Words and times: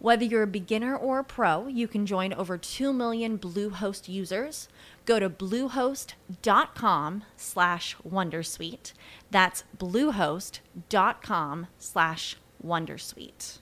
Whether 0.00 0.24
you're 0.24 0.44
a 0.44 0.46
beginner 0.46 0.96
or 0.96 1.18
a 1.18 1.24
pro, 1.24 1.66
you 1.66 1.88
can 1.88 2.06
join 2.06 2.32
over 2.32 2.56
2 2.56 2.92
million 2.92 3.36
Bluehost 3.36 4.08
users. 4.08 4.68
Go 5.06 5.18
to 5.18 5.28
bluehost.com 5.28 7.24
slash 7.36 7.96
wondersuite. 8.08 8.92
That's 9.30 9.64
bluehost.com 9.76 11.66
slash 11.78 12.36
wondersuite. 12.64 13.58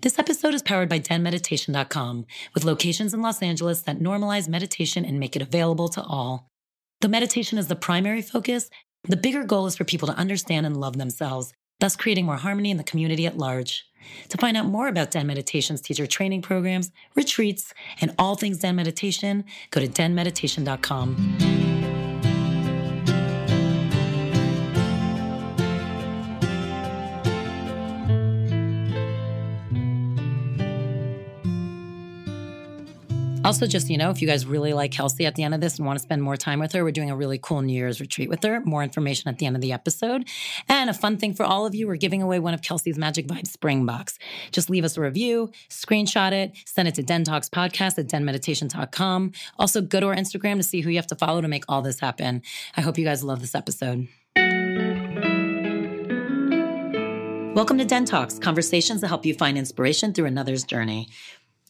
This 0.00 0.18
episode 0.18 0.52
is 0.52 0.62
powered 0.62 0.88
by 0.88 0.98
denmeditation.com 0.98 2.26
with 2.54 2.64
locations 2.64 3.14
in 3.14 3.22
Los 3.22 3.40
Angeles 3.40 3.82
that 3.82 4.00
normalize 4.00 4.48
meditation 4.48 5.04
and 5.04 5.20
make 5.20 5.36
it 5.36 5.42
available 5.42 5.88
to 5.90 6.02
all. 6.02 6.48
The 7.00 7.08
meditation 7.08 7.56
is 7.56 7.68
the 7.68 7.76
primary 7.76 8.20
focus, 8.20 8.68
the 9.04 9.16
bigger 9.16 9.44
goal 9.44 9.66
is 9.66 9.76
for 9.76 9.84
people 9.84 10.08
to 10.08 10.16
understand 10.16 10.66
and 10.66 10.76
love 10.76 10.96
themselves, 10.96 11.52
thus 11.82 11.96
creating 11.96 12.24
more 12.24 12.36
harmony 12.36 12.70
in 12.70 12.76
the 12.76 12.84
community 12.84 13.26
at 13.26 13.36
large. 13.36 13.84
To 14.28 14.38
find 14.38 14.56
out 14.56 14.66
more 14.66 14.86
about 14.86 15.10
Den 15.10 15.26
Meditation's 15.26 15.80
teacher 15.80 16.06
training 16.06 16.40
programs, 16.40 16.92
retreats, 17.16 17.74
and 18.00 18.14
all 18.20 18.36
things 18.36 18.58
Den 18.58 18.76
Meditation, 18.76 19.44
go 19.72 19.80
to 19.80 19.88
denmeditation.com. 19.88 21.51
Also, 33.44 33.66
just 33.66 33.90
you 33.90 33.98
know, 33.98 34.10
if 34.10 34.22
you 34.22 34.28
guys 34.28 34.46
really 34.46 34.72
like 34.72 34.92
Kelsey 34.92 35.26
at 35.26 35.34
the 35.34 35.42
end 35.42 35.52
of 35.52 35.60
this 35.60 35.76
and 35.76 35.84
want 35.84 35.98
to 35.98 36.02
spend 36.02 36.22
more 36.22 36.36
time 36.36 36.60
with 36.60 36.70
her, 36.72 36.84
we're 36.84 36.92
doing 36.92 37.10
a 37.10 37.16
really 37.16 37.38
cool 37.38 37.60
New 37.60 37.72
Year's 37.72 38.00
retreat 38.00 38.28
with 38.28 38.42
her. 38.44 38.60
More 38.60 38.84
information 38.84 39.28
at 39.28 39.38
the 39.38 39.46
end 39.46 39.56
of 39.56 39.62
the 39.62 39.72
episode. 39.72 40.28
And 40.68 40.88
a 40.88 40.94
fun 40.94 41.16
thing 41.16 41.34
for 41.34 41.42
all 41.42 41.66
of 41.66 41.74
you, 41.74 41.88
we're 41.88 41.96
giving 41.96 42.22
away 42.22 42.38
one 42.38 42.54
of 42.54 42.62
Kelsey's 42.62 42.96
Magic 42.96 43.26
Vibe 43.26 43.48
Spring 43.48 43.84
Box. 43.84 44.16
Just 44.52 44.70
leave 44.70 44.84
us 44.84 44.96
a 44.96 45.00
review, 45.00 45.50
screenshot 45.68 46.30
it, 46.30 46.52
send 46.66 46.86
it 46.86 46.94
to 46.94 47.02
Den 47.02 47.24
Talks 47.24 47.48
Podcast 47.48 47.98
at 47.98 48.06
denmeditation.com. 48.06 49.32
Also, 49.58 49.80
go 49.80 49.98
to 49.98 50.06
our 50.06 50.14
Instagram 50.14 50.58
to 50.58 50.62
see 50.62 50.80
who 50.80 50.90
you 50.90 50.96
have 50.96 51.08
to 51.08 51.16
follow 51.16 51.40
to 51.40 51.48
make 51.48 51.64
all 51.68 51.82
this 51.82 51.98
happen. 51.98 52.42
I 52.76 52.80
hope 52.80 52.96
you 52.96 53.04
guys 53.04 53.24
love 53.24 53.40
this 53.40 53.56
episode. 53.56 54.06
Welcome 57.54 57.76
to 57.78 57.84
Den 57.84 58.06
Talks, 58.06 58.38
conversations 58.38 59.02
that 59.02 59.08
help 59.08 59.26
you 59.26 59.34
find 59.34 59.58
inspiration 59.58 60.14
through 60.14 60.24
another's 60.24 60.64
journey. 60.64 61.08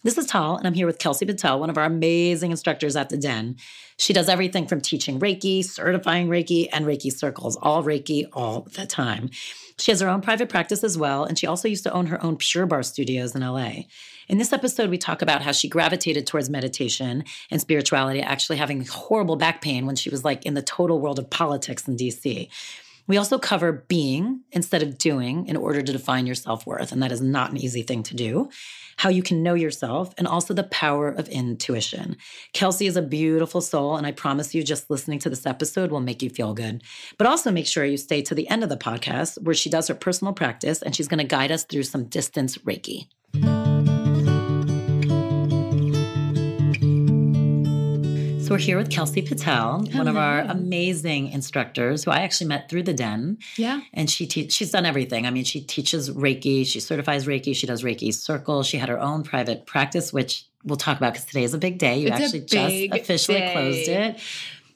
This 0.04 0.18
is 0.18 0.26
Tal, 0.26 0.56
and 0.56 0.66
I'm 0.66 0.74
here 0.74 0.88
with 0.88 0.98
Kelsey 0.98 1.24
Patel, 1.24 1.60
one 1.60 1.70
of 1.70 1.78
our 1.78 1.84
amazing 1.84 2.50
instructors 2.50 2.96
at 2.96 3.08
the 3.08 3.16
Den. 3.16 3.54
She 3.98 4.12
does 4.12 4.28
everything 4.28 4.66
from 4.66 4.80
teaching 4.80 5.20
Reiki, 5.20 5.64
certifying 5.64 6.26
Reiki, 6.26 6.66
and 6.72 6.84
Reiki 6.84 7.12
circles, 7.12 7.56
all 7.62 7.84
Reiki 7.84 8.24
all 8.32 8.62
the 8.62 8.84
time. 8.84 9.30
She 9.78 9.92
has 9.92 10.00
her 10.00 10.08
own 10.08 10.20
private 10.20 10.48
practice 10.48 10.82
as 10.82 10.98
well, 10.98 11.22
and 11.22 11.38
she 11.38 11.46
also 11.46 11.68
used 11.68 11.84
to 11.84 11.92
own 11.92 12.06
her 12.06 12.20
own 12.20 12.36
Pure 12.36 12.66
Barre 12.66 12.82
studios 12.82 13.36
in 13.36 13.42
LA. 13.42 13.84
In 14.26 14.38
this 14.38 14.52
episode, 14.52 14.90
we 14.90 14.98
talk 14.98 15.22
about 15.22 15.42
how 15.42 15.52
she 15.52 15.68
gravitated 15.68 16.26
towards 16.26 16.50
meditation 16.50 17.22
and 17.48 17.60
spirituality, 17.60 18.20
actually 18.20 18.56
having 18.56 18.84
horrible 18.84 19.36
back 19.36 19.62
pain 19.62 19.86
when 19.86 19.94
she 19.94 20.10
was 20.10 20.24
like 20.24 20.44
in 20.44 20.54
the 20.54 20.62
total 20.62 20.98
world 20.98 21.20
of 21.20 21.30
politics 21.30 21.86
in 21.86 21.96
DC. 21.96 22.48
We 23.06 23.16
also 23.16 23.38
cover 23.38 23.84
being 23.88 24.42
instead 24.52 24.82
of 24.82 24.98
doing 24.98 25.46
in 25.46 25.56
order 25.56 25.82
to 25.82 25.92
define 25.92 26.26
your 26.26 26.34
self 26.34 26.66
worth, 26.66 26.92
and 26.92 27.02
that 27.02 27.12
is 27.12 27.20
not 27.20 27.50
an 27.50 27.56
easy 27.56 27.82
thing 27.82 28.02
to 28.04 28.14
do 28.14 28.48
how 28.96 29.08
you 29.08 29.22
can 29.22 29.42
know 29.42 29.54
yourself, 29.54 30.14
and 30.18 30.28
also 30.28 30.54
the 30.54 30.62
power 30.64 31.08
of 31.08 31.28
intuition. 31.28 32.16
Kelsey 32.52 32.86
is 32.86 32.96
a 32.96 33.02
beautiful 33.02 33.60
soul, 33.60 33.96
and 33.96 34.06
I 34.06 34.12
promise 34.12 34.54
you, 34.54 34.62
just 34.62 34.90
listening 34.90 35.18
to 35.20 35.30
this 35.30 35.46
episode 35.46 35.90
will 35.90 36.00
make 36.00 36.22
you 36.22 36.30
feel 36.30 36.54
good. 36.54 36.82
But 37.18 37.26
also 37.26 37.50
make 37.50 37.66
sure 37.66 37.84
you 37.84 37.96
stay 37.96 38.22
to 38.22 38.34
the 38.34 38.48
end 38.48 38.62
of 38.62 38.68
the 38.68 38.76
podcast 38.76 39.42
where 39.42 39.54
she 39.54 39.70
does 39.70 39.88
her 39.88 39.94
personal 39.94 40.32
practice 40.32 40.82
and 40.82 40.94
she's 40.94 41.08
going 41.08 41.18
to 41.18 41.24
guide 41.24 41.50
us 41.50 41.64
through 41.64 41.84
some 41.84 42.04
distance 42.04 42.58
Reiki. 42.58 43.08
We're 48.50 48.58
here 48.58 48.76
with 48.76 48.90
Kelsey 48.90 49.22
Patel, 49.22 49.84
Hello. 49.86 49.98
one 49.98 50.08
of 50.08 50.16
our 50.18 50.40
amazing 50.40 51.28
instructors 51.28 52.04
who 52.04 52.10
I 52.10 52.18
actually 52.18 52.48
met 52.48 52.68
through 52.68 52.82
the 52.82 52.92
Den. 52.92 53.38
Yeah. 53.56 53.80
And 53.94 54.10
she 54.10 54.26
te- 54.26 54.50
she's 54.50 54.70
done 54.70 54.84
everything. 54.84 55.26
I 55.26 55.30
mean, 55.30 55.44
she 55.44 55.62
teaches 55.62 56.10
Reiki, 56.10 56.66
she 56.66 56.78
certifies 56.78 57.26
Reiki, 57.26 57.56
she 57.56 57.66
does 57.66 57.82
Reiki 57.82 58.12
Circle. 58.12 58.62
She 58.62 58.76
had 58.76 58.90
her 58.90 59.00
own 59.00 59.22
private 59.22 59.64
practice, 59.64 60.12
which 60.12 60.44
we'll 60.64 60.76
talk 60.76 60.98
about 60.98 61.14
because 61.14 61.26
today 61.26 61.44
is 61.44 61.54
a 61.54 61.58
big 61.58 61.78
day. 61.78 61.98
You 61.98 62.08
it's 62.08 62.20
actually 62.20 62.40
just 62.40 63.02
officially 63.02 63.38
day. 63.38 63.52
closed 63.52 63.88
it. 63.88 64.20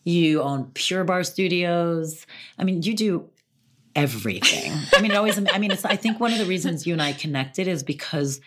You 0.04 0.40
own 0.40 0.70
Pure 0.72 1.04
Barre 1.04 1.24
Studios. 1.24 2.26
I 2.58 2.64
mean, 2.64 2.82
you 2.82 2.94
do 2.94 3.28
everything. 3.94 4.72
I 4.94 5.02
mean, 5.02 5.10
it 5.10 5.16
always, 5.16 5.38
I 5.38 5.58
mean, 5.58 5.70
it's, 5.70 5.84
I 5.84 5.96
think 5.96 6.18
one 6.18 6.32
of 6.32 6.38
the 6.38 6.46
reasons 6.46 6.86
you 6.86 6.92
and 6.94 7.02
I 7.02 7.12
connected 7.12 7.68
is 7.68 7.82
because 7.82 8.40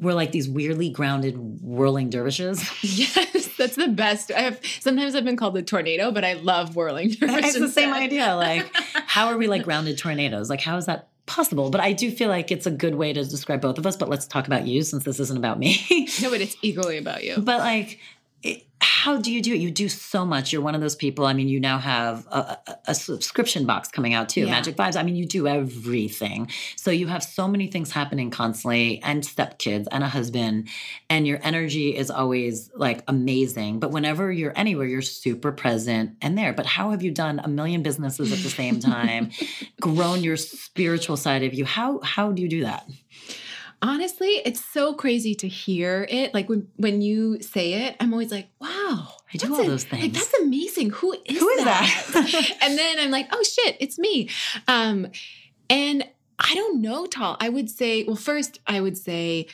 we're 0.00 0.14
like 0.14 0.32
these 0.32 0.48
weirdly 0.48 0.90
grounded 0.90 1.36
whirling 1.62 2.10
dervishes. 2.10 2.68
Yes, 2.82 3.48
that's 3.56 3.76
the 3.76 3.88
best. 3.88 4.30
I 4.32 4.40
have 4.40 4.60
sometimes 4.80 5.14
I've 5.14 5.24
been 5.24 5.36
called 5.36 5.56
a 5.56 5.62
tornado, 5.62 6.10
but 6.10 6.24
I 6.24 6.34
love 6.34 6.76
whirling 6.76 7.10
dervishes. 7.10 7.56
It's 7.56 7.58
the 7.58 7.68
same 7.68 7.92
idea. 7.92 8.34
Like, 8.38 8.70
how 9.06 9.28
are 9.28 9.36
we 9.36 9.46
like 9.48 9.64
grounded 9.64 9.98
tornadoes? 9.98 10.48
Like, 10.48 10.60
how 10.60 10.76
is 10.76 10.86
that 10.86 11.08
possible? 11.26 11.70
But 11.70 11.80
I 11.80 11.92
do 11.92 12.10
feel 12.10 12.28
like 12.28 12.50
it's 12.50 12.66
a 12.66 12.70
good 12.70 12.94
way 12.94 13.12
to 13.12 13.24
describe 13.24 13.60
both 13.60 13.78
of 13.78 13.86
us. 13.86 13.96
But 13.96 14.08
let's 14.08 14.26
talk 14.26 14.46
about 14.46 14.66
you 14.66 14.82
since 14.82 15.04
this 15.04 15.18
isn't 15.20 15.36
about 15.36 15.58
me. 15.58 16.08
no, 16.22 16.30
but 16.30 16.40
it's 16.40 16.56
equally 16.62 16.98
about 16.98 17.24
you. 17.24 17.36
But 17.48 17.58
like, 17.58 17.98
how 18.80 19.16
do 19.16 19.32
you 19.32 19.40
do 19.40 19.54
it? 19.54 19.58
You 19.58 19.70
do 19.70 19.88
so 19.88 20.24
much. 20.24 20.52
You're 20.52 20.62
one 20.62 20.74
of 20.74 20.80
those 20.80 20.94
people. 20.94 21.26
I 21.26 21.32
mean, 21.32 21.48
you 21.48 21.60
now 21.60 21.78
have 21.78 22.26
a, 22.30 22.58
a, 22.66 22.78
a 22.88 22.94
subscription 22.94 23.64
box 23.64 23.88
coming 23.88 24.14
out 24.14 24.28
too, 24.28 24.42
yeah. 24.42 24.50
Magic 24.50 24.76
Vibes. 24.76 24.96
I 24.96 25.02
mean, 25.02 25.16
you 25.16 25.26
do 25.26 25.48
everything. 25.48 26.50
So 26.76 26.90
you 26.90 27.06
have 27.06 27.22
so 27.22 27.48
many 27.48 27.66
things 27.66 27.90
happening 27.90 28.30
constantly, 28.30 29.00
and 29.02 29.22
stepkids, 29.22 29.86
and 29.90 30.04
a 30.04 30.08
husband, 30.08 30.68
and 31.08 31.26
your 31.26 31.38
energy 31.42 31.96
is 31.96 32.10
always 32.10 32.70
like 32.74 33.02
amazing. 33.08 33.80
But 33.80 33.90
whenever 33.90 34.30
you're 34.30 34.52
anywhere, 34.56 34.86
you're 34.86 35.02
super 35.02 35.52
present 35.52 36.16
and 36.20 36.36
there. 36.36 36.52
But 36.52 36.66
how 36.66 36.90
have 36.90 37.02
you 37.02 37.10
done 37.10 37.40
a 37.42 37.48
million 37.48 37.82
businesses 37.82 38.32
at 38.32 38.38
the 38.40 38.50
same 38.50 38.80
time, 38.80 39.30
grown 39.80 40.22
your 40.22 40.36
spiritual 40.36 41.16
side 41.16 41.42
of 41.42 41.54
you? 41.54 41.64
How 41.64 42.00
how 42.00 42.32
do 42.32 42.42
you 42.42 42.48
do 42.48 42.62
that? 42.62 42.88
Honestly, 43.80 44.42
it's 44.44 44.64
so 44.64 44.94
crazy 44.94 45.34
to 45.36 45.48
hear 45.48 46.06
it. 46.10 46.34
Like 46.34 46.48
when 46.48 46.68
when 46.76 47.00
you 47.00 47.40
say 47.40 47.86
it, 47.86 47.96
I'm 48.00 48.12
always 48.12 48.32
like, 48.32 48.48
wow. 48.60 49.14
I 49.32 49.36
do 49.36 49.54
all 49.54 49.64
those 49.64 49.84
things. 49.84 50.02
Like 50.02 50.12
that's 50.12 50.34
amazing. 50.40 50.90
Who 50.90 51.12
is 51.12 51.38
Who 51.38 51.48
is 51.50 51.64
that? 51.64 52.04
that? 52.12 52.50
and 52.62 52.78
then 52.78 52.98
I'm 52.98 53.10
like, 53.10 53.28
oh 53.32 53.42
shit, 53.42 53.76
it's 53.78 53.98
me. 53.98 54.30
Um, 54.66 55.08
and 55.70 56.04
I 56.38 56.54
don't 56.54 56.80
know, 56.80 57.06
Tal. 57.06 57.36
I 57.40 57.48
would 57.48 57.68
say, 57.68 58.04
well, 58.04 58.16
first, 58.16 58.60
I 58.66 58.80
would 58.80 58.96
say 58.96 59.46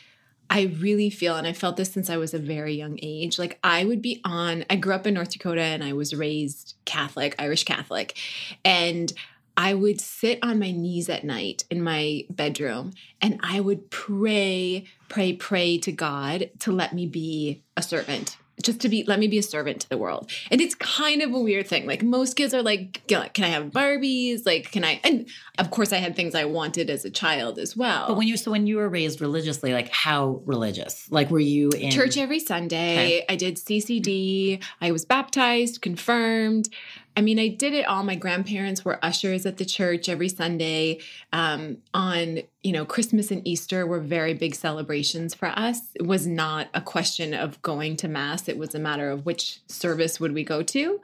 I 0.50 0.62
really 0.78 1.10
feel, 1.10 1.36
and 1.36 1.46
I 1.46 1.52
felt 1.52 1.76
this 1.76 1.92
since 1.92 2.10
I 2.10 2.16
was 2.16 2.34
a 2.34 2.38
very 2.38 2.74
young 2.74 2.98
age, 3.02 3.38
like 3.38 3.58
I 3.64 3.84
would 3.84 4.02
be 4.02 4.20
on, 4.24 4.64
I 4.68 4.76
grew 4.76 4.94
up 4.94 5.06
in 5.06 5.14
North 5.14 5.30
Dakota 5.30 5.62
and 5.62 5.82
I 5.82 5.94
was 5.94 6.14
raised 6.14 6.74
Catholic, 6.84 7.34
Irish 7.38 7.64
Catholic. 7.64 8.18
And 8.64 9.12
I 9.56 9.74
would 9.74 10.00
sit 10.00 10.38
on 10.42 10.58
my 10.58 10.70
knees 10.70 11.08
at 11.08 11.24
night 11.24 11.64
in 11.70 11.82
my 11.82 12.24
bedroom 12.30 12.92
and 13.20 13.38
I 13.42 13.60
would 13.60 13.90
pray, 13.90 14.86
pray, 15.08 15.32
pray 15.34 15.78
to 15.78 15.92
God 15.92 16.50
to 16.60 16.72
let 16.72 16.92
me 16.92 17.06
be 17.06 17.62
a 17.76 17.82
servant. 17.82 18.36
Just 18.62 18.80
to 18.82 18.88
be, 18.88 19.02
let 19.02 19.18
me 19.18 19.26
be 19.26 19.38
a 19.38 19.42
servant 19.42 19.80
to 19.80 19.88
the 19.88 19.98
world. 19.98 20.30
And 20.48 20.60
it's 20.60 20.76
kind 20.76 21.22
of 21.22 21.34
a 21.34 21.38
weird 21.38 21.66
thing. 21.66 21.86
Like 21.86 22.04
most 22.04 22.34
kids 22.34 22.54
are 22.54 22.62
like, 22.62 23.04
can 23.08 23.44
I 23.44 23.48
have 23.48 23.66
Barbies? 23.72 24.46
Like, 24.46 24.70
can 24.70 24.84
I? 24.84 25.00
And 25.02 25.28
of 25.58 25.72
course, 25.72 25.92
I 25.92 25.96
had 25.96 26.14
things 26.14 26.36
I 26.36 26.44
wanted 26.44 26.88
as 26.88 27.04
a 27.04 27.10
child 27.10 27.58
as 27.58 27.76
well. 27.76 28.06
But 28.06 28.16
when 28.16 28.28
you, 28.28 28.36
so 28.36 28.52
when 28.52 28.68
you 28.68 28.76
were 28.76 28.88
raised 28.88 29.20
religiously, 29.20 29.72
like 29.72 29.88
how 29.88 30.40
religious? 30.46 31.10
Like, 31.10 31.30
were 31.30 31.40
you 31.40 31.70
in 31.70 31.90
church 31.90 32.16
every 32.16 32.38
Sunday? 32.38 32.92
Okay. 32.92 33.24
I 33.28 33.34
did 33.34 33.56
CCD. 33.56 34.62
I 34.80 34.92
was 34.92 35.04
baptized, 35.04 35.82
confirmed 35.82 36.68
I 37.16 37.20
mean, 37.20 37.38
I 37.38 37.48
did 37.48 37.74
it 37.74 37.86
all. 37.86 38.02
My 38.02 38.16
grandparents 38.16 38.84
were 38.84 38.98
ushers 39.04 39.46
at 39.46 39.56
the 39.56 39.64
church 39.64 40.08
every 40.08 40.28
Sunday. 40.28 40.98
Um, 41.32 41.78
on, 41.92 42.40
you 42.62 42.72
know, 42.72 42.84
Christmas 42.84 43.30
and 43.30 43.46
Easter 43.46 43.86
were 43.86 44.00
very 44.00 44.34
big 44.34 44.54
celebrations 44.54 45.32
for 45.32 45.48
us. 45.48 45.80
It 45.94 46.06
was 46.06 46.26
not 46.26 46.68
a 46.74 46.80
question 46.80 47.32
of 47.32 47.62
going 47.62 47.96
to 47.98 48.08
Mass, 48.08 48.48
it 48.48 48.58
was 48.58 48.74
a 48.74 48.80
matter 48.80 49.10
of 49.10 49.24
which 49.24 49.60
service 49.68 50.18
would 50.18 50.32
we 50.32 50.42
go 50.42 50.62
to. 50.62 51.00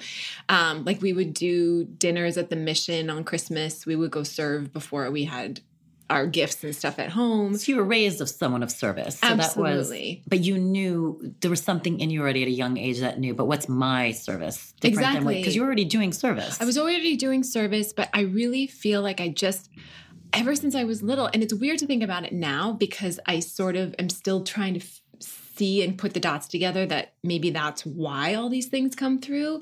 Um, 0.48 0.84
like 0.84 1.00
we 1.00 1.12
would 1.12 1.32
do 1.32 1.84
dinners 1.84 2.36
at 2.36 2.50
the 2.50 2.56
mission 2.56 3.08
on 3.08 3.24
Christmas, 3.24 3.86
we 3.86 3.94
would 3.94 4.10
go 4.10 4.22
serve 4.22 4.72
before 4.72 5.10
we 5.10 5.24
had 5.24 5.60
our 6.10 6.26
gifts 6.26 6.62
and 6.64 6.74
stuff 6.74 6.98
at 6.98 7.10
home. 7.10 7.56
So 7.56 7.72
you 7.72 7.76
were 7.76 7.84
raised 7.84 8.20
of 8.20 8.28
someone 8.28 8.62
of 8.62 8.70
service. 8.70 9.18
So 9.20 9.28
Absolutely. 9.28 10.14
That 10.14 10.18
was, 10.20 10.28
but 10.28 10.40
you 10.40 10.58
knew 10.58 11.34
there 11.40 11.50
was 11.50 11.62
something 11.62 12.00
in 12.00 12.10
you 12.10 12.20
already 12.20 12.42
at 12.42 12.48
a 12.48 12.52
young 12.52 12.76
age 12.76 13.00
that 13.00 13.18
knew, 13.18 13.32
but 13.32 13.46
what's 13.46 13.68
my 13.68 14.10
service? 14.10 14.74
Exactly. 14.82 15.36
Because 15.36 15.54
you 15.54 15.62
were 15.62 15.66
already 15.68 15.84
doing 15.84 16.12
service. 16.12 16.60
I 16.60 16.64
was 16.64 16.76
already 16.76 17.16
doing 17.16 17.44
service, 17.44 17.92
but 17.92 18.10
I 18.12 18.22
really 18.22 18.66
feel 18.66 19.02
like 19.02 19.20
I 19.20 19.28
just, 19.28 19.70
ever 20.32 20.54
since 20.56 20.74
I 20.74 20.84
was 20.84 21.02
little, 21.02 21.30
and 21.32 21.42
it's 21.42 21.54
weird 21.54 21.78
to 21.78 21.86
think 21.86 22.02
about 22.02 22.24
it 22.24 22.32
now 22.32 22.72
because 22.72 23.20
I 23.26 23.38
sort 23.40 23.76
of 23.76 23.94
am 23.98 24.08
still 24.08 24.42
trying 24.42 24.74
to 24.74 24.80
f- 24.80 25.00
see 25.20 25.84
and 25.84 25.96
put 25.96 26.14
the 26.14 26.20
dots 26.20 26.48
together 26.48 26.86
that 26.86 27.12
maybe 27.22 27.50
that's 27.50 27.86
why 27.86 28.34
all 28.34 28.48
these 28.48 28.66
things 28.66 28.94
come 28.96 29.20
through 29.20 29.60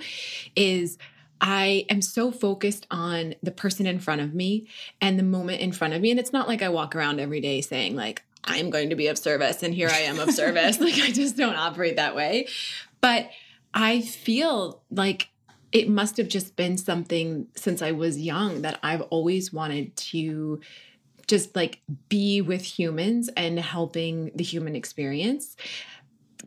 is 0.57 0.97
I 1.41 1.87
am 1.89 2.03
so 2.03 2.31
focused 2.31 2.87
on 2.91 3.35
the 3.43 3.51
person 3.51 3.87
in 3.87 3.99
front 3.99 4.21
of 4.21 4.35
me 4.35 4.67
and 5.01 5.19
the 5.19 5.23
moment 5.23 5.61
in 5.61 5.73
front 5.73 5.95
of 5.95 6.01
me. 6.01 6.11
And 6.11 6.19
it's 6.19 6.33
not 6.33 6.49
like 6.49 6.63
I 6.63 6.69
walk 6.69 6.97
around 6.97 7.21
every 7.21 7.41
day 7.41 7.61
saying, 7.61 7.97
like, 7.97 8.23
I'm 8.45 8.71
going 8.71 8.91
to 8.91 8.97
be 8.97 9.09
of 9.09 9.19
service 9.19 9.63
and 9.63 9.75
here 9.75 9.89
I 9.89 10.01
am 10.01 10.19
of 10.19 10.31
service. 10.31 10.81
like, 10.81 10.99
I 10.99 11.11
just 11.11 11.37
don't 11.37 11.57
operate 11.57 11.97
that 11.97 12.17
way. 12.17 12.49
But 13.01 13.31
I 13.75 14.01
feel 14.01 14.83
like 14.91 15.29
it 15.71 15.89
must 15.89 16.17
have 16.17 16.29
just 16.29 16.57
been 16.57 16.79
something 16.79 17.47
since 17.55 17.83
I 17.83 17.93
was 17.93 18.19
young 18.19 18.63
that 18.63 18.79
I've 18.83 19.03
always 19.03 19.53
wanted 19.53 19.95
to 19.97 20.61
just 21.27 21.55
like 21.55 21.81
be 22.09 22.41
with 22.41 22.63
humans 22.63 23.29
and 23.37 23.59
helping 23.61 24.33
the 24.35 24.43
human 24.43 24.75
experience 24.75 25.57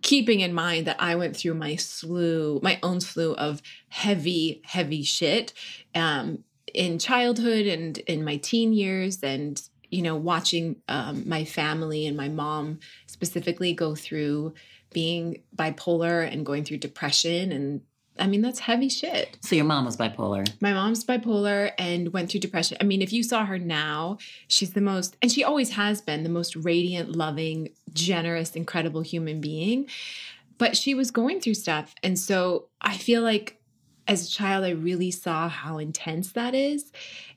keeping 0.02 0.40
in 0.40 0.54
mind 0.54 0.88
that 0.88 0.98
I 1.00 1.16
went 1.16 1.36
through 1.36 1.56
my 1.56 1.76
slew, 1.76 2.60
my 2.64 2.80
own 2.82 3.02
slew 3.02 3.34
of 3.36 3.62
heavy, 3.90 4.62
heavy 4.66 5.04
shit 5.04 5.54
um, 5.96 6.44
in 6.74 7.00
childhood 7.00 7.66
and 7.66 7.98
in 8.00 8.24
my 8.24 8.38
teen 8.38 8.74
years, 8.74 9.22
and 9.24 9.62
you 9.90 10.02
know, 10.02 10.16
watching 10.16 10.78
um, 10.88 11.28
my 11.28 11.44
family 11.44 12.08
and 12.08 12.16
my 12.16 12.30
mom 12.30 12.80
specifically 13.08 13.74
go 13.74 13.94
through 13.94 14.54
being 14.94 15.42
bipolar 15.56 16.32
and 16.32 16.46
going 16.46 16.64
through 16.64 16.78
depression 16.78 17.52
and 17.52 17.82
I 18.22 18.28
mean, 18.28 18.42
that's 18.42 18.60
heavy 18.60 18.88
shit. 18.88 19.38
So 19.42 19.56
your 19.56 19.66
mom 19.66 19.86
was 19.86 19.98
bipolar. 19.98 20.48
My 20.62 20.74
mom's 20.74 21.04
bipolar 21.04 21.72
and 21.80 22.14
went 22.14 22.30
through 22.30 22.42
depression. 22.42 22.78
I 22.80 22.84
mean, 22.84 23.02
if 23.02 23.12
you 23.12 23.24
saw 23.24 23.46
her 23.46 23.58
now, 23.58 24.20
she's 24.48 24.74
the 24.74 24.82
most, 24.82 25.18
and 25.24 25.32
she 25.32 25.44
always 25.44 25.72
has 25.72 26.02
been 26.02 26.22
the 26.22 26.30
most 26.30 26.56
radiant, 26.56 27.16
loving, 27.16 27.70
generous, 27.92 28.56
incredible 28.56 29.02
human 29.02 29.42
being. 29.42 29.90
But 30.60 30.78
she 30.78 30.94
was 30.94 31.10
going 31.10 31.42
through 31.42 31.56
stuff. 31.56 31.96
And 32.04 32.18
so 32.18 32.68
I 32.80 32.96
feel 32.96 33.24
like 33.24 33.60
as 34.08 34.28
a 34.28 34.30
child, 34.30 34.66
I 34.66 34.72
really 34.72 35.10
saw 35.10 35.50
how 35.50 35.80
intense 35.80 36.34
that 36.34 36.54
is. 36.54 36.92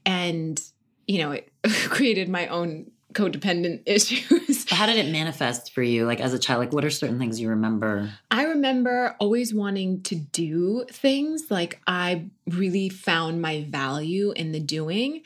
And, 0.05 0.61
you 1.07 1.19
know, 1.19 1.33
it 1.33 1.51
created 1.89 2.29
my 2.29 2.47
own 2.49 2.91
codependent 3.15 3.83
issues. 3.87 4.71
How 4.71 4.87
did 4.87 4.97
it 4.97 5.11
manifest 5.11 5.73
for 5.73 5.83
you, 5.83 6.05
like 6.07 6.21
as 6.21 6.35
a 6.35 6.39
child? 6.39 6.61
Like, 6.61 6.73
what 6.73 6.85
are 6.85 6.91
certain 6.91 7.19
things 7.19 7.41
you 7.41 7.49
remember? 7.49 8.11
I 8.31 8.45
remember 8.45 9.17
always 9.19 9.55
wanting 9.55 10.03
to 10.03 10.17
do 10.17 10.85
things. 10.91 11.51
Like, 11.51 11.81
I 11.87 12.27
really 12.49 12.89
found 12.89 13.41
my 13.41 13.65
value 13.69 14.33
in 14.33 14.53
the 14.53 14.61
doing 14.61 15.23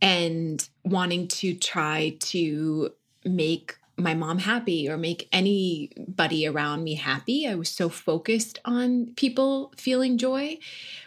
and 0.00 0.66
wanting 0.84 1.28
to 1.28 1.54
try 1.54 2.16
to 2.20 2.90
make 3.24 3.76
my 3.96 4.14
mom 4.14 4.38
happy 4.38 4.88
or 4.88 4.96
make 4.96 5.28
anybody 5.32 6.46
around 6.46 6.82
me 6.82 6.94
happy. 6.94 7.46
I 7.46 7.54
was 7.54 7.68
so 7.68 7.88
focused 7.88 8.58
on 8.64 9.12
people 9.16 9.72
feeling 9.76 10.18
joy, 10.18 10.58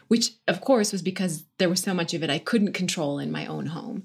which 0.07 0.31
of 0.47 0.61
course 0.61 0.91
was 0.91 1.01
because 1.01 1.45
there 1.57 1.69
was 1.69 1.81
so 1.81 1.93
much 1.93 2.13
of 2.13 2.23
it 2.23 2.29
I 2.29 2.39
couldn't 2.39 2.73
control 2.73 3.19
in 3.19 3.31
my 3.31 3.45
own 3.47 3.67
home. 3.67 4.03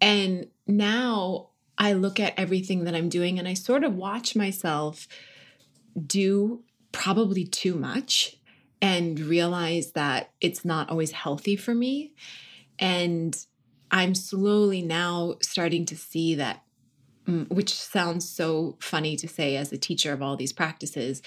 And 0.00 0.48
now 0.66 1.50
I 1.78 1.92
look 1.92 2.18
at 2.18 2.38
everything 2.38 2.84
that 2.84 2.94
I'm 2.94 3.08
doing 3.08 3.38
and 3.38 3.46
I 3.46 3.54
sort 3.54 3.84
of 3.84 3.94
watch 3.94 4.34
myself 4.34 5.06
do 6.06 6.62
probably 6.92 7.44
too 7.44 7.74
much 7.74 8.36
and 8.80 9.18
realize 9.18 9.92
that 9.92 10.30
it's 10.40 10.64
not 10.64 10.90
always 10.90 11.12
healthy 11.12 11.56
for 11.56 11.74
me. 11.74 12.14
And 12.78 13.36
I'm 13.90 14.14
slowly 14.14 14.82
now 14.82 15.36
starting 15.42 15.86
to 15.86 15.96
see 15.96 16.34
that, 16.34 16.62
mm, 17.26 17.48
which 17.50 17.74
sounds 17.74 18.28
so 18.28 18.76
funny 18.80 19.16
to 19.16 19.28
say 19.28 19.56
as 19.56 19.72
a 19.72 19.78
teacher 19.78 20.12
of 20.12 20.22
all 20.22 20.36
these 20.36 20.52
practices. 20.52 21.22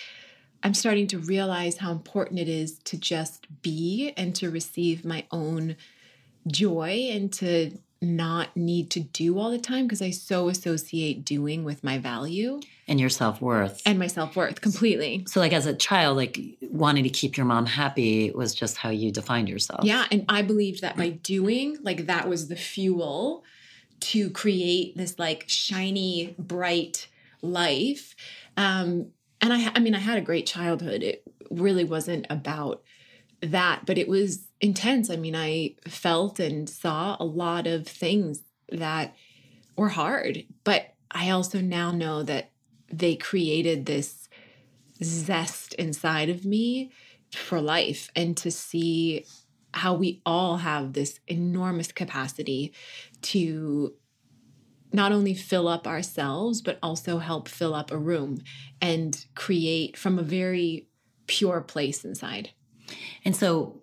I'm 0.62 0.74
starting 0.74 1.08
to 1.08 1.20
realize 1.20 1.78
how 1.78 1.92
important 1.92 2.40
it 2.40 2.50
is 2.50 2.80
to 2.80 2.98
just 2.98 3.48
be 3.62 4.14
and 4.18 4.36
to 4.36 4.50
receive 4.50 5.06
my 5.06 5.26
own 5.32 5.78
joy 6.48 7.10
and 7.12 7.32
to 7.34 7.78
not 8.02 8.56
need 8.56 8.90
to 8.92 9.00
do 9.02 9.38
all 9.38 9.52
the 9.52 9.60
time 9.60 9.86
because 9.86 10.02
I 10.02 10.12
so 10.12 10.48
associate 10.48 11.26
doing 11.26 11.66
with 11.66 11.84
my 11.84 11.98
value 11.98 12.62
and 12.88 13.00
your 13.00 13.10
self 13.10 13.42
worth 13.42 13.82
and 13.86 14.00
my 14.00 14.08
self 14.08 14.36
worth 14.36 14.62
completely. 14.62 15.26
So, 15.28 15.40
like 15.40 15.52
as 15.52 15.66
a 15.66 15.76
child, 15.76 16.16
like 16.16 16.40
wanting 16.62 17.04
to 17.04 17.10
keep 17.10 17.36
your 17.36 17.46
mom 17.46 17.66
happy 17.66 18.32
was 18.32 18.56
just 18.56 18.78
how 18.78 18.90
you 18.90 19.12
defined 19.12 19.50
yourself. 19.50 19.84
Yeah. 19.84 20.06
And 20.12 20.26
I 20.30 20.42
believed 20.42 20.82
that 20.82 20.96
by 20.96 21.10
doing, 21.10 21.78
like, 21.82 22.06
that 22.08 22.30
was 22.30 22.48
the 22.48 22.56
fuel 22.56 23.44
to 24.00 24.30
create 24.30 24.96
this 24.96 25.20
like 25.20 25.44
shiny, 25.48 26.36
bright 26.40 27.08
life. 27.42 28.16
Um, 28.56 29.12
and 29.42 29.54
I, 29.54 29.72
I 29.76 29.80
mean, 29.80 29.96
I 29.96 30.00
had 30.00 30.18
a 30.18 30.22
great 30.22 30.46
childhood. 30.46 31.04
It 31.04 31.24
really 31.50 31.84
wasn't 31.84 32.28
about 32.30 32.82
that, 33.42 33.86
but 33.86 33.98
it 33.98 34.08
was 34.08 34.46
intense. 34.62 35.10
I 35.10 35.16
mean, 35.16 35.36
I 35.36 35.76
felt 35.88 36.40
and 36.40 36.70
saw 36.70 37.18
a 37.20 37.26
lot 37.26 37.68
of 37.68 37.88
things 37.88 38.42
that 38.72 39.16
were 39.76 39.90
hard, 39.90 40.46
but 40.64 40.94
I 41.12 41.30
also 41.30 41.62
now 41.62 41.92
know 41.92 42.24
that 42.24 42.52
they 42.92 43.16
created 43.16 43.86
this 43.86 44.28
zest 45.02 45.74
inside 45.76 46.30
of 46.30 46.46
me 46.46 46.92
for 47.32 47.62
life 47.62 48.10
and 48.16 48.36
to 48.38 48.52
see 48.52 49.26
how 49.74 49.94
we 49.94 50.22
all 50.26 50.58
have 50.58 50.94
this 50.94 51.20
enormous 51.28 51.92
capacity 51.92 52.74
to 53.22 53.94
not 54.92 55.12
only 55.12 55.36
fill 55.36 55.68
up 55.68 55.86
ourselves, 55.86 56.62
but 56.62 56.80
also 56.82 57.20
help 57.20 57.48
fill 57.48 57.76
up 57.76 57.92
a 57.92 57.98
room 57.98 58.40
and 58.82 59.26
create 59.36 59.96
from 59.96 60.18
a 60.18 60.24
very 60.24 60.88
pure 61.28 61.62
place 61.62 62.04
inside. 62.04 62.50
And 63.24 63.36
so, 63.36 63.82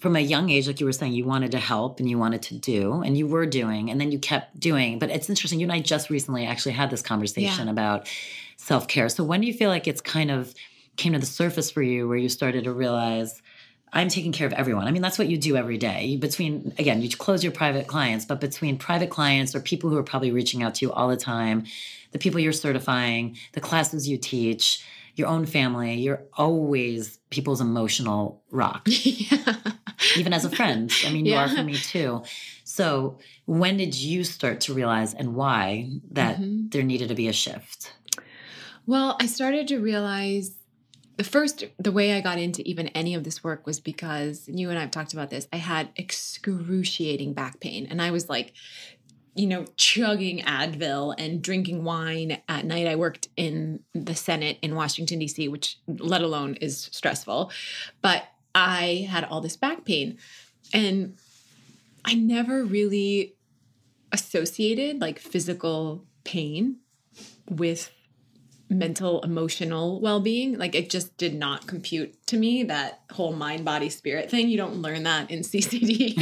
from 0.00 0.16
a 0.16 0.20
young 0.20 0.50
age, 0.50 0.66
like 0.66 0.80
you 0.80 0.86
were 0.86 0.92
saying, 0.92 1.12
you 1.12 1.24
wanted 1.24 1.52
to 1.52 1.58
help 1.58 1.98
and 2.00 2.08
you 2.08 2.18
wanted 2.18 2.42
to 2.42 2.54
do, 2.54 3.02
and 3.02 3.16
you 3.16 3.26
were 3.26 3.46
doing, 3.46 3.90
and 3.90 4.00
then 4.00 4.12
you 4.12 4.18
kept 4.18 4.58
doing. 4.58 4.98
But 4.98 5.10
it's 5.10 5.28
interesting. 5.28 5.60
You 5.60 5.66
and 5.66 5.72
I 5.72 5.80
just 5.80 6.08
recently 6.10 6.46
actually 6.46 6.72
had 6.72 6.90
this 6.90 7.02
conversation 7.02 7.66
yeah. 7.66 7.72
about 7.72 8.08
self 8.56 8.88
care. 8.88 9.08
So, 9.08 9.24
when 9.24 9.40
do 9.40 9.46
you 9.46 9.54
feel 9.54 9.70
like 9.70 9.88
it's 9.88 10.00
kind 10.00 10.30
of 10.30 10.54
came 10.96 11.12
to 11.14 11.18
the 11.18 11.26
surface 11.26 11.70
for 11.70 11.82
you 11.82 12.08
where 12.08 12.18
you 12.18 12.28
started 12.28 12.64
to 12.64 12.72
realize, 12.72 13.40
I'm 13.92 14.08
taking 14.08 14.32
care 14.32 14.46
of 14.46 14.52
everyone. 14.52 14.86
I 14.86 14.90
mean, 14.90 15.00
that's 15.00 15.18
what 15.18 15.28
you 15.28 15.38
do 15.38 15.56
every 15.56 15.78
day. 15.78 16.16
Between, 16.16 16.74
again, 16.78 17.00
you 17.00 17.08
close 17.08 17.42
your 17.42 17.52
private 17.52 17.86
clients, 17.86 18.26
but 18.26 18.40
between 18.40 18.76
private 18.76 19.08
clients 19.08 19.54
or 19.54 19.60
people 19.60 19.88
who 19.88 19.96
are 19.96 20.02
probably 20.02 20.30
reaching 20.30 20.62
out 20.62 20.74
to 20.76 20.86
you 20.86 20.92
all 20.92 21.08
the 21.08 21.16
time, 21.16 21.64
the 22.12 22.18
people 22.18 22.40
you're 22.40 22.52
certifying, 22.52 23.38
the 23.52 23.60
classes 23.60 24.08
you 24.08 24.18
teach, 24.18 24.84
your 25.18 25.28
own 25.28 25.46
family, 25.46 25.94
you're 25.94 26.22
always 26.34 27.18
people's 27.30 27.60
emotional 27.60 28.42
rock. 28.50 28.88
Yeah. 28.98 29.56
Even 30.16 30.32
as 30.32 30.44
a 30.44 30.50
friend. 30.50 30.92
I 31.04 31.10
mean, 31.10 31.26
you 31.26 31.34
are 31.34 31.48
for 31.48 31.62
me 31.62 31.74
too. 31.74 32.22
So, 32.62 33.18
when 33.46 33.76
did 33.76 33.96
you 33.96 34.22
start 34.22 34.60
to 34.62 34.72
realize 34.72 35.12
and 35.12 35.34
why 35.34 35.90
that 36.12 36.36
mm-hmm. 36.36 36.68
there 36.68 36.84
needed 36.84 37.08
to 37.08 37.16
be 37.16 37.26
a 37.26 37.32
shift? 37.32 37.94
Well, 38.86 39.16
I 39.20 39.26
started 39.26 39.66
to 39.68 39.80
realize 39.80 40.54
the 41.18 41.24
first 41.24 41.64
the 41.78 41.90
way 41.90 42.12
I 42.12 42.20
got 42.20 42.38
into 42.38 42.66
even 42.66 42.88
any 42.88 43.14
of 43.14 43.24
this 43.24 43.42
work 43.42 43.66
was 43.66 43.80
because 43.80 44.48
you 44.48 44.70
and 44.70 44.78
I've 44.78 44.92
talked 44.92 45.12
about 45.12 45.30
this. 45.30 45.48
I 45.52 45.56
had 45.56 45.90
excruciating 45.96 47.34
back 47.34 47.58
pain 47.58 47.88
and 47.90 48.00
I 48.00 48.12
was 48.12 48.28
like 48.28 48.52
you 49.34 49.46
know, 49.46 49.64
chugging 49.76 50.40
Advil 50.40 51.14
and 51.18 51.42
drinking 51.42 51.84
wine 51.84 52.42
at 52.48 52.64
night. 52.64 52.86
I 52.86 52.96
worked 52.96 53.28
in 53.36 53.80
the 53.94 54.14
Senate 54.14 54.58
in 54.62 54.74
Washington, 54.74 55.18
D.C., 55.18 55.48
which 55.48 55.78
let 55.86 56.22
alone 56.22 56.54
is 56.56 56.88
stressful. 56.92 57.50
But 58.02 58.24
I 58.54 59.06
had 59.10 59.24
all 59.24 59.40
this 59.40 59.56
back 59.56 59.84
pain. 59.84 60.18
And 60.72 61.16
I 62.04 62.14
never 62.14 62.64
really 62.64 63.34
associated 64.12 65.00
like 65.00 65.18
physical 65.18 66.04
pain 66.24 66.78
with 67.48 67.92
mental 68.70 69.20
emotional 69.22 70.00
well-being 70.00 70.58
like 70.58 70.74
it 70.74 70.90
just 70.90 71.16
did 71.16 71.34
not 71.34 71.66
compute 71.66 72.14
to 72.26 72.36
me 72.36 72.62
that 72.62 73.00
whole 73.12 73.32
mind 73.32 73.64
body 73.64 73.88
spirit 73.88 74.30
thing. 74.30 74.48
You 74.48 74.58
don't 74.58 74.76
learn 74.76 75.04
that 75.04 75.30
in 75.30 75.40
ccd 75.42 76.16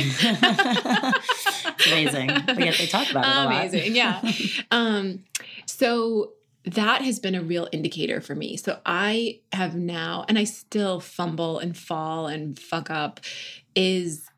amazing. 1.86 2.30
But 2.46 2.58
yet 2.60 2.76
they 2.78 2.86
talk 2.86 3.10
about 3.10 3.24
it 3.24 3.46
amazing 3.46 3.96
yeah. 3.96 4.20
Um 4.70 5.24
so 5.66 6.32
that 6.64 7.02
has 7.02 7.18
been 7.20 7.34
a 7.34 7.42
real 7.42 7.68
indicator 7.72 8.20
for 8.20 8.34
me. 8.34 8.56
So 8.56 8.78
i 8.86 9.40
have 9.52 9.74
now 9.74 10.24
and 10.28 10.38
i 10.38 10.44
still 10.44 11.00
fumble 11.00 11.58
and 11.58 11.76
fall 11.76 12.26
and 12.26 12.58
fuck 12.58 12.90
up 12.90 13.20
is 13.74 14.28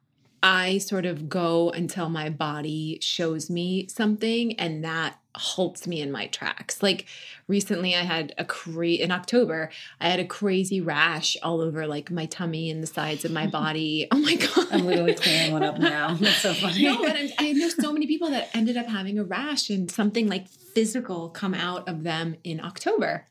I 0.43 0.79
sort 0.79 1.05
of 1.05 1.29
go 1.29 1.71
until 1.71 2.09
my 2.09 2.31
body 2.31 2.99
shows 3.03 3.51
me 3.51 3.89
something 3.89 4.59
and 4.59 4.85
that 4.85 5.19
halts 5.35 5.87
me 5.87 6.01
in 6.01 6.13
my 6.13 6.27
tracks. 6.29 6.83
Like 6.83 7.07
recently 7.49 7.95
I 7.97 8.03
had 8.03 8.35
a 8.39 8.45
cra- 8.45 8.87
in 8.89 9.11
October, 9.11 9.71
I 10.01 10.09
had 10.09 10.21
a 10.21 10.25
crazy 10.25 10.81
rash 10.81 11.37
all 11.43 11.61
over 11.61 11.87
like 11.87 12.11
my 12.11 12.27
tummy 12.27 12.71
and 12.71 12.83
the 12.83 12.87
sides 12.87 13.25
of 13.25 13.33
my 13.33 13.47
body. 13.59 14.07
Oh 14.13 14.19
my 14.19 14.37
god. 14.37 14.67
I'm 14.71 14.87
literally 14.87 15.15
clearing 15.15 15.53
one 15.53 15.65
up 15.65 15.79
now. 15.81 16.15
That's 16.15 16.37
so 16.37 16.55
funny. 16.55 16.85
No, 16.85 16.99
but 16.99 17.17
I'm, 17.17 17.31
I 17.39 17.53
know 17.53 17.69
so 17.69 17.93
many 17.93 18.07
people 18.07 18.31
that 18.31 18.51
ended 18.55 18.77
up 18.77 18.87
having 18.87 19.19
a 19.19 19.25
rash 19.25 19.71
and 19.71 19.91
something 19.91 20.29
like 20.29 20.49
physical 20.49 21.31
come 21.31 21.55
out 21.55 21.89
of 21.89 22.05
them 22.05 22.37
in 22.45 22.61
October. 22.65 23.27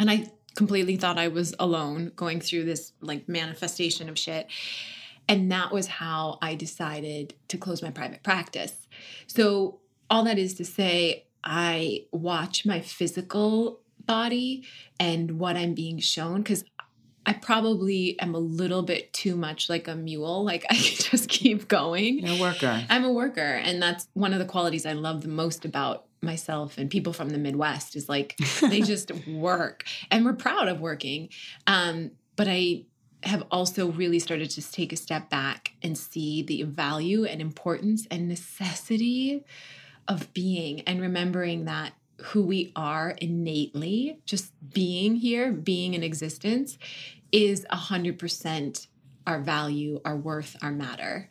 And 0.00 0.10
I 0.10 0.32
completely 0.56 0.96
thought 0.96 1.18
I 1.18 1.28
was 1.28 1.54
alone 1.58 2.12
going 2.16 2.40
through 2.40 2.64
this 2.64 2.92
like 3.00 3.28
manifestation 3.28 4.08
of 4.08 4.18
shit. 4.18 4.48
And 5.28 5.50
that 5.52 5.72
was 5.72 5.86
how 5.86 6.38
I 6.42 6.54
decided 6.54 7.34
to 7.48 7.56
close 7.56 7.82
my 7.82 7.90
private 7.90 8.22
practice. 8.22 8.86
So, 9.26 9.80
all 10.10 10.24
that 10.24 10.38
is 10.38 10.54
to 10.54 10.64
say, 10.64 11.26
I 11.42 12.06
watch 12.12 12.66
my 12.66 12.80
physical 12.80 13.80
body 14.06 14.64
and 15.00 15.38
what 15.38 15.56
I'm 15.56 15.74
being 15.74 15.98
shown 15.98 16.42
because 16.42 16.64
I 17.26 17.32
probably 17.32 18.18
am 18.20 18.34
a 18.34 18.38
little 18.38 18.82
bit 18.82 19.12
too 19.12 19.34
much 19.36 19.70
like 19.70 19.88
a 19.88 19.94
mule. 19.94 20.44
Like 20.54 20.66
I 20.70 20.74
can 20.74 21.10
just 21.10 21.28
keep 21.28 21.68
going. 21.68 22.18
You're 22.18 22.36
a 22.36 22.40
worker. 22.40 22.84
I'm 22.90 23.04
a 23.04 23.12
worker. 23.12 23.40
And 23.40 23.80
that's 23.80 24.08
one 24.12 24.32
of 24.32 24.38
the 24.38 24.44
qualities 24.44 24.84
I 24.84 24.92
love 24.92 25.22
the 25.22 25.28
most 25.28 25.64
about 25.64 26.04
myself 26.20 26.78
and 26.78 26.90
people 26.90 27.12
from 27.12 27.30
the 27.30 27.38
Midwest 27.38 27.96
is 27.96 28.08
like 28.08 28.36
they 28.60 28.80
just 28.82 29.10
work 29.26 29.84
and 30.10 30.24
we're 30.24 30.34
proud 30.34 30.68
of 30.68 30.80
working. 30.80 31.30
Um, 31.66 32.12
but 32.36 32.46
I 32.48 32.84
have 33.26 33.44
also 33.50 33.90
really 33.90 34.18
started 34.18 34.50
to 34.50 34.72
take 34.72 34.92
a 34.92 34.96
step 34.96 35.30
back 35.30 35.72
and 35.82 35.96
see 35.96 36.42
the 36.42 36.62
value 36.62 37.24
and 37.24 37.40
importance 37.40 38.06
and 38.10 38.28
necessity 38.28 39.44
of 40.08 40.32
being 40.34 40.80
and 40.82 41.00
remembering 41.00 41.64
that 41.64 41.92
who 42.20 42.42
we 42.42 42.72
are 42.76 43.10
innately, 43.20 44.20
just 44.24 44.52
being 44.72 45.16
here, 45.16 45.52
being 45.52 45.94
in 45.94 46.02
existence, 46.02 46.78
is 47.32 47.66
100% 47.72 48.86
our 49.26 49.40
value, 49.40 50.00
our 50.04 50.16
worth, 50.16 50.56
our 50.62 50.70
matter, 50.70 51.28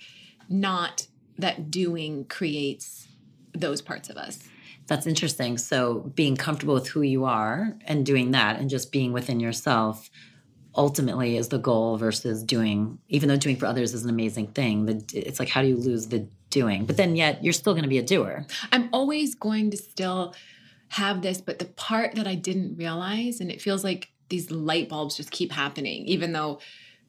not 0.50 1.08
that 1.38 1.72
doing 1.72 2.26
creates 2.26 3.08
those 3.54 3.82
parts 3.82 4.10
of 4.10 4.18
us. 4.18 4.40
That's 4.88 5.08
interesting. 5.08 5.58
So, 5.58 6.12
being 6.16 6.36
comfortable 6.36 6.74
with 6.74 6.90
who 6.90 7.02
you 7.02 7.24
are 7.24 7.78
and 7.86 8.06
doing 8.06 8.32
that 8.32 8.60
and 8.60 8.70
just 8.70 8.92
being 8.92 9.14
within 9.14 9.40
yourself 9.40 10.10
ultimately 10.76 11.38
is 11.38 11.50
the 11.50 11.58
goal 11.58 11.98
versus 11.98 12.44
doing 12.44 12.98
even 13.08 13.30
though 13.30 13.38
doing 13.38 13.56
for 13.56 13.66
others 13.68 13.94
is 13.94 14.04
an 14.04 14.10
amazing 14.10 14.48
thing 14.48 15.06
it's 15.14 15.40
like 15.40 15.50
how 15.50 15.62
do 15.62 15.68
you 15.68 15.78
lose 15.78 16.08
the 16.08 16.28
doing? 16.54 16.86
But 16.86 16.98
then 16.98 17.16
yet 17.16 17.44
you're 17.44 17.52
still 17.52 17.74
going 17.74 17.84
to 17.84 17.90
be 17.90 17.98
a 17.98 18.04
doer. 18.04 18.46
I'm 18.72 18.88
always 18.94 19.34
going 19.34 19.72
to 19.72 19.78
still 19.78 20.36
have 20.90 21.24
this 21.24 21.42
but 21.42 21.58
the 21.58 21.66
part 21.66 22.14
that 22.14 22.28
i 22.28 22.36
didn't 22.36 22.78
realize 22.78 23.40
and 23.40 23.50
it 23.50 23.60
feels 23.60 23.84
like 23.84 24.12
these 24.30 24.52
light 24.52 24.88
bulbs 24.88 25.18
just 25.18 25.32
keep 25.32 25.52
happening 25.52 26.06
even 26.06 26.34
though 26.34 26.60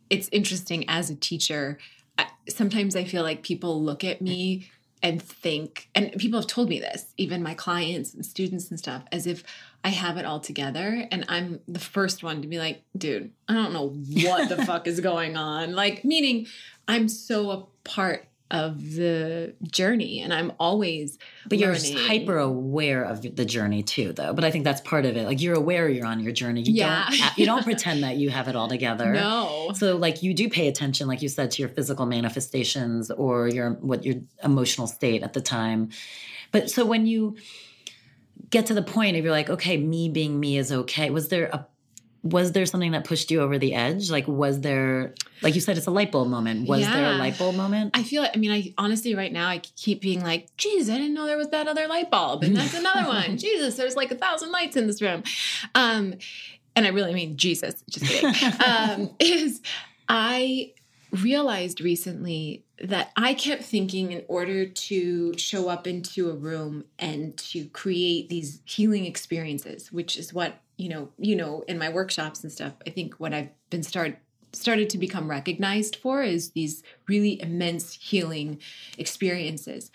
it's 0.08 0.26
interesting 0.32 0.86
as 0.88 1.10
a 1.10 1.14
teacher 1.14 1.76
I, 2.16 2.28
sometimes 2.48 2.96
i 2.96 3.04
feel 3.04 3.22
like 3.22 3.42
people 3.42 3.82
look 3.82 4.02
at 4.02 4.22
me 4.22 4.70
and 5.02 5.20
think 5.20 5.90
and 5.94 6.12
people 6.12 6.40
have 6.40 6.46
told 6.46 6.70
me 6.70 6.80
this 6.80 7.12
even 7.18 7.42
my 7.42 7.52
clients 7.52 8.14
and 8.14 8.24
students 8.24 8.70
and 8.70 8.78
stuff 8.78 9.02
as 9.12 9.26
if 9.26 9.44
i 9.84 9.90
have 9.90 10.16
it 10.16 10.24
all 10.24 10.40
together 10.40 11.06
and 11.12 11.24
i'm 11.28 11.60
the 11.68 11.78
first 11.78 12.22
one 12.24 12.42
to 12.42 12.48
be 12.48 12.58
like 12.58 12.82
dude 12.96 13.30
i 13.48 13.52
don't 13.54 13.72
know 13.72 13.88
what 14.22 14.48
the 14.48 14.64
fuck 14.66 14.86
is 14.86 14.98
going 15.00 15.36
on. 15.36 15.74
Like 15.74 16.04
meaning 16.04 16.46
i'm 16.88 17.08
so 17.08 17.50
a 17.50 17.66
part 17.88 18.26
of 18.50 18.92
the 18.92 19.54
journey 19.62 20.20
and 20.20 20.32
i'm 20.32 20.52
always 20.60 21.18
but 21.48 21.58
you're 21.58 21.74
hyper 22.06 22.36
aware 22.38 23.02
of 23.02 23.22
the 23.22 23.44
journey 23.44 23.82
too 23.82 24.12
though. 24.12 24.32
But 24.34 24.44
i 24.44 24.50
think 24.50 24.64
that's 24.64 24.80
part 24.82 25.06
of 25.06 25.16
it. 25.16 25.24
Like 25.26 25.40
you're 25.40 25.56
aware 25.56 25.88
you're 25.88 26.06
on 26.06 26.20
your 26.20 26.32
journey. 26.32 26.60
You 26.62 26.74
Yeah. 26.74 27.06
don't 27.08 27.38
you 27.38 27.46
don't 27.46 27.64
pretend 27.70 28.02
that 28.04 28.16
you 28.16 28.30
have 28.30 28.46
it 28.48 28.54
all 28.54 28.68
together. 28.68 29.12
No. 29.12 29.72
So 29.74 29.96
like 29.96 30.22
you 30.22 30.34
do 30.34 30.48
pay 30.48 30.68
attention 30.68 31.08
like 31.08 31.22
you 31.22 31.28
said 31.28 31.50
to 31.52 31.62
your 31.62 31.70
physical 31.70 32.06
manifestations 32.06 33.10
or 33.10 33.48
your 33.48 33.70
what 33.80 34.04
your 34.04 34.16
emotional 34.42 34.86
state 34.86 35.22
at 35.22 35.32
the 35.32 35.40
time. 35.40 35.88
But 36.52 36.70
so 36.70 36.84
when 36.84 37.06
you 37.06 37.36
get 38.54 38.66
to 38.66 38.74
the 38.74 38.82
point 38.82 39.16
of 39.16 39.24
you're 39.24 39.32
like 39.32 39.50
okay 39.50 39.76
me 39.76 40.08
being 40.08 40.38
me 40.38 40.56
is 40.56 40.72
okay 40.72 41.10
was 41.10 41.28
there 41.28 41.46
a 41.46 41.66
was 42.22 42.52
there 42.52 42.64
something 42.64 42.92
that 42.92 43.04
pushed 43.04 43.30
you 43.30 43.42
over 43.42 43.58
the 43.58 43.74
edge 43.74 44.10
like 44.10 44.26
was 44.26 44.62
there 44.62 45.14
like 45.42 45.54
you 45.54 45.60
said 45.60 45.76
it's 45.76 45.86
a 45.86 45.90
light 45.90 46.10
bulb 46.10 46.26
moment 46.26 46.66
was 46.66 46.80
there 46.80 47.12
a 47.12 47.18
light 47.18 47.36
bulb 47.38 47.54
moment 47.54 47.94
I 47.94 48.02
feel 48.02 48.26
I 48.32 48.36
mean 48.36 48.50
I 48.50 48.74
honestly 48.78 49.14
right 49.14 49.32
now 49.32 49.48
I 49.48 49.58
keep 49.58 50.00
being 50.00 50.20
like, 50.22 50.54
geez, 50.56 50.90
I 50.90 50.94
didn't 50.96 51.14
know 51.14 51.26
there 51.26 51.36
was 51.36 51.48
that 51.50 51.68
other 51.68 51.86
light 51.86 52.10
bulb. 52.10 52.42
And 52.42 52.56
that's 52.56 52.74
another 52.74 53.06
one. 53.06 53.36
Jesus, 53.38 53.76
there's 53.76 53.96
like 53.96 54.10
a 54.10 54.16
thousand 54.16 54.50
lights 54.50 54.76
in 54.76 54.86
this 54.86 55.00
room. 55.00 55.22
Um, 55.74 56.14
and 56.76 56.86
I 56.86 56.90
really 56.90 57.14
mean 57.14 57.36
Jesus, 57.36 57.82
just 57.88 58.06
kidding. 58.06 58.60
um, 58.66 59.10
is 59.20 59.62
I 60.08 60.72
realized 61.22 61.80
recently 61.80 62.63
that 62.82 63.12
I 63.16 63.34
kept 63.34 63.62
thinking 63.62 64.12
in 64.12 64.24
order 64.26 64.66
to 64.66 65.38
show 65.38 65.68
up 65.68 65.86
into 65.86 66.30
a 66.30 66.34
room 66.34 66.84
and 66.98 67.36
to 67.38 67.66
create 67.66 68.28
these 68.28 68.60
healing 68.64 69.06
experiences, 69.06 69.92
which 69.92 70.16
is 70.16 70.34
what, 70.34 70.60
you 70.76 70.88
know, 70.88 71.10
you 71.16 71.36
know, 71.36 71.64
in 71.68 71.78
my 71.78 71.88
workshops 71.88 72.42
and 72.42 72.52
stuff, 72.52 72.72
I 72.86 72.90
think 72.90 73.14
what 73.14 73.32
I've 73.32 73.50
been 73.70 73.82
start 73.82 74.18
started 74.52 74.88
to 74.90 74.98
become 74.98 75.28
recognized 75.28 75.96
for 75.96 76.22
is 76.22 76.50
these 76.50 76.82
really 77.08 77.40
immense 77.40 77.94
healing 77.94 78.60
experiences. 78.98 79.90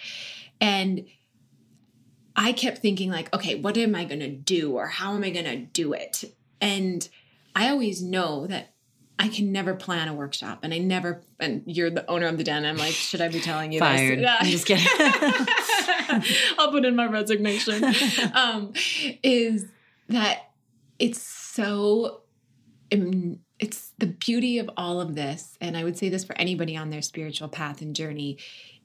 And 0.59 1.05
I 2.35 2.51
kept 2.51 2.79
thinking 2.79 3.09
like, 3.09 3.33
okay, 3.33 3.55
what 3.55 3.77
am 3.77 3.95
I 3.95 4.05
going 4.05 4.19
to 4.19 4.29
do 4.29 4.77
or 4.77 4.87
how 4.87 5.15
am 5.15 5.23
I 5.23 5.29
going 5.29 5.45
to 5.45 5.57
do 5.57 5.93
it? 5.93 6.23
And 6.61 7.07
I 7.55 7.69
always 7.69 8.01
know 8.01 8.47
that 8.47 8.73
I 9.19 9.27
can 9.27 9.51
never 9.51 9.75
plan 9.75 10.07
a 10.07 10.13
workshop 10.13 10.59
and 10.63 10.73
I 10.73 10.77
never 10.77 11.21
and 11.39 11.61
you're 11.65 11.89
the 11.89 12.09
owner 12.09 12.27
of 12.27 12.37
the 12.37 12.43
den. 12.45 12.65
I'm 12.65 12.77
like, 12.77 12.93
should 12.93 13.19
I 13.19 13.27
be 13.27 13.41
telling 13.41 13.73
you 13.73 13.79
fired 13.79 14.19
this? 14.19 14.23
Yeah. 14.23 14.37
i'm 14.39 14.47
just 14.47 14.65
kidding 14.65 14.87
I'll 16.57 16.71
put 16.71 16.85
in 16.85 16.95
my 16.95 17.05
resignation. 17.05 17.83
um, 18.33 18.73
is 19.21 19.65
that 20.07 20.51
it's 20.97 21.21
so 21.21 22.21
um, 22.91 23.39
it's 23.59 23.93
the 23.97 24.07
beauty 24.07 24.57
of 24.57 24.69
all 24.77 25.01
of 25.01 25.15
this, 25.15 25.57
and 25.61 25.75
I 25.75 25.83
would 25.83 25.97
say 25.97 26.09
this 26.09 26.23
for 26.23 26.37
anybody 26.37 26.75
on 26.75 26.89
their 26.89 27.01
spiritual 27.01 27.49
path 27.49 27.81
and 27.81 27.95
journey, 27.95 28.37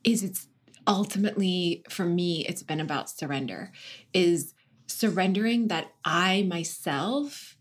is 0.03 0.23
it's 0.23 0.49
ultimately 0.87 1.85
for 1.89 2.05
me, 2.05 2.45
it's 2.47 2.63
been 2.63 2.81
about 2.81 3.09
surrender, 3.09 3.73
is 4.13 4.53
surrendering 4.87 5.69
that 5.69 5.93
I 6.05 6.43
myself 6.43 7.57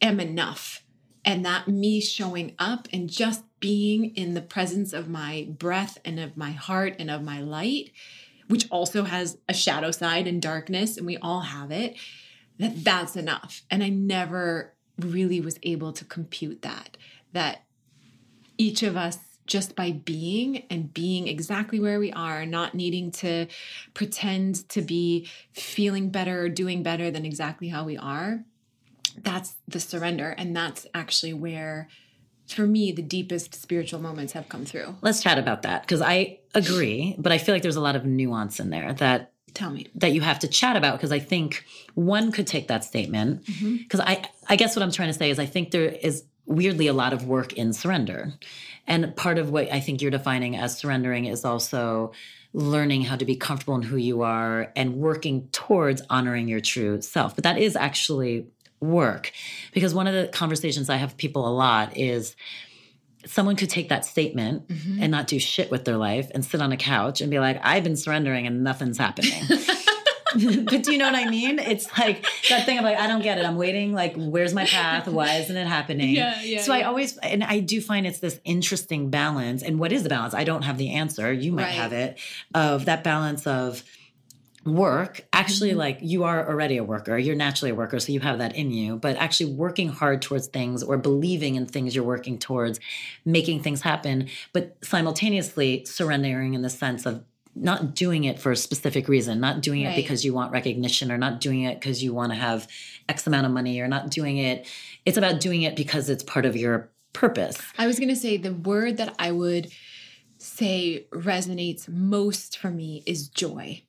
am 0.00 0.18
enough 0.20 0.83
and 1.24 1.44
that 1.44 1.68
me 1.68 2.00
showing 2.00 2.54
up 2.58 2.88
and 2.92 3.08
just 3.08 3.44
being 3.60 4.14
in 4.14 4.34
the 4.34 4.42
presence 4.42 4.92
of 4.92 5.08
my 5.08 5.46
breath 5.48 5.98
and 6.04 6.20
of 6.20 6.36
my 6.36 6.50
heart 6.50 6.96
and 6.98 7.10
of 7.10 7.22
my 7.22 7.40
light 7.40 7.90
which 8.48 8.68
also 8.70 9.04
has 9.04 9.38
a 9.48 9.54
shadow 9.54 9.90
side 9.90 10.26
and 10.26 10.42
darkness 10.42 10.96
and 10.96 11.06
we 11.06 11.16
all 11.18 11.40
have 11.40 11.70
it 11.70 11.96
that 12.58 12.84
that's 12.84 13.16
enough. 13.16 13.62
And 13.70 13.82
i 13.82 13.88
never 13.88 14.74
really 14.98 15.40
was 15.40 15.58
able 15.62 15.92
to 15.92 16.04
compute 16.04 16.62
that 16.62 16.96
that 17.32 17.64
each 18.56 18.82
of 18.82 18.96
us 18.96 19.18
just 19.46 19.74
by 19.76 19.90
being 19.90 20.64
and 20.70 20.94
being 20.94 21.28
exactly 21.28 21.78
where 21.80 21.98
we 21.98 22.12
are 22.12 22.46
not 22.46 22.74
needing 22.74 23.10
to 23.10 23.46
pretend 23.92 24.66
to 24.70 24.80
be 24.80 25.28
feeling 25.52 26.10
better 26.10 26.42
or 26.42 26.48
doing 26.48 26.82
better 26.82 27.10
than 27.10 27.26
exactly 27.26 27.68
how 27.68 27.84
we 27.84 27.96
are 27.96 28.44
that's 29.22 29.54
the 29.68 29.80
surrender 29.80 30.34
and 30.36 30.54
that's 30.56 30.86
actually 30.94 31.32
where 31.32 31.88
for 32.48 32.66
me 32.66 32.92
the 32.92 33.02
deepest 33.02 33.54
spiritual 33.54 34.00
moments 34.00 34.32
have 34.32 34.48
come 34.48 34.64
through 34.64 34.94
let's 35.02 35.22
chat 35.22 35.38
about 35.38 35.62
that 35.62 35.82
because 35.82 36.00
i 36.02 36.38
agree 36.54 37.14
but 37.18 37.32
i 37.32 37.38
feel 37.38 37.54
like 37.54 37.62
there's 37.62 37.76
a 37.76 37.80
lot 37.80 37.96
of 37.96 38.04
nuance 38.04 38.60
in 38.60 38.70
there 38.70 38.92
that 38.94 39.32
tell 39.54 39.70
me 39.70 39.86
that 39.94 40.12
you 40.12 40.20
have 40.20 40.40
to 40.40 40.48
chat 40.48 40.76
about 40.76 40.98
because 40.98 41.12
I 41.12 41.20
think 41.20 41.64
one 41.94 42.32
could 42.32 42.46
take 42.46 42.66
that 42.68 42.82
statement 42.84 43.44
Mm-hmm. 43.46 43.76
because 43.76 44.00
I 44.00 44.24
I 44.48 44.56
guess 44.56 44.74
what 44.74 44.82
I'm 44.82 44.90
trying 44.90 45.08
to 45.08 45.14
say 45.14 45.30
is 45.30 45.38
I 45.38 45.46
think 45.46 45.70
there 45.70 45.84
is 45.84 46.24
weirdly 46.46 46.88
a 46.88 46.92
lot 46.92 47.12
of 47.12 47.26
work 47.26 47.52
in 47.52 47.72
surrender. 47.72 48.34
And 48.86 49.14
part 49.16 49.38
of 49.38 49.50
what 49.50 49.72
I 49.72 49.80
think 49.80 50.02
you're 50.02 50.10
defining 50.10 50.56
as 50.56 50.76
surrendering 50.76 51.24
is 51.26 51.44
also 51.44 52.12
learning 52.52 53.02
how 53.02 53.16
to 53.16 53.24
be 53.24 53.36
comfortable 53.36 53.76
in 53.76 53.82
who 53.82 53.96
you 53.96 54.22
are 54.22 54.72
and 54.76 54.96
working 54.96 55.48
towards 55.52 56.02
honoring 56.10 56.48
your 56.48 56.60
true 56.60 57.00
self. 57.00 57.34
But 57.34 57.44
that 57.44 57.58
is 57.58 57.76
actually 57.76 58.48
work. 58.90 59.32
Because 59.72 59.94
one 59.94 60.06
of 60.06 60.14
the 60.14 60.28
conversations 60.28 60.88
I 60.90 60.96
have 60.96 61.10
with 61.10 61.16
people 61.16 61.46
a 61.48 61.52
lot 61.54 61.96
is 61.96 62.36
someone 63.26 63.56
could 63.56 63.70
take 63.70 63.88
that 63.88 64.04
statement 64.04 64.68
Mm-hmm. 64.68 65.02
and 65.02 65.10
not 65.10 65.26
do 65.26 65.38
shit 65.38 65.70
with 65.70 65.84
their 65.84 65.96
life 65.96 66.30
and 66.34 66.44
sit 66.44 66.60
on 66.60 66.72
a 66.72 66.76
couch 66.76 67.20
and 67.20 67.30
be 67.30 67.38
like, 67.38 67.58
I've 67.62 67.82
been 67.84 67.96
surrendering 67.96 68.46
and 68.46 68.62
nothing's 68.62 68.98
happening. 68.98 69.32
but 70.64 70.82
do 70.82 70.90
you 70.92 70.98
know 70.98 71.06
what 71.06 71.14
I 71.14 71.30
mean? 71.30 71.60
It's 71.60 71.86
like 71.96 72.26
that 72.48 72.66
thing 72.66 72.78
of 72.78 72.84
like, 72.84 72.98
I 72.98 73.06
don't 73.06 73.22
get 73.22 73.38
it. 73.38 73.44
I'm 73.44 73.54
waiting. 73.56 73.92
Like, 73.92 74.14
where's 74.16 74.52
my 74.52 74.64
path? 74.66 75.06
Why 75.06 75.36
isn't 75.36 75.56
it 75.56 75.66
happening? 75.66 76.10
Yeah, 76.16 76.42
yeah, 76.42 76.60
So 76.62 76.72
I 76.72 76.82
always, 76.82 77.16
and 77.18 77.44
I 77.44 77.60
do 77.60 77.80
find 77.80 78.04
it's 78.04 78.18
this 78.18 78.40
interesting 78.44 79.10
balance. 79.10 79.62
And 79.62 79.78
what 79.78 79.92
is 79.92 80.02
the 80.02 80.08
balance? 80.08 80.34
I 80.34 80.42
don't 80.42 80.62
have 80.62 80.76
the 80.76 80.90
answer. 80.90 81.32
You 81.32 81.52
might 81.52 81.62
Right. 81.64 81.72
have 81.74 81.92
it 81.92 82.18
of 82.52 82.86
that 82.86 83.04
balance 83.04 83.46
of 83.46 83.84
work. 84.64 85.24
Actually, 85.32 85.70
Mm-hmm. 85.70 85.78
like 85.78 85.98
you 86.00 86.24
are 86.24 86.48
already 86.48 86.76
a 86.76 86.84
worker. 86.84 87.16
You're 87.18 87.36
naturally 87.36 87.70
a 87.70 87.74
worker. 87.74 88.00
So 88.00 88.12
you 88.12 88.20
have 88.20 88.38
that 88.38 88.56
in 88.56 88.70
you. 88.70 88.96
But 88.96 89.16
actually 89.16 89.52
working 89.52 89.88
hard 89.88 90.22
towards 90.22 90.46
things 90.48 90.82
or 90.82 90.96
believing 90.96 91.54
in 91.56 91.66
things 91.66 91.94
you're 91.94 92.04
working 92.04 92.38
towards, 92.38 92.80
making 93.24 93.62
things 93.62 93.82
happen, 93.82 94.28
but 94.52 94.76
simultaneously 94.82 95.84
surrendering 95.84 96.54
in 96.54 96.62
the 96.62 96.70
sense 96.70 97.06
of 97.06 97.24
not 97.56 97.94
doing 97.94 98.24
it 98.24 98.40
for 98.40 98.50
a 98.50 98.56
specific 98.56 99.06
reason, 99.06 99.38
not 99.38 99.60
doing 99.60 99.82
it 99.82 99.94
because 99.94 100.24
you 100.24 100.34
want 100.34 100.50
recognition 100.50 101.12
or 101.12 101.18
not 101.18 101.40
doing 101.40 101.62
it 101.62 101.78
because 101.78 102.02
you 102.02 102.12
want 102.12 102.32
to 102.32 102.36
have 102.36 102.66
X 103.08 103.26
amount 103.28 103.46
of 103.46 103.52
money 103.52 103.78
or 103.80 103.86
not 103.86 104.10
doing 104.10 104.38
it. 104.38 104.66
It's 105.06 105.16
about 105.16 105.40
doing 105.40 105.62
it 105.62 105.76
because 105.76 106.10
it's 106.10 106.24
part 106.24 106.46
of 106.46 106.56
your 106.56 106.90
purpose. 107.12 107.58
I 107.78 107.86
was 107.86 107.98
going 108.00 108.08
to 108.08 108.16
say 108.16 108.36
the 108.38 108.52
word 108.52 108.96
that 108.96 109.14
I 109.20 109.30
would 109.30 109.70
say 110.38 111.06
resonates 111.12 111.88
most 111.88 112.58
for 112.58 112.70
me 112.70 113.04
is 113.06 113.28
joy. 113.28 113.82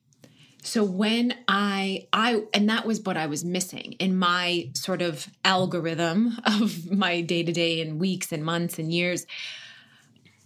So 0.66 0.84
when 0.84 1.36
I 1.48 2.08
I 2.12 2.44
and 2.54 2.70
that 2.70 2.86
was 2.86 3.02
what 3.02 3.18
I 3.18 3.28
was 3.28 3.46
missing 3.46 3.94
in 4.00 4.18
my 4.18 4.70
sort 4.74 5.02
of 5.02 5.30
algorithm 5.44 6.38
of 6.46 6.92
my 6.92 7.22
day-to-day 7.22 7.82
and 7.82 8.00
weeks 8.00 8.32
and 8.32 8.44
months 8.44 8.80
and 8.80 8.92
years. 8.92 9.26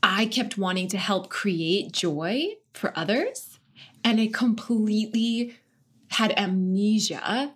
I 0.02 0.28
kept 0.28 0.58
wanting 0.58 0.88
to 0.90 0.98
help 0.98 1.30
create 1.30 1.92
joy 1.92 2.56
for 2.74 2.98
others 2.98 3.60
and 4.04 4.20
I 4.20 4.28
completely 4.28 5.58
had 6.08 6.34
amnesia 6.38 7.54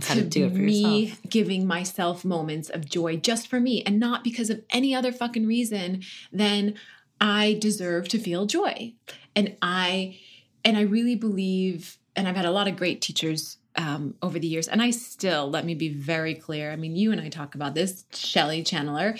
to 0.00 0.22
do 0.22 0.46
it 0.46 0.52
for 0.52 0.58
me 0.58 1.00
yourself. 1.04 1.20
giving 1.28 1.66
myself 1.66 2.24
moments 2.24 2.70
of 2.70 2.88
joy 2.88 3.16
just 3.16 3.48
for 3.48 3.60
me 3.60 3.82
and 3.82 3.98
not 3.98 4.22
because 4.22 4.50
of 4.50 4.62
any 4.70 4.94
other 4.94 5.10
fucking 5.10 5.46
reason 5.46 6.02
than 6.32 6.74
I 7.20 7.58
deserve 7.60 8.08
to 8.08 8.18
feel 8.18 8.46
joy. 8.46 8.94
And 9.34 9.56
I 9.60 10.18
and 10.64 10.76
I 10.76 10.82
really 10.82 11.16
believe 11.16 11.98
and 12.16 12.28
I've 12.28 12.36
had 12.36 12.44
a 12.44 12.50
lot 12.50 12.68
of 12.68 12.76
great 12.76 13.00
teachers 13.00 13.58
um, 13.76 14.14
over 14.20 14.38
the 14.38 14.46
years, 14.46 14.68
and 14.68 14.82
I 14.82 14.90
still 14.90 15.48
let 15.48 15.64
me 15.64 15.74
be 15.74 15.88
very 15.88 16.34
clear. 16.34 16.72
I 16.72 16.76
mean, 16.76 16.96
you 16.96 17.12
and 17.12 17.20
I 17.20 17.28
talk 17.28 17.54
about 17.54 17.74
this, 17.74 18.04
Shelly 18.12 18.62
Chandler. 18.62 19.16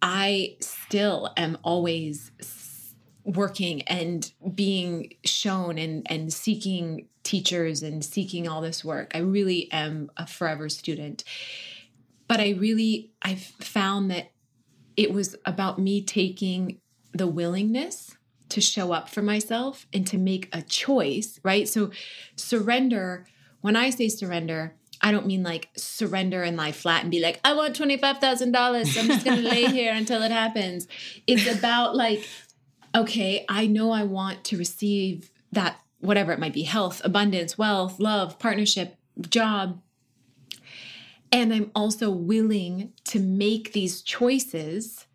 I 0.00 0.56
still 0.60 1.32
am 1.36 1.56
always 1.62 2.32
working 3.24 3.82
and 3.82 4.32
being 4.54 5.14
shown 5.24 5.78
and 5.78 6.06
and 6.10 6.32
seeking 6.32 7.08
teachers 7.22 7.82
and 7.82 8.04
seeking 8.04 8.48
all 8.48 8.60
this 8.60 8.84
work. 8.84 9.12
I 9.14 9.18
really 9.18 9.70
am 9.70 10.10
a 10.16 10.26
forever 10.26 10.68
student. 10.68 11.22
But 12.26 12.40
I 12.40 12.50
really 12.50 13.12
I've 13.22 13.42
found 13.42 14.10
that 14.10 14.32
it 14.96 15.12
was 15.12 15.36
about 15.46 15.78
me 15.78 16.02
taking 16.02 16.80
the 17.12 17.26
willingness 17.26 18.16
to 18.52 18.60
show 18.60 18.92
up 18.92 19.08
for 19.08 19.22
myself 19.22 19.86
and 19.92 20.06
to 20.06 20.18
make 20.18 20.48
a 20.52 20.62
choice, 20.62 21.40
right? 21.42 21.68
So 21.68 21.90
surrender, 22.36 23.26
when 23.60 23.76
I 23.76 23.90
say 23.90 24.08
surrender, 24.08 24.74
I 25.00 25.10
don't 25.10 25.26
mean 25.26 25.42
like 25.42 25.70
surrender 25.76 26.42
and 26.42 26.56
lie 26.56 26.72
flat 26.72 27.02
and 27.02 27.10
be 27.10 27.20
like, 27.20 27.40
I 27.44 27.54
want 27.54 27.78
$25,000. 27.78 28.98
I'm 28.98 29.06
just 29.06 29.24
going 29.24 29.42
to 29.42 29.48
lay 29.48 29.66
here 29.70 29.92
until 29.92 30.22
it 30.22 30.30
happens. 30.30 30.86
It's 31.26 31.46
about 31.46 31.96
like, 31.96 32.28
okay, 32.94 33.44
I 33.48 33.66
know 33.66 33.90
I 33.90 34.04
want 34.04 34.44
to 34.44 34.56
receive 34.56 35.30
that, 35.50 35.80
whatever 35.98 36.32
it 36.32 36.38
might 36.38 36.52
be 36.52 36.62
health, 36.62 37.00
abundance, 37.04 37.58
wealth, 37.58 37.98
love, 37.98 38.38
partnership, 38.38 38.96
job. 39.28 39.80
And 41.32 41.52
I'm 41.52 41.70
also 41.74 42.10
willing 42.10 42.92
to 43.04 43.18
make 43.18 43.72
these 43.72 44.02
choices 44.02 45.06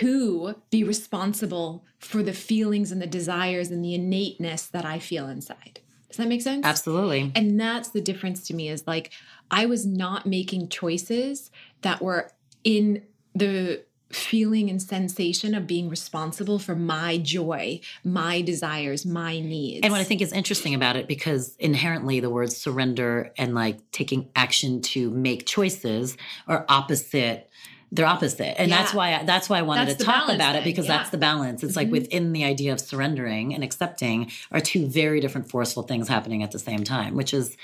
to 0.00 0.54
be 0.70 0.82
responsible 0.82 1.84
for 1.98 2.22
the 2.22 2.32
feelings 2.32 2.90
and 2.92 3.02
the 3.02 3.06
desires 3.06 3.70
and 3.70 3.84
the 3.84 3.94
innateness 3.94 4.66
that 4.66 4.86
I 4.86 4.98
feel 4.98 5.28
inside. 5.28 5.80
Does 6.08 6.16
that 6.16 6.28
make 6.28 6.40
sense? 6.40 6.64
Absolutely. 6.64 7.30
And 7.34 7.60
that's 7.60 7.90
the 7.90 8.00
difference 8.00 8.46
to 8.46 8.54
me 8.54 8.68
is 8.68 8.86
like 8.86 9.12
I 9.50 9.66
was 9.66 9.84
not 9.84 10.26
making 10.26 10.68
choices 10.68 11.50
that 11.82 12.00
were 12.00 12.30
in 12.64 13.02
the 13.34 13.82
feeling 14.10 14.70
and 14.70 14.80
sensation 14.80 15.54
of 15.54 15.66
being 15.66 15.88
responsible 15.88 16.58
for 16.58 16.74
my 16.74 17.18
joy, 17.18 17.80
my 18.04 18.40
desires, 18.40 19.04
my 19.04 19.40
needs. 19.40 19.80
And 19.82 19.92
what 19.92 20.00
I 20.00 20.04
think 20.04 20.22
is 20.22 20.32
interesting 20.32 20.74
about 20.74 20.96
it, 20.96 21.06
because 21.06 21.56
inherently 21.56 22.20
the 22.20 22.30
words 22.30 22.56
surrender 22.56 23.32
and 23.36 23.54
like 23.54 23.78
taking 23.90 24.30
action 24.36 24.80
to 24.82 25.10
make 25.10 25.46
choices 25.46 26.16
are 26.46 26.64
opposite. 26.68 27.50
They're 27.94 28.06
opposite, 28.06 28.58
and 28.58 28.72
that's 28.72 28.94
why 28.94 29.14
I, 29.14 29.24
that's 29.24 29.50
why 29.50 29.58
I 29.58 29.62
wanted 29.62 29.88
That's 29.88 29.98
to 29.98 30.04
talk 30.04 30.30
about 30.30 30.56
it 30.56 30.64
because 30.64 30.86
yeah. 30.86 30.96
that's 30.96 31.10
the 31.10 31.18
balance. 31.18 31.62
It's 31.62 31.76
like 31.76 31.88
Mhm. 31.88 31.92
within 31.92 32.32
the 32.32 32.44
idea 32.44 32.72
of 32.72 32.80
surrendering 32.80 33.54
and 33.54 33.62
accepting 33.62 34.30
are 34.50 34.60
two 34.60 34.86
very 34.86 35.20
different 35.20 35.50
forceful 35.50 35.82
things 35.82 36.08
happening 36.08 36.42
at 36.42 36.52
the 36.52 36.58
same 36.58 36.84
time, 36.84 37.14
which 37.14 37.34
is 37.34 37.54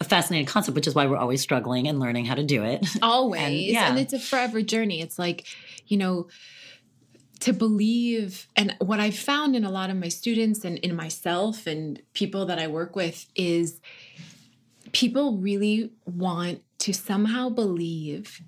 a 0.00 0.04
fascinating 0.04 0.46
concept. 0.46 0.76
Which 0.76 0.86
is 0.86 0.94
why 0.94 1.06
we're 1.06 1.16
always 1.16 1.40
struggling 1.40 1.88
and 1.88 1.98
learning 1.98 2.26
how 2.26 2.36
to 2.36 2.44
do 2.44 2.62
it. 2.62 2.86
always 3.02 3.74
And, 3.76 3.76
and, 3.76 3.98
it's 3.98 4.12
a 4.12 4.20
forever 4.20 4.62
journey 4.62 5.00
it's 5.02 5.18
like 5.18 5.46
you 5.88 5.96
know 5.96 6.28
to 7.40 7.52
believe 7.52 8.46
and 8.54 8.76
what 8.78 9.00
i've 9.00 9.18
found 9.18 9.56
in 9.56 9.64
a 9.64 9.70
lot 9.70 9.90
of 9.90 9.96
my 9.96 10.06
students 10.08 10.64
and 10.64 10.78
in 10.78 10.94
myself 10.94 11.66
and 11.66 12.00
people 12.12 12.46
that 12.46 12.58
i 12.60 12.68
work 12.68 12.94
with 12.94 13.26
is 13.34 13.80
people 14.92 15.36
really 15.38 15.90
want 16.06 16.62
to 16.78 16.92
somehow 16.92 17.48
believe 17.48 18.40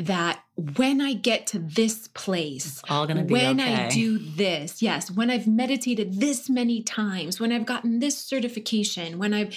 that 0.00 0.42
when 0.76 1.00
i 1.00 1.12
get 1.12 1.46
to 1.46 1.58
this 1.58 2.08
place 2.08 2.82
all 2.88 3.06
gonna 3.06 3.22
be 3.22 3.34
when 3.34 3.60
I 3.60 3.88
do 3.88 4.18
this, 4.18 4.82
yes, 4.82 5.10
when 5.10 5.30
I've 5.30 5.46
meditated 5.46 6.20
this 6.20 6.48
many 6.48 6.82
times, 6.82 7.38
when 7.38 7.52
I've 7.52 7.66
gotten 7.66 7.98
this 7.98 8.16
certification, 8.18 9.18
when 9.18 9.34
I've 9.34 9.54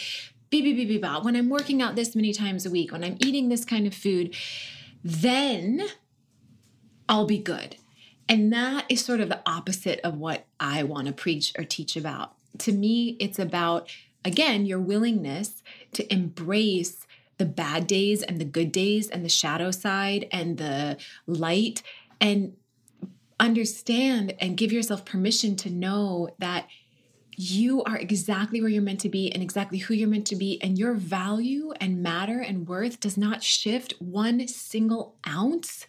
beep, 0.50 0.66
beep, 0.66 0.76
beep, 0.76 0.88
beep, 0.88 1.02
bop, 1.02 1.24
when 1.24 1.36
I'm 1.36 1.50
working 1.50 1.82
out 1.82 1.96
this 1.96 2.16
many 2.16 2.32
times 2.32 2.66
a 2.66 2.70
week, 2.70 2.92
when 2.92 3.04
I'm 3.04 3.18
eating 3.20 3.50
this 3.50 3.66
kind 3.66 3.88
of 3.88 3.94
food, 3.94 4.36
then 5.04 5.82
I'll 7.10 7.26
be 7.26 7.40
good. 7.40 7.78
And 8.30 8.54
that 8.54 8.86
is 8.88 9.04
sort 9.04 9.20
of 9.20 9.30
the 9.30 9.42
opposite 9.46 10.00
of 10.02 10.18
what 10.18 10.46
I 10.60 10.84
want 10.84 11.08
to 11.08 11.14
preach 11.14 11.54
or 11.58 11.64
teach 11.64 11.96
about. 11.96 12.34
To 12.60 12.72
me, 12.72 13.18
it's 13.20 13.40
about, 13.40 13.90
again, 14.24 14.66
your 14.66 14.80
willingness 14.80 15.64
to 15.94 16.12
embrace 16.14 17.08
the 17.38 17.46
bad 17.46 17.88
days 17.88 18.22
and 18.22 18.39
the 18.39 18.46
good 18.46 18.72
days 18.72 19.10
and 19.10 19.24
the 19.24 19.30
shadow 19.30 19.72
side 19.72 20.28
and 20.32 20.58
the 20.58 20.98
light 21.26 21.82
and 22.22 22.54
understand 23.39 24.34
and 24.39 24.58
give 24.58 24.72
yourself 24.72 25.04
permission 25.04 25.56
to 25.56 25.69
know 25.69 26.30
that 26.39 26.67
you 27.38 27.84
are 27.84 27.98
exactly 27.98 28.62
where 28.62 28.69
you're 28.69 28.82
meant 28.82 29.02
to 29.02 29.10
be 29.10 29.32
and 29.32 29.41
exactly 29.41 29.80
who 29.80 29.93
you're 29.93 30.08
meant 30.08 30.28
to 30.28 30.36
be. 30.36 30.62
And 30.62 30.78
your 30.78 30.93
value 30.93 31.74
and 31.80 32.02
matter 32.02 32.39
and 32.39 32.67
worth 32.67 33.00
does 33.00 33.17
not 33.17 33.43
shift 33.43 33.93
one 34.00 34.48
single 34.48 35.15
ounce 35.28 35.86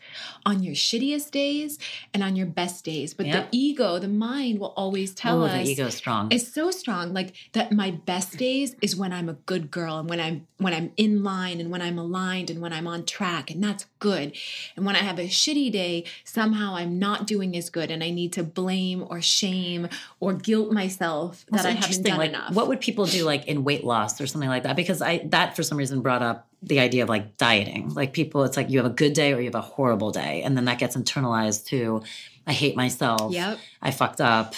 on 0.47 0.63
your 0.63 0.75
shittiest 0.75 1.31
days 1.31 1.79
and 2.13 2.23
on 2.23 2.37
your 2.37 2.47
best 2.47 2.85
days. 2.85 3.15
But 3.15 3.27
Yep. 3.27 3.51
the 3.51 3.57
ego, 3.57 3.99
the 3.99 4.09
mind 4.09 4.59
will 4.59 4.75
always 4.77 5.15
tell 5.15 5.43
oh, 5.43 5.47
us 5.47 5.53
the 5.65 5.71
ego 5.71 5.87
is 5.87 5.95
strong. 5.95 6.29
it's 6.31 6.53
so 6.53 6.71
strong 6.71 7.13
like 7.13 7.35
that 7.53 7.73
my 7.73 7.91
best 7.91 8.37
days 8.37 8.75
is 8.81 8.97
when 8.97 9.13
i'm 9.13 9.29
a 9.29 9.35
good 9.35 9.71
girl 9.71 9.99
and 9.99 10.09
when 10.09 10.21
i'm 10.21 10.47
when 10.59 10.73
i'm 10.75 10.93
in 10.97 11.23
line 11.23 11.61
and 11.61 11.71
when 11.71 11.81
i'm 11.83 11.99
aligned 11.99 12.51
and 12.51 12.61
when 12.61 12.73
i'm 12.73 12.87
on 12.87 13.05
track 13.05 13.51
and 13.51 13.63
that's 13.63 13.87
good 14.11 14.29
and 14.77 14.87
when 14.87 14.97
i 14.97 15.03
have 15.11 15.19
a 15.19 15.29
shitty 15.41 15.71
day 15.73 16.05
somehow 16.25 16.75
i'm 16.75 16.99
not 16.99 17.27
doing 17.27 17.57
as 17.57 17.71
good 17.71 17.91
and 17.91 18.05
i 18.05 18.11
need 18.11 18.33
to 18.33 18.43
blame 18.43 19.05
or 19.11 19.21
shame 19.21 19.89
or 20.21 20.35
guilt 20.35 20.71
myself 20.73 21.45
That's 21.51 21.65
that 21.65 21.69
i 21.71 21.73
haven't 21.73 22.05
done 22.05 22.19
like, 22.19 22.31
enough 22.31 22.55
What 22.55 22.69
would 22.69 22.81
people 22.81 23.07
do 23.07 23.25
like 23.25 23.47
in 23.47 23.65
weight 23.65 23.85
loss 23.85 24.21
or 24.21 24.27
something 24.27 24.49
like 24.49 24.63
that? 24.63 24.77
Because 24.77 25.03
I 25.03 25.19
that 25.27 25.57
for 25.57 25.63
some 25.63 25.79
reason 25.79 26.03
brought 26.03 26.23
up 26.23 26.49
the 26.63 26.81
idea 26.81 27.03
of 27.03 27.09
like 27.09 27.37
dieting. 27.37 27.93
Like 27.95 28.13
people, 28.13 28.45
it's 28.45 28.57
like 28.57 28.71
you 28.71 28.79
have 28.79 28.87
a 28.87 28.95
good 28.95 29.13
day 29.13 29.33
or 29.33 29.39
you 29.39 29.47
have 29.47 29.55
a 29.55 29.61
horrible 29.61 30.11
day, 30.11 30.43
and 30.43 30.57
then 30.57 30.65
that 30.65 30.79
gets 30.79 30.97
internalized 30.97 31.67
to, 31.67 32.03
I 32.47 32.53
hate 32.53 32.77
myself. 32.77 33.33
Yep. 33.33 33.59
I 33.83 33.91
fucked 33.91 34.21
up. 34.21 34.55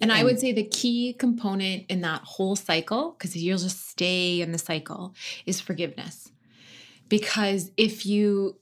And 0.00 0.12
I 0.12 0.24
would 0.24 0.40
say 0.40 0.52
the 0.52 0.64
key 0.64 1.12
component 1.12 1.84
in 1.88 2.00
that 2.00 2.22
whole 2.22 2.56
cycle, 2.56 3.14
because 3.16 3.36
you'll 3.36 3.58
just 3.58 3.88
stay 3.88 4.40
in 4.40 4.52
the 4.52 4.58
cycle, 4.58 5.14
is 5.46 5.60
forgiveness. 5.60 6.32
Because 7.08 7.70
if 7.76 8.06
you 8.06 8.56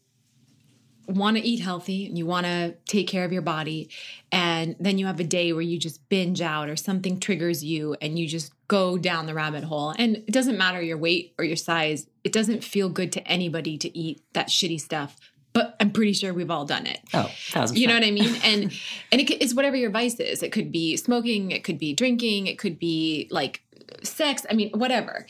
want 1.06 1.36
to 1.36 1.42
eat 1.42 1.60
healthy 1.60 2.06
and 2.06 2.16
you 2.16 2.26
want 2.26 2.46
to 2.46 2.74
take 2.86 3.08
care 3.08 3.24
of 3.24 3.32
your 3.32 3.42
body 3.42 3.90
and 4.30 4.76
then 4.78 4.98
you 4.98 5.06
have 5.06 5.18
a 5.18 5.24
day 5.24 5.52
where 5.52 5.62
you 5.62 5.78
just 5.78 6.08
binge 6.08 6.40
out 6.40 6.68
or 6.68 6.76
something 6.76 7.18
triggers 7.18 7.64
you 7.64 7.96
and 8.00 8.18
you 8.18 8.26
just 8.28 8.52
go 8.68 8.96
down 8.96 9.26
the 9.26 9.34
rabbit 9.34 9.64
hole. 9.64 9.94
And 9.98 10.16
it 10.16 10.32
doesn't 10.32 10.56
matter 10.56 10.80
your 10.80 10.96
weight 10.96 11.34
or 11.38 11.44
your 11.44 11.56
size 11.56 12.06
it 12.24 12.32
doesn't 12.32 12.62
feel 12.62 12.88
good 12.88 13.12
to 13.12 13.26
anybody 13.26 13.76
to 13.78 13.98
eat 13.98 14.22
that 14.32 14.48
shitty 14.48 14.80
stuff 14.80 15.18
but 15.52 15.76
i'm 15.80 15.90
pretty 15.90 16.12
sure 16.12 16.32
we've 16.32 16.50
all 16.50 16.64
done 16.64 16.86
it. 16.86 17.00
Oh, 17.12 17.30
thousand 17.50 17.76
you 17.78 17.86
know 17.86 17.94
what 17.94 18.04
i 18.04 18.10
mean? 18.10 18.34
And 18.44 18.72
and 19.10 19.20
it, 19.20 19.30
it's 19.30 19.54
whatever 19.54 19.76
your 19.76 19.90
vice 19.90 20.18
is. 20.20 20.42
It 20.42 20.52
could 20.52 20.72
be 20.72 20.96
smoking 20.96 21.50
it 21.50 21.64
could 21.64 21.78
be 21.78 21.92
drinking 21.94 22.46
it 22.46 22.58
could 22.58 22.78
be 22.78 23.28
like 23.30 23.62
sex 24.02 24.46
i 24.50 24.54
mean 24.54 24.70
whatever. 24.70 25.26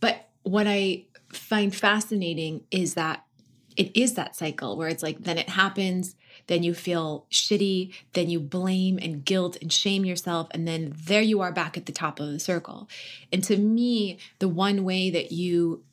But 0.00 0.28
what 0.42 0.66
i 0.66 1.04
find 1.32 1.74
fascinating 1.74 2.64
is 2.70 2.94
that 2.94 3.24
it 3.76 3.96
is 3.98 4.14
that 4.14 4.36
cycle 4.36 4.76
where 4.76 4.88
it's 4.88 5.02
like 5.02 5.20
then 5.20 5.38
it 5.38 5.48
happens 5.48 6.14
then 6.46 6.62
you 6.62 6.74
feel 6.74 7.26
shitty 7.30 7.92
then 8.12 8.28
you 8.28 8.40
blame 8.40 8.98
and 9.00 9.24
guilt 9.24 9.56
and 9.60 9.72
shame 9.72 10.04
yourself 10.04 10.48
and 10.52 10.66
then 10.66 10.94
there 11.06 11.22
you 11.22 11.40
are 11.40 11.52
back 11.52 11.76
at 11.76 11.86
the 11.86 11.92
top 11.92 12.20
of 12.20 12.30
the 12.30 12.40
circle. 12.40 12.88
And 13.32 13.42
to 13.44 13.56
me 13.56 14.18
the 14.38 14.48
one 14.48 14.84
way 14.84 15.10
that 15.10 15.32
you 15.32 15.84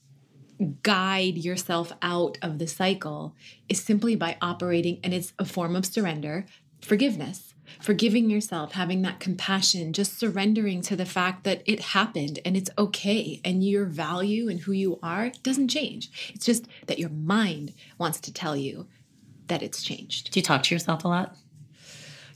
guide 0.84 1.38
yourself 1.38 1.94
out 2.02 2.38
of 2.42 2.60
the 2.60 2.68
cycle 2.68 3.34
is 3.70 3.82
simply 3.82 4.16
by 4.16 4.38
operating 4.42 5.00
and 5.04 5.14
it's 5.14 5.34
a 5.40 5.46
form 5.46 5.76
of 5.76 5.86
surrender 5.86 6.46
forgiveness 6.82 7.49
forgiving 7.82 8.30
yourself 8.30 8.74
having 8.74 9.02
that 9.02 9.20
compassion 9.20 9.94
just 9.94 10.18
surrendering 10.20 10.82
to 10.82 10.96
the 10.96 11.06
fact 11.06 11.44
that 11.44 11.62
it 11.66 11.80
happened 11.80 12.40
and 12.46 12.56
it's 12.58 12.70
okay 12.78 13.40
and 13.44 13.64
your 13.64 13.86
value 13.86 14.50
and 14.50 14.62
who 14.62 14.72
you 14.72 15.00
are 15.04 15.32
doesn't 15.44 15.68
change 15.70 16.32
it's 16.34 16.46
just 16.46 16.66
that 16.88 17.00
your 17.00 17.10
mind 17.10 17.74
wants 17.98 18.20
to 18.20 18.34
tell 18.34 18.56
you 18.56 18.88
that 19.48 19.62
it's 19.64 19.82
changed 19.84 20.32
Do 20.32 20.40
you 20.40 20.44
talk 20.44 20.64
to 20.64 20.76
yourself 20.76 21.04
a 21.06 21.08
lot? 21.08 21.36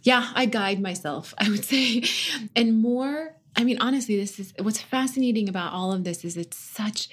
yeah, 0.03 0.31
I 0.35 0.45
guide 0.45 0.81
myself, 0.81 1.33
I 1.37 1.49
would 1.49 1.63
say. 1.73 2.03
And 2.55 2.81
more, 2.81 3.35
I 3.55 3.63
mean, 3.63 3.77
honestly, 3.79 4.17
this 4.17 4.39
is 4.39 4.53
what's 4.59 4.81
fascinating 4.81 5.47
about 5.49 5.73
all 5.73 5.93
of 5.93 6.03
this 6.03 6.25
is 6.25 6.35
it's 6.37 6.57
such 6.57 7.07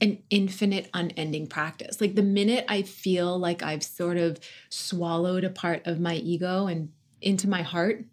an 0.00 0.18
infinite, 0.30 0.88
unending 0.94 1.48
practice. 1.48 2.00
Like 2.00 2.14
the 2.14 2.22
minute 2.22 2.64
I 2.68 2.82
feel 2.82 3.36
like 3.38 3.62
I've 3.64 3.82
sort 3.82 4.16
of 4.16 4.38
swallowed 4.68 5.42
a 5.42 5.50
part 5.50 5.84
of 5.86 5.98
my 5.98 6.14
ego 6.14 6.68
and 6.68 6.90
into 7.20 7.48
my 7.48 7.62
heart, 7.62 8.04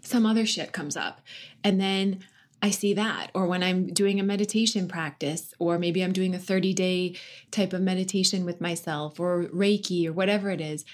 some 0.00 0.26
other 0.26 0.46
shit 0.46 0.72
comes 0.72 0.96
up. 0.96 1.20
And 1.64 1.80
then 1.80 2.20
I 2.62 2.70
see 2.70 2.94
that. 2.94 3.30
Or 3.34 3.46
when 3.46 3.62
I'm 3.62 3.88
doing 3.92 4.18
a 4.20 4.22
meditation 4.22 4.88
practice, 4.88 5.52
or 5.58 5.78
maybe 5.78 6.02
I'm 6.02 6.12
doing 6.12 6.34
a 6.34 6.38
30 6.38 6.72
day 6.74 7.16
type 7.50 7.72
of 7.72 7.82
meditation 7.82 8.44
with 8.44 8.60
myself, 8.60 9.20
or 9.20 9.44
Reiki, 9.44 10.06
or 10.06 10.12
whatever 10.12 10.50
it 10.50 10.60
is, 10.60 10.84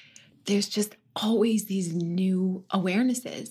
there's 0.46 0.68
just 0.68 0.96
always 1.14 1.66
these 1.66 1.92
new 1.92 2.64
awarenesses. 2.72 3.50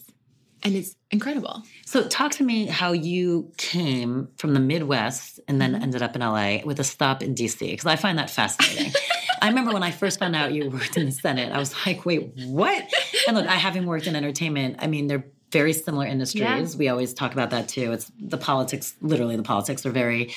And 0.64 0.76
it's 0.76 0.96
incredible. 1.10 1.64
So, 1.86 2.08
talk 2.08 2.34
to 2.34 2.44
me 2.44 2.68
how 2.68 2.92
you 2.92 3.52
came 3.58 4.28
from 4.38 4.54
the 4.54 4.60
Midwest 4.60 5.40
and 5.48 5.60
then 5.60 5.74
Mm-hmm. 5.74 5.84
ended 5.84 6.04
up 6.04 6.16
in 6.16 6.22
LA 6.22 6.60
with 6.64 6.80
a 6.80 6.84
stop 6.84 7.24
in 7.24 7.34
DC, 7.34 7.60
because 7.60 7.88
I 7.88 7.96
find 7.96 8.20
that 8.20 8.30
fascinating. 8.30 8.94
I 9.42 9.48
remember 9.48 9.74
when 9.74 9.84
I 9.84 9.92
first 9.92 10.20
found 10.20 10.36
out 10.36 10.54
you 10.54 10.70
worked 10.70 10.98
in 10.98 11.08
the 11.08 11.12
Senate, 11.12 11.52
I 11.52 11.58
was 11.58 11.74
like, 11.86 12.06
wait, 12.06 12.32
what? 12.46 12.88
And 13.28 13.36
look, 13.36 13.48
I 13.48 13.56
having 13.56 13.86
worked 13.86 14.08
in 14.08 14.16
entertainment, 14.16 14.78
I 14.80 14.88
mean, 14.88 15.08
they're 15.08 15.26
very 15.52 15.74
similar 15.74 16.06
industries. 16.06 16.74
Yeah. 16.74 16.78
We 16.78 16.88
always 16.88 17.14
talk 17.14 17.34
about 17.34 17.50
that 17.50 17.68
too. 17.68 17.92
It's 17.92 18.12
the 18.20 18.38
politics, 18.38 18.96
literally, 19.02 19.36
the 19.36 19.44
politics 19.44 19.86
are 19.86 19.92
very 19.92 20.34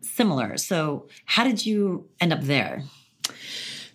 similar. 0.00 0.56
So, 0.56 1.08
how 1.24 1.44
did 1.44 1.66
you 1.66 2.08
end 2.20 2.32
up 2.32 2.42
there? 2.42 2.84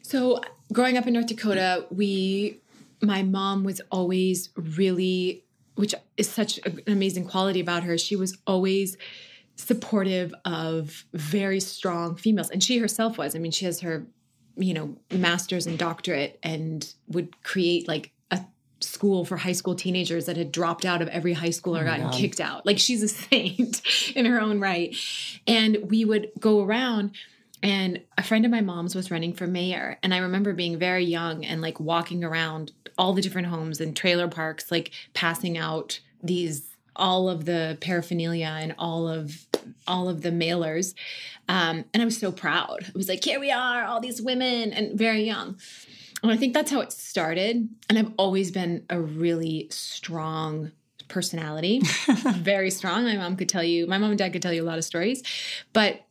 So, 0.02 0.42
growing 0.74 0.98
up 0.98 1.08
in 1.08 1.14
North 1.14 1.28
Dakota, 1.28 1.86
we, 1.90 2.60
my 3.02 3.24
mom 3.24 3.64
was 3.64 3.80
always 3.92 4.50
really, 4.56 5.46
which 5.76 5.96
is 6.18 6.30
such 6.30 6.60
an 6.66 6.82
amazing 6.88 7.28
quality 7.28 7.60
about 7.60 7.84
her, 7.84 7.98
she 7.98 8.16
was 8.16 8.38
always 8.46 8.98
supportive 9.56 10.34
of 10.44 11.06
very 11.14 11.60
strong 11.60 12.16
females. 12.16 12.50
And 12.50 12.64
she 12.64 12.78
herself 12.80 13.18
was. 13.18 13.36
I 13.36 13.40
mean, 13.40 13.52
she 13.52 13.66
has 13.66 13.82
her, 13.82 14.06
you 14.56 14.74
know, 14.74 14.96
master's 15.12 15.68
and 15.68 15.78
doctorate 15.78 16.40
and 16.44 16.94
would 17.08 17.44
create 17.44 17.88
like 17.88 18.12
a 18.32 18.44
school 18.80 19.26
for 19.26 19.38
high 19.38 19.52
school 19.52 19.76
teenagers 19.76 20.26
that 20.26 20.38
had 20.38 20.52
dropped 20.52 20.86
out 20.86 21.02
of 21.02 21.08
every 21.10 21.34
high 21.34 21.50
school 21.50 21.78
or 21.78 21.82
oh 21.82 21.86
gotten 21.86 22.06
God. 22.06 22.14
kicked 22.14 22.40
out. 22.40 22.66
Like 22.66 22.80
she's 22.80 23.04
a 23.04 23.08
saint 23.08 23.82
in 24.16 24.26
her 24.26 24.40
own 24.40 24.60
right. 24.60 24.96
And 25.48 25.78
we 25.90 26.06
would 26.06 26.32
go 26.40 26.64
around 26.64 27.12
and 27.64 28.02
a 28.18 28.24
friend 28.24 28.44
of 28.44 28.52
my 28.52 28.62
mom's 28.62 28.96
was 28.96 29.12
running 29.12 29.34
for 29.34 29.46
mayor. 29.46 29.98
And 30.02 30.14
I 30.14 30.18
remember 30.18 30.54
being 30.54 30.80
very 30.80 31.06
young 31.06 31.46
and 31.46 31.62
like 31.62 31.80
walking 31.80 32.24
around 32.24 32.72
all 32.98 33.14
the 33.14 33.22
different 33.22 33.48
homes 33.48 33.80
and 33.80 33.96
trailer 33.96 34.28
parks, 34.28 34.72
like 34.72 34.92
passing 35.14 35.58
out 35.58 36.00
these 36.24 36.68
all 36.96 37.30
of 37.30 37.46
the 37.46 37.78
paraphernalia 37.82 38.58
and 38.60 38.76
all 38.78 39.08
of 39.08 39.46
all 39.88 40.10
of 40.10 40.22
the 40.22 40.30
mailers. 40.32 40.94
Um, 41.50 41.86
and 41.94 42.02
I 42.02 42.06
was 42.06 42.18
so 42.18 42.32
proud. 42.32 42.86
I 42.88 42.92
was 42.96 43.10
like, 43.10 43.24
here 43.24 43.40
we 43.40 43.52
are, 43.52 43.84
all 43.86 44.00
these 44.00 44.22
women, 44.22 44.72
and 44.74 44.98
very 44.98 45.24
young. 45.24 45.58
And 46.24 46.32
I 46.32 46.38
think 46.38 46.54
that's 46.54 46.70
how 46.72 46.82
it 46.82 46.92
started. 46.92 47.68
And 47.90 47.98
I've 47.98 48.12
always 48.18 48.52
been 48.52 48.86
a 48.90 49.00
really 49.00 49.68
strong 49.72 50.72
personality, 51.08 51.82
very 52.36 52.70
strong. 52.70 53.04
My 53.04 53.18
mom 53.18 53.36
could 53.36 53.50
tell 53.50 53.64
you, 53.64 53.88
my 53.88 53.98
mom 53.98 54.12
and 54.12 54.18
dad 54.20 54.32
could 54.34 54.42
tell 54.42 54.54
you 54.54 54.64
a 54.64 54.70
lot 54.70 54.78
of 54.78 54.84
stories. 54.86 55.24
But 55.74 56.02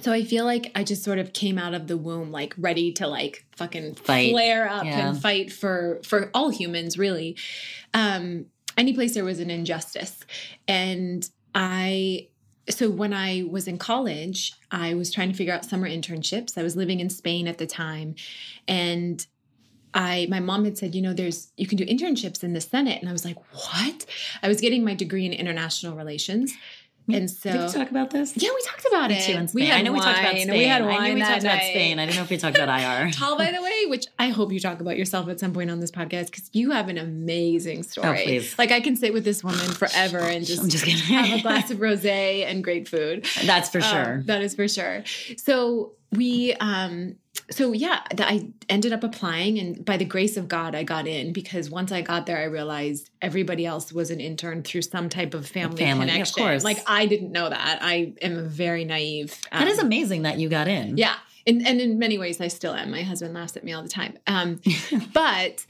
so 0.00 0.10
I 0.10 0.24
feel 0.24 0.46
like 0.46 0.72
I 0.74 0.84
just 0.84 1.04
sort 1.04 1.18
of 1.18 1.34
came 1.34 1.58
out 1.58 1.74
of 1.74 1.86
the 1.86 1.98
womb 1.98 2.30
like 2.32 2.54
ready 2.56 2.92
to 2.94 3.06
like 3.06 3.44
fucking 3.56 3.96
Fight. 3.96 4.30
flare 4.32 4.66
up 4.68 4.84
Yeah. 4.86 5.08
and 5.10 5.20
fight 5.20 5.52
for 5.52 6.00
for 6.02 6.30
all 6.32 6.48
humans 6.48 6.96
really. 6.96 7.36
Um 7.92 8.46
any 8.78 8.94
place 8.94 9.12
there 9.12 9.24
was 9.24 9.38
an 9.38 9.50
injustice. 9.50 10.18
And 10.66 11.28
I 11.54 12.28
so 12.68 12.90
when 12.90 13.12
I 13.12 13.44
was 13.50 13.66
in 13.66 13.78
college, 13.78 14.52
I 14.70 14.94
was 14.94 15.10
trying 15.10 15.30
to 15.30 15.36
figure 15.36 15.52
out 15.52 15.64
summer 15.64 15.88
internships. 15.88 16.56
I 16.56 16.62
was 16.62 16.76
living 16.76 17.00
in 17.00 17.10
Spain 17.10 17.48
at 17.48 17.58
the 17.58 17.66
time 17.66 18.14
and 18.68 19.26
I 19.94 20.26
my 20.30 20.40
mom 20.40 20.64
had 20.64 20.78
said, 20.78 20.94
you 20.94 21.02
know, 21.02 21.12
there's 21.12 21.52
you 21.56 21.66
can 21.66 21.76
do 21.76 21.84
internships 21.84 22.42
in 22.42 22.52
the 22.52 22.60
Senate 22.60 23.00
and 23.00 23.08
I 23.08 23.12
was 23.12 23.24
like, 23.24 23.36
"What?" 23.52 24.06
I 24.42 24.48
was 24.48 24.60
getting 24.60 24.84
my 24.84 24.94
degree 24.94 25.26
in 25.26 25.32
international 25.32 25.96
relations. 25.96 26.52
And 27.08 27.30
so 27.30 27.50
Did 27.52 27.60
we 27.62 27.72
talk 27.72 27.90
about 27.90 28.10
this? 28.10 28.32
yeah, 28.36 28.50
we 28.54 28.62
talked 28.62 28.86
about 28.86 29.10
it. 29.10 29.22
too 29.24 29.32
in 29.32 29.48
Spain. 29.48 29.62
We 29.64 29.66
had 29.68 29.78
I 29.80 29.82
know 29.82 29.92
we 29.92 30.00
talked 30.00 30.18
about 30.20 30.34
wine. 30.34 30.42
Spain. 30.42 30.58
We 30.58 30.64
had 30.64 30.82
I 30.82 30.86
wine 30.86 31.02
knew 31.08 31.14
we 31.14 31.20
that 31.20 31.28
talked 31.28 31.42
about. 31.44 31.58
Spain. 31.58 31.98
I 31.98 32.04
didn't 32.06 32.16
know 32.16 32.22
if 32.22 32.30
we 32.30 32.36
talked 32.36 32.56
about 32.58 32.68
IR. 33.04 33.10
Tal, 33.12 33.36
by 33.36 33.50
the 33.50 33.60
way, 33.62 33.84
which 33.86 34.06
I 34.18 34.28
hope 34.28 34.52
you 34.52 34.60
talk 34.60 34.80
about 34.80 34.96
yourself 34.96 35.28
at 35.28 35.40
some 35.40 35.52
point 35.52 35.70
on 35.70 35.80
this 35.80 35.90
podcast 35.90 36.26
because 36.26 36.48
you 36.52 36.70
have 36.70 36.88
an 36.88 36.98
amazing 36.98 37.82
story. 37.82 38.40
Oh. 38.40 38.54
Like 38.58 38.70
I 38.70 38.80
can 38.80 38.96
sit 38.96 39.12
with 39.12 39.24
this 39.24 39.42
woman 39.42 39.58
forever 39.72 40.18
and 40.20 40.44
just, 40.46 40.62
I'm 40.62 40.68
just 40.68 40.84
kidding. 40.84 41.00
have 41.00 41.38
a 41.38 41.42
glass 41.42 41.70
of 41.70 41.78
rosé 41.78 42.44
and 42.46 42.62
great 42.62 42.88
food. 42.88 43.26
That's 43.44 43.68
for 43.68 43.78
Um, 43.78 43.84
sure. 43.84 44.22
that 44.26 44.42
is 44.42 44.54
for 44.54 44.68
sure. 44.68 45.02
So 45.36 45.92
we, 46.12 46.54
um, 46.54 47.16
so 47.50 47.72
yeah, 47.72 48.02
I 48.18 48.48
ended 48.68 48.92
up 48.92 49.02
applying, 49.02 49.58
and 49.58 49.84
by 49.84 49.96
the 49.96 50.04
grace 50.04 50.36
of 50.36 50.48
God, 50.48 50.74
I 50.74 50.82
got 50.84 51.06
in 51.06 51.32
because 51.32 51.70
once 51.70 51.90
I 51.90 52.02
got 52.02 52.26
there, 52.26 52.38
I 52.38 52.44
realized 52.44 53.10
everybody 53.20 53.64
else 53.66 53.92
was 53.92 54.10
an 54.10 54.20
intern 54.20 54.62
through 54.62 54.82
some 54.82 55.08
type 55.08 55.34
of 55.34 55.46
family, 55.46 55.78
Family, 55.78 56.04
of 56.04 56.10
connection. 56.12 56.42
course. 56.42 56.64
Like 56.64 56.78
I 56.86 57.06
didn't 57.06 57.32
know 57.32 57.48
that. 57.48 57.78
I 57.80 58.14
am 58.22 58.48
very 58.48 58.84
naive. 58.84 59.38
that 59.50 59.66
is 59.68 59.78
um, 59.78 59.86
amazing 59.86 60.22
that 60.22 60.38
you 60.38 60.48
got 60.48 60.68
in. 60.68 60.96
yeah. 60.96 61.14
And, 61.44 61.66
and 61.66 61.80
in 61.80 61.98
many 61.98 62.18
ways, 62.18 62.40
I 62.40 62.46
still 62.46 62.72
am. 62.72 62.92
My 62.92 63.02
husband 63.02 63.34
laughs 63.34 63.56
at 63.56 63.64
me 63.64 63.72
all 63.72 63.82
the 63.82 63.88
time. 63.88 64.16
Um, 64.28 64.60
but 65.12 65.66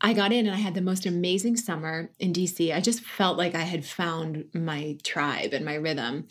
I 0.00 0.12
got 0.12 0.32
in 0.32 0.46
and 0.46 0.54
I 0.54 0.58
had 0.58 0.74
the 0.74 0.80
most 0.80 1.06
amazing 1.06 1.56
summer 1.56 2.10
in 2.18 2.32
DC. 2.32 2.74
I 2.74 2.80
just 2.80 3.00
felt 3.00 3.38
like 3.38 3.54
I 3.54 3.60
had 3.60 3.84
found 3.84 4.46
my 4.52 4.98
tribe 5.04 5.52
and 5.52 5.64
my 5.64 5.76
rhythm 5.76 6.26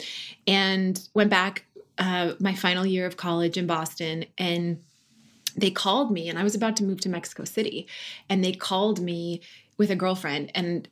and 0.46 1.00
went 1.14 1.30
back 1.30 1.66
uh, 1.98 2.34
my 2.40 2.54
final 2.54 2.86
year 2.86 3.06
of 3.06 3.18
college 3.18 3.58
in 3.58 3.68
Boston 3.68 4.26
and 4.38 4.82
they 5.56 5.70
called 5.70 6.12
me 6.12 6.30
and 6.30 6.40
I 6.40 6.44
was 6.44 6.56
about 6.56 6.76
to 6.78 6.84
move 6.84 7.02
to 7.02 7.10
Mexico 7.10 7.44
City 7.44 7.88
and 8.30 8.44
they 8.44 8.54
called 8.54 9.00
me 9.00 9.42
with 9.78 9.92
a 9.92 9.96
girlfriend 9.96 10.52
and 10.56 10.88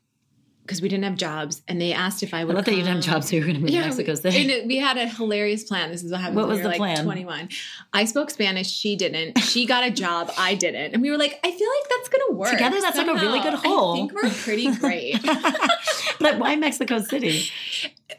because 0.72 0.82
we 0.82 0.90
didn't 0.90 1.04
have 1.04 1.16
jobs 1.18 1.62
and 1.68 1.80
they 1.82 1.92
asked 1.94 2.24
if 2.24 2.34
I 2.34 2.40
I 2.42 2.44
would 2.46 2.56
love 2.56 2.66
that 2.66 2.72
you 2.72 2.78
didn't 2.78 3.04
have 3.04 3.14
jobs, 3.14 3.30
so 3.30 3.36
you 3.36 3.42
were 3.42 3.46
going 3.48 3.56
to 3.58 3.62
move 3.62 3.72
to 3.72 3.80
Mexico 3.82 4.16
City. 4.16 4.42
and 4.42 4.50
it- 4.50 4.66
we 4.66 4.78
had 4.78 4.98
a 4.98 5.08
hilarious 5.08 5.64
plan. 5.66 5.92
This 5.92 6.04
is 6.04 6.12
what 6.12 6.22
happened. 6.22 6.38
What 6.38 6.48
was 6.48 6.58
we 6.58 6.64
the 6.64 6.70
like 6.70 6.78
plan? 6.78 7.04
21. 7.04 7.50
I 7.94 8.06
spoke 8.06 8.30
Spanish. 8.32 8.72
She 8.72 8.96
didn't. 8.96 9.38
She 9.40 9.66
got 9.66 9.84
a 9.84 9.92
job. 10.04 10.32
I 10.38 10.56
didn't. 10.56 10.94
And 10.94 11.02
we 11.02 11.12
were 11.12 11.18
like, 11.18 11.40
I 11.44 11.52
feel 11.52 11.70
like 11.70 11.90
that's 11.90 12.10
going 12.10 12.24
to 12.30 12.34
work. 12.36 12.52
Together, 12.52 12.80
that's 12.82 12.98
like 12.98 13.08
a 13.08 13.14
really 13.16 13.40
good 13.42 13.54
somehow. 13.54 13.70
whole. 13.70 13.94
I 13.94 13.96
think 13.98 14.14
we're 14.14 14.30
pretty 14.30 14.72
great. 14.76 15.22
but 16.20 16.40
why 16.40 16.56
Mexico 16.56 17.00
City? 17.00 17.44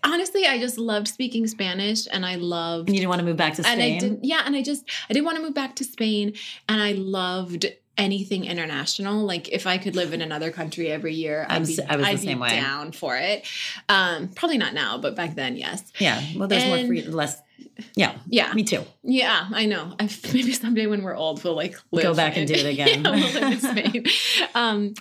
Honestly, 0.05 0.47
I 0.47 0.59
just 0.59 0.79
loved 0.79 1.09
speaking 1.09 1.47
Spanish 1.47 2.07
and 2.11 2.25
I 2.27 2.37
loved 2.37 2.89
And 2.89 2.97
you 2.97 3.01
didn't 3.01 3.11
want 3.11 3.21
to 3.21 3.25
move 3.25 3.37
back 3.37 3.55
to 3.55 3.63
Spain? 3.63 3.73
and 3.73 3.83
I 3.83 3.99
didn't. 3.99 4.25
yeah, 4.25 4.43
and 4.45 4.57
I 4.57 4.63
just 4.63 4.85
I 5.09 5.13
didn't 5.13 5.25
want 5.27 5.37
to 5.37 5.43
move 5.43 5.55
back 5.55 5.77
to 5.77 5.85
Spain 5.85 6.35
and 6.69 6.83
I 6.83 6.93
loved 6.93 7.67
anything 7.99 8.45
international. 8.45 9.25
Like 9.25 9.49
if 9.51 9.67
I 9.67 9.79
could 9.79 9.95
live 9.97 10.13
in 10.13 10.23
another 10.23 10.51
country 10.51 10.91
every 10.91 11.15
year, 11.15 11.47
I'd 11.49 11.67
be, 11.67 11.79
I 11.89 11.97
was 11.97 12.07
I'd 12.07 12.21
be 12.21 12.27
same 12.27 12.39
way. 12.41 12.49
down 12.49 12.93
for 12.93 13.17
it. 13.17 13.47
Um, 13.89 14.29
probably 14.29 14.59
not 14.59 14.75
now, 14.75 14.99
but 14.99 15.15
back 15.15 15.35
then, 15.35 15.57
yes. 15.57 15.83
Yeah. 15.99 16.23
Well, 16.37 16.49
there's 16.49 16.65
more 16.67 16.77
And- 16.79 16.89
free, 16.89 17.03
less 17.03 17.41
Yeah. 17.95 18.17
Yeah. 18.27 18.53
Me 18.55 18.65
too. 18.65 18.85
Yeah, 19.03 19.47
I 19.53 19.67
know. 19.67 19.95
I, 20.01 20.05
maybe 20.33 20.53
someday 20.53 20.87
when 20.87 21.03
we're 21.03 21.15
old, 21.17 21.43
we'll 21.45 21.55
like 21.55 21.77
Go 21.95 22.15
back 22.15 22.37
and 22.37 22.47
do 22.49 22.55
it 22.55 22.67
again. 22.73 23.05
yeah, 23.05 23.11
we'll 23.11 23.21
live 23.21 23.53
in 23.53 23.61
Spain. 23.61 24.05
Um, 24.55 24.95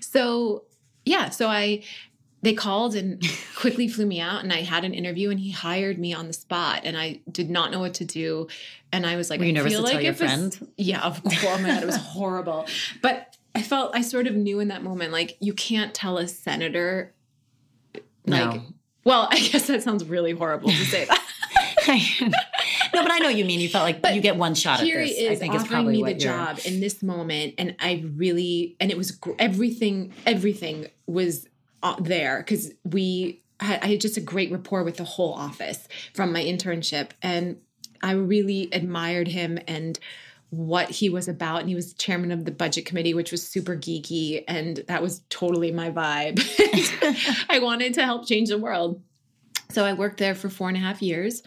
so 0.00 0.64
yeah, 1.04 1.30
so 1.30 1.48
I 1.48 1.82
they 2.42 2.54
called 2.54 2.94
and 2.94 3.22
quickly 3.56 3.88
flew 3.88 4.06
me 4.06 4.20
out, 4.20 4.42
and 4.42 4.52
I 4.52 4.62
had 4.62 4.84
an 4.84 4.94
interview, 4.94 5.30
and 5.30 5.40
he 5.40 5.50
hired 5.50 5.98
me 5.98 6.12
on 6.14 6.26
the 6.26 6.32
spot, 6.32 6.82
and 6.84 6.96
I 6.96 7.20
did 7.30 7.50
not 7.50 7.70
know 7.72 7.80
what 7.80 7.94
to 7.94 8.04
do, 8.04 8.46
and 8.92 9.04
I 9.06 9.16
was 9.16 9.30
like, 9.30 9.40
Were 9.40 9.46
you 9.46 9.52
I 9.52 9.54
nervous 9.54 9.72
feel 9.72 9.80
to 9.80 9.84
like 9.84 9.92
tell 9.94 10.02
your 10.02 10.12
this- 10.12 10.62
yeah, 10.76 11.00
of 11.02 11.22
course. 11.22 11.44
Oh 11.44 11.58
my 11.58 11.68
god, 11.68 11.82
it 11.82 11.86
was 11.86 11.96
horrible, 12.16 12.66
but. 13.02 13.34
I 13.54 13.62
felt 13.62 13.90
I 13.96 14.02
sort 14.02 14.28
of 14.28 14.36
knew 14.36 14.60
in 14.60 14.68
that 14.68 14.84
moment, 14.84 15.10
like 15.10 15.36
you 15.40 15.52
can't 15.52 15.92
tell 15.92 16.18
a 16.18 16.28
senator, 16.28 17.12
like, 18.24 18.54
No. 18.54 18.62
well, 19.04 19.26
I 19.32 19.40
guess 19.40 19.66
that 19.66 19.82
sounds 19.82 20.04
really 20.04 20.30
horrible 20.30 20.68
to 20.68 20.84
say 20.84 21.06
that. 21.06 21.24
no, 22.20 23.02
but 23.02 23.10
I 23.10 23.18
know 23.18 23.26
what 23.26 23.34
you 23.34 23.44
mean. 23.44 23.58
You 23.58 23.68
felt 23.68 23.82
like 23.84 24.00
But 24.02 24.14
you 24.14 24.20
get 24.20 24.36
one 24.36 24.54
shot 24.54 24.80
here 24.80 25.00
at 25.00 25.06
this. 25.08 25.16
he 25.16 25.24
is 25.26 25.32
I 25.32 25.40
think 25.40 25.54
is 25.54 25.62
offering 25.62 25.72
probably 25.84 26.02
me 26.04 26.12
the 26.12 26.18
job 26.18 26.60
in 26.66 26.78
this 26.80 27.02
moment 27.02 27.54
and 27.58 27.74
i 27.80 28.04
really 28.14 28.76
and 28.78 28.90
it 28.92 28.96
was 28.96 29.10
gr- 29.12 29.32
everything 29.38 30.12
everything 30.26 30.86
was 31.06 31.48
there 32.00 32.38
because 32.38 32.72
we 32.84 33.42
had, 33.60 33.82
i 33.82 33.86
had 33.86 34.00
just 34.00 34.16
a 34.16 34.20
great 34.20 34.50
rapport 34.50 34.82
with 34.82 34.96
the 34.96 35.04
whole 35.04 35.32
office 35.32 35.88
from 36.14 36.32
my 36.32 36.42
internship 36.42 37.10
and 37.22 37.56
i 38.02 38.12
really 38.12 38.68
admired 38.72 39.28
him 39.28 39.58
and 39.66 39.98
what 40.50 40.88
he 40.88 41.10
was 41.10 41.28
about 41.28 41.60
and 41.60 41.68
he 41.68 41.74
was 41.74 41.92
chairman 41.92 42.32
of 42.32 42.46
the 42.46 42.50
budget 42.50 42.86
committee 42.86 43.12
which 43.12 43.30
was 43.30 43.46
super 43.46 43.76
geeky 43.76 44.42
and 44.48 44.82
that 44.88 45.02
was 45.02 45.20
totally 45.28 45.70
my 45.70 45.90
vibe 45.90 46.38
i 47.50 47.58
wanted 47.58 47.92
to 47.92 48.02
help 48.02 48.26
change 48.26 48.48
the 48.48 48.58
world 48.58 49.02
so 49.70 49.84
I 49.84 49.92
worked 49.92 50.18
there 50.18 50.34
for 50.34 50.48
four 50.48 50.68
and 50.68 50.76
a 50.76 50.80
half 50.80 51.02
years 51.02 51.42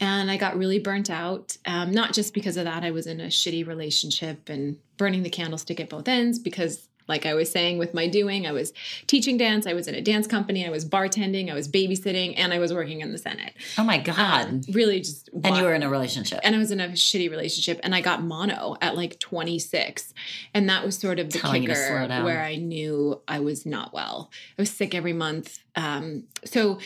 and 0.00 0.30
I 0.30 0.36
got 0.36 0.56
really 0.56 0.78
burnt 0.78 1.10
out. 1.10 1.56
Um, 1.64 1.92
not 1.92 2.12
just 2.12 2.34
because 2.34 2.56
of 2.56 2.64
that, 2.64 2.82
I 2.82 2.90
was 2.90 3.06
in 3.06 3.20
a 3.20 3.26
shitty 3.26 3.66
relationship 3.66 4.48
and 4.48 4.78
burning 4.96 5.22
the 5.22 5.30
candlestick 5.30 5.78
at 5.78 5.88
both 5.88 6.08
ends 6.08 6.38
because, 6.38 6.88
like 7.08 7.26
I 7.26 7.34
was 7.34 7.50
saying 7.50 7.78
with 7.78 7.94
my 7.94 8.06
doing, 8.06 8.46
I 8.46 8.52
was 8.52 8.72
teaching 9.06 9.36
dance, 9.36 9.66
I 9.66 9.72
was 9.72 9.88
in 9.88 9.94
a 9.94 10.00
dance 10.00 10.26
company, 10.26 10.66
I 10.66 10.70
was 10.70 10.84
bartending, 10.84 11.50
I 11.50 11.54
was 11.54 11.68
babysitting, 11.68 12.34
and 12.36 12.52
I 12.52 12.58
was 12.58 12.72
working 12.72 13.00
in 13.00 13.12
the 13.12 13.18
Senate. 13.18 13.54
Oh 13.78 13.84
my 13.84 13.98
God. 13.98 14.64
Really 14.72 15.00
just. 15.00 15.30
and 15.44 15.56
you 15.56 15.64
were 15.64 15.74
in 15.74 15.82
a 15.82 15.88
relationship. 15.88 16.40
and 16.42 16.54
I 16.54 16.58
was 16.58 16.70
in 16.70 16.80
a 16.80 16.88
shitty 16.88 17.30
relationship, 17.30 17.80
and 17.82 17.94
I 17.94 18.00
got 18.00 18.22
mono 18.22 18.76
at 18.80 18.96
like 18.96 19.18
26, 19.18 20.14
and 20.54 20.68
that 20.68 20.84
was 20.84 20.96
sort 20.96 21.18
of 21.18 21.30
the 21.30 21.38
Telling 21.38 21.62
you 21.62 21.68
to 21.68 21.74
slow 21.74 22.06
kicker 22.06 22.24
where 22.24 22.42
I 22.42 22.56
knew 22.56 23.20
I 23.26 23.40
was 23.40 23.66
not 23.66 23.92
well. 23.92 24.30
I 24.58 24.62
was 24.62 24.70
sick 24.70 24.94
every 24.94 25.12
month. 25.12 25.58
Um, 25.76 26.24
so 26.44 26.78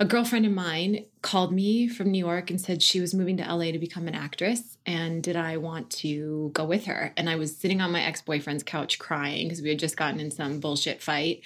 a 0.00 0.06
girlfriend 0.06 0.46
of 0.46 0.52
mine 0.52 1.04
called 1.20 1.52
me 1.52 1.86
from 1.86 2.10
New 2.10 2.18
York 2.18 2.50
and 2.50 2.58
said 2.58 2.82
she 2.82 3.00
was 3.00 3.12
moving 3.12 3.36
to 3.36 3.42
LA 3.42 3.70
to 3.70 3.78
become 3.78 4.08
an 4.08 4.14
actress, 4.14 4.78
and 4.86 5.22
did 5.22 5.36
I 5.36 5.58
want 5.58 5.90
to 5.90 6.50
go 6.54 6.64
with 6.64 6.86
her? 6.86 7.12
And 7.18 7.28
I 7.28 7.36
was 7.36 7.54
sitting 7.54 7.82
on 7.82 7.92
my 7.92 8.02
ex 8.02 8.22
boyfriend's 8.22 8.62
couch 8.62 8.98
crying 8.98 9.46
because 9.46 9.60
we 9.60 9.68
had 9.68 9.78
just 9.78 9.98
gotten 9.98 10.18
in 10.18 10.30
some 10.30 10.58
bullshit 10.58 11.02
fight, 11.02 11.42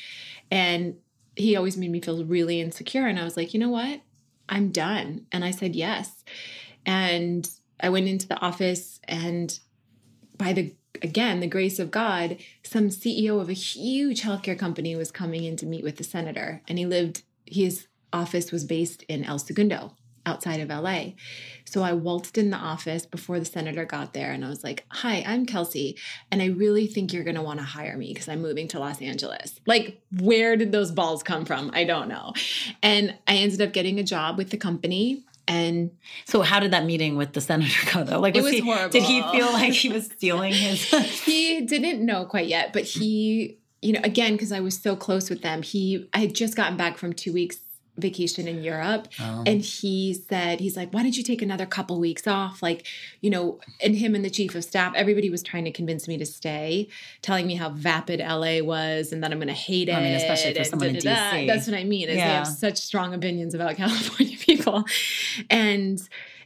and 0.53 0.95
he 1.35 1.57
always 1.57 1.77
made 1.77 1.90
me 1.90 2.01
feel 2.01 2.25
really 2.25 2.61
insecure. 2.61 3.09
And 3.09 3.19
I 3.19 3.25
was 3.25 3.37
like, 3.37 3.55
you 3.55 3.61
know 3.61 3.71
what? 3.71 4.01
I'm 4.49 4.71
done. 4.71 5.27
And 5.33 5.45
I 5.45 5.51
said 5.51 5.75
yes. 5.75 6.23
And 6.87 7.51
I 7.81 7.88
went 7.88 8.07
into 8.07 8.29
the 8.29 8.38
office, 8.38 9.01
and 9.09 9.59
by 10.38 10.53
the 10.53 10.73
again, 11.03 11.40
the 11.40 11.49
grace 11.49 11.81
of 11.81 11.90
God, 11.90 12.37
some 12.62 12.88
CEO 12.88 13.40
of 13.40 13.49
a 13.49 13.53
huge 13.53 14.23
healthcare 14.23 14.57
company 14.57 14.95
was 14.95 15.11
coming 15.11 15.43
in 15.43 15.57
to 15.57 15.67
meet 15.67 15.83
with 15.83 15.97
the 15.97 16.05
senator. 16.05 16.62
And 16.69 16.79
he 16.79 16.87
lived, 16.87 17.23
his 17.47 17.88
office 18.14 18.53
was 18.53 18.64
based 18.64 19.03
in 19.05 19.24
El 19.24 19.38
Segundo, 19.38 19.94
outside 20.27 20.61
of 20.61 20.68
LA. 20.68 21.12
So 21.64 21.83
I 21.83 21.92
waltzed 21.92 22.38
in 22.38 22.50
the 22.50 22.57
office 22.57 23.05
before 23.07 23.38
the 23.38 23.44
senator 23.44 23.85
got 23.85 24.12
there 24.12 24.33
and 24.33 24.44
I 24.44 24.48
was 24.48 24.62
like, 24.62 24.85
Hi, 24.90 25.24
I'm 25.27 25.46
Kelsey. 25.46 25.96
And 26.31 26.40
I 26.40 26.46
really 26.46 26.87
think 26.87 27.12
you're 27.12 27.24
going 27.24 27.37
to 27.37 27.42
want 27.42 27.59
to 27.59 27.64
hire 27.64 27.96
me 27.96 28.12
because 28.12 28.29
I'm 28.29 28.40
moving 28.40 28.68
to 28.68 28.79
Los 28.79 29.03
Angeles. 29.03 29.61
Like, 29.66 30.00
where 30.20 30.57
did 30.57 30.72
those 30.72 30.92
balls 30.92 31.22
come 31.22 31.44
from? 31.44 31.70
I 31.74 31.85
don't 31.85 32.09
know. 32.09 32.33
And 32.83 33.18
I 33.27 33.37
ended 33.37 33.61
up 33.61 33.72
getting 33.72 33.98
a 33.98 34.05
job 34.05 34.38
with 34.38 34.50
the 34.50 34.57
company. 34.57 35.24
And 35.46 35.90
so 36.24 36.40
how 36.40 36.59
did 36.59 36.70
that 36.70 36.87
meeting 36.87 37.16
with 37.16 37.35
the 37.35 37.40
senator 37.40 37.92
go 37.92 38.05
though? 38.05 38.20
Like 38.20 38.37
It 38.37 38.42
was 38.42 38.53
was 38.53 38.55
he, 38.55 38.61
horrible. 38.61 38.90
Did 38.90 39.03
he 39.03 39.22
feel 39.33 39.53
like 39.53 39.72
he 39.72 39.88
was 39.90 40.07
stealing 40.07 40.53
his 40.53 40.85
he 41.24 41.62
didn't 41.62 42.05
know 42.05 42.24
quite 42.24 42.46
yet, 42.46 42.72
but 42.72 42.85
he, 42.85 43.59
you 43.83 43.92
know, 43.92 44.00
again, 44.05 44.33
because 44.33 44.53
I 44.53 44.61
was 44.61 44.79
so 44.79 44.96
close 44.96 45.29
with 45.29 45.42
them, 45.42 45.62
he, 45.62 46.09
I 46.14 46.20
had 46.20 46.35
just 46.35 46.57
gotten 46.57 46.79
back 46.79 46.96
from 46.96 47.12
two 47.12 47.33
weeks 47.33 47.59
vacation 47.96 48.48
in 48.48 48.62
Europe. 48.62 49.09
Oh. 49.20 49.44
And 49.46 49.61
he 49.61 50.14
said, 50.14 50.61
he's 50.61 50.76
like, 50.76 50.92
why 50.92 51.02
don't 51.02 51.16
you 51.16 51.22
take 51.22 51.42
another 51.42 51.66
couple 51.66 52.00
weeks 52.00 52.26
off? 52.26 52.62
Like, 52.62 52.87
you 53.20 53.30
know, 53.30 53.61
and 53.83 53.96
him 53.96 54.14
and 54.14 54.24
the 54.24 54.30
chief 54.30 54.54
of 54.54 54.64
staff, 54.64 54.92
everybody 54.96 55.30
was 55.30 55.42
trying 55.42 55.64
to 55.64 55.70
convince 55.70 56.09
me 56.09 56.18
to 56.18 56.26
stay, 56.26 56.88
telling 57.22 57.46
me 57.46 57.54
how 57.54 57.70
vapid 57.70 58.20
LA 58.20 58.61
was 58.61 59.12
and 59.12 59.22
that 59.22 59.30
I'm 59.30 59.38
going 59.38 59.48
to 59.48 59.54
hate 59.54 59.88
it. 59.88 59.94
I 59.94 60.00
mean, 60.00 60.14
especially 60.14 60.54
for 60.54 60.64
someone 60.64 60.88
in 60.88 60.94
da-da-da. 60.96 61.37
DC. 61.37 61.46
That's 61.46 61.66
what 61.66 61.76
I 61.76 61.85
mean. 61.85 62.09
Is 62.09 62.16
they 62.16 62.20
have 62.20 62.46
such 62.46 62.78
strong 62.78 63.14
opinions 63.14 63.54
about 63.54 63.76
California 63.76 64.37
people. 64.38 64.85
And, 65.48 66.00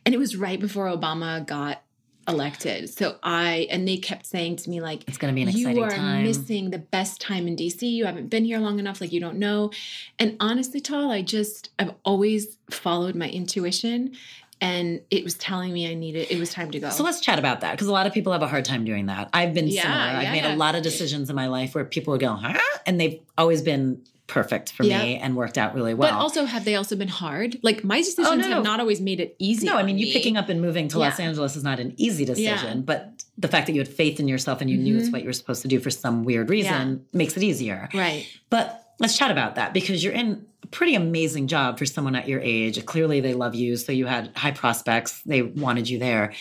and 0.05 0.15
it 0.15 0.19
was 0.19 0.37
right 0.37 0.61
before 0.61 0.87
Obama 0.87 1.47
got 1.47 1.83
elected. 2.29 2.91
So 2.91 3.17
I, 3.23 3.67
and 3.71 3.89
they 3.89 3.97
kept 3.97 4.27
saying 4.27 4.57
to 4.57 4.71
me, 4.71 4.81
like, 4.81 5.09
It's 5.09 5.19
gonna 5.19 5.33
be 5.33 5.43
an 5.43 5.49
exciting 5.49 5.67
time. 5.67 5.77
you 5.77 5.83
are 5.85 5.91
time. 5.91 6.23
missing 6.25 6.71
the 6.71 6.79
best 6.79 7.21
time 7.21 7.49
in 7.49 7.57
DC. 7.57 7.83
You 7.91 8.05
haven't 8.05 8.29
been 8.29 8.45
here 8.45 8.59
long 8.59 8.79
enough, 8.79 9.01
like 9.01 9.13
you 9.13 9.21
don't 9.21 9.39
know. 9.39 9.71
And 10.19 10.37
honestly, 10.39 10.81
Tal, 10.81 11.11
I 11.11 11.23
just 11.23 11.71
I've 11.79 11.95
always 12.05 12.59
followed 12.71 13.15
my 13.15 13.29
intuition, 13.29 14.13
and 14.61 15.01
it 15.11 15.25
was 15.25 15.35
telling 15.35 15.73
me 15.73 15.91
I 15.91 15.95
needed. 15.95 16.31
It 16.31 16.39
was 16.39 16.51
time 16.53 16.71
to 16.73 16.81
go. 16.81 16.91
So 16.91 17.03
let's 17.03 17.21
chat 17.21 17.39
about 17.39 17.61
that 17.63 17.73
because 17.73 17.87
a 17.87 17.93
lot 17.93 18.07
of 18.07 18.13
people 18.13 18.33
have 18.33 18.43
a 18.43 18.49
hard 18.49 18.65
time 18.65 18.85
doing 18.85 19.07
that. 19.07 19.31
I've 19.33 19.55
been 19.55 19.69
Yeah, 19.69 19.83
similar. 19.83 20.01
I've 20.01 20.33
made 20.33 20.45
yeah. 20.45 20.55
a 20.55 20.57
lot 20.57 20.75
of 20.75 20.83
decisions 20.83 21.31
in 21.31 21.37
my 21.37 21.47
life 21.47 21.75
where 21.75 21.85
people 21.85 22.13
would 22.13 22.21
go, 22.21 22.35
huh? 22.35 22.59
And 22.87 23.01
they've 23.01 23.21
always 23.39 23.63
been 23.63 24.03
perfect 24.29 24.71
for 24.73 24.85
Yeah. 24.85 25.03
me 25.03 25.17
and 25.17 25.35
worked 25.35 25.59
out 25.59 25.75
really 25.75 25.95
well. 25.95 26.13
but 26.13 26.17
also, 26.17 26.45
have 26.45 26.65
they 26.65 26.77
also 26.77 26.95
been 26.95 27.09
hard? 27.09 27.59
Like 27.63 27.83
my 27.83 27.99
decisions 27.99 28.29
Oh, 28.29 28.35
no, 28.37 28.49
have 28.49 28.63
not 28.63 28.79
always 28.79 29.01
made 29.01 29.19
it 29.19 29.35
easy. 29.41 29.67
no, 29.67 29.77
I 29.77 29.83
mean, 29.83 29.99
you 29.99 30.13
picking 30.13 30.37
up 30.37 30.49
and 30.49 30.61
moving 30.61 30.87
to 30.89 30.99
Los 31.01 31.19
Angeles 31.19 31.57
is 31.57 31.65
not 31.65 31.81
an 31.81 31.95
easy 31.97 32.25
decision, 32.25 32.79
Yeah. 32.79 32.83
but 32.85 33.25
the 33.37 33.49
fact 33.49 33.67
that 33.67 33.73
you 33.73 33.81
had 33.81 33.89
faith 33.89 34.21
in 34.21 34.29
yourself 34.29 34.61
and 34.61 34.71
you 34.71 34.77
knew 34.77 34.97
it's 34.99 35.09
Mhm. 35.09 35.13
what 35.13 35.23
you 35.23 35.27
were 35.29 35.33
supposed 35.33 35.63
to 35.63 35.69
do 35.69 35.81
for 35.81 35.91
some 35.91 36.25
weird 36.25 36.51
reason 36.51 37.05
makes 37.13 37.37
it 37.37 37.43
easier. 37.43 37.89
right. 37.95 38.27
But 38.51 38.85
let's 39.01 39.17
chat 39.17 39.31
about 39.31 39.55
that 39.57 39.73
because 39.75 40.05
you're 40.05 40.13
in 40.13 40.45
a 40.63 40.67
pretty 40.69 40.95
amazing 40.95 41.47
job 41.47 41.79
for 41.79 41.87
someone 41.87 42.15
at 42.15 42.29
your 42.29 42.41
age. 42.41 42.85
Clearly, 42.85 43.21
they 43.21 43.33
love 43.35 43.55
you, 43.55 43.77
so 43.77 43.93
you 43.93 44.07
had 44.07 44.31
high 44.37 44.51
prospects. 44.51 45.21
They 45.25 45.41
wanted 45.43 45.89
you 45.89 45.99
there. 45.99 46.33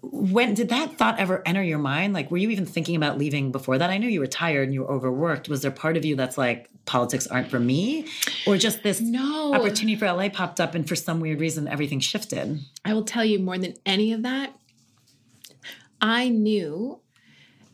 When 0.00 0.54
did 0.54 0.68
that 0.68 0.96
thought 0.96 1.18
ever 1.18 1.42
enter 1.46 1.62
your 1.62 1.78
mind? 1.78 2.14
Like, 2.14 2.30
were 2.30 2.36
you 2.36 2.50
even 2.50 2.66
thinking 2.66 2.96
about 2.96 3.18
leaving 3.18 3.50
before 3.50 3.78
that? 3.78 3.90
I 3.90 3.98
knew 3.98 4.08
you 4.08 4.20
were 4.20 4.26
tired 4.26 4.64
and 4.64 4.74
you 4.74 4.82
were 4.82 4.90
overworked. 4.90 5.48
Was 5.48 5.62
there 5.62 5.70
part 5.70 5.96
of 5.96 6.04
you 6.04 6.14
that's 6.16 6.38
like, 6.38 6.70
politics 6.88 7.26
aren't 7.26 7.50
for 7.50 7.60
me? 7.60 8.06
Or 8.46 8.56
just 8.56 8.82
this 8.82 9.00
No, 9.00 9.54
opportunity 9.54 9.94
for 9.94 10.10
LA 10.10 10.28
popped 10.30 10.58
up 10.58 10.74
and 10.74 10.88
for 10.88 10.96
some 10.96 11.20
weird 11.20 11.38
reason, 11.38 11.68
everything 11.68 12.00
shifted? 12.00 12.60
I 12.84 12.94
will 12.94 13.04
tell 13.04 13.24
you 13.24 13.38
more 13.38 13.58
than 13.58 13.74
any 13.84 14.12
of 14.12 14.22
that. 14.22 14.58
I 16.00 16.28
knew 16.30 17.00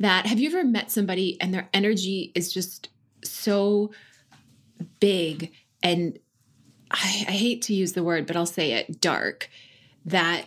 that. 0.00 0.26
Have 0.26 0.40
you 0.40 0.48
ever 0.48 0.64
met 0.64 0.90
somebody 0.90 1.40
and 1.40 1.54
their 1.54 1.68
energy 1.72 2.32
is 2.34 2.52
just 2.52 2.88
so 3.22 3.92
big 5.00 5.52
and 5.82 6.18
I, 6.90 7.24
I 7.28 7.32
hate 7.32 7.62
to 7.62 7.74
use 7.74 7.92
the 7.92 8.02
word, 8.02 8.26
but 8.26 8.37
I'll 8.37 8.46
say 8.46 8.72
it 8.72 9.00
dark 9.00 9.48
that 10.04 10.46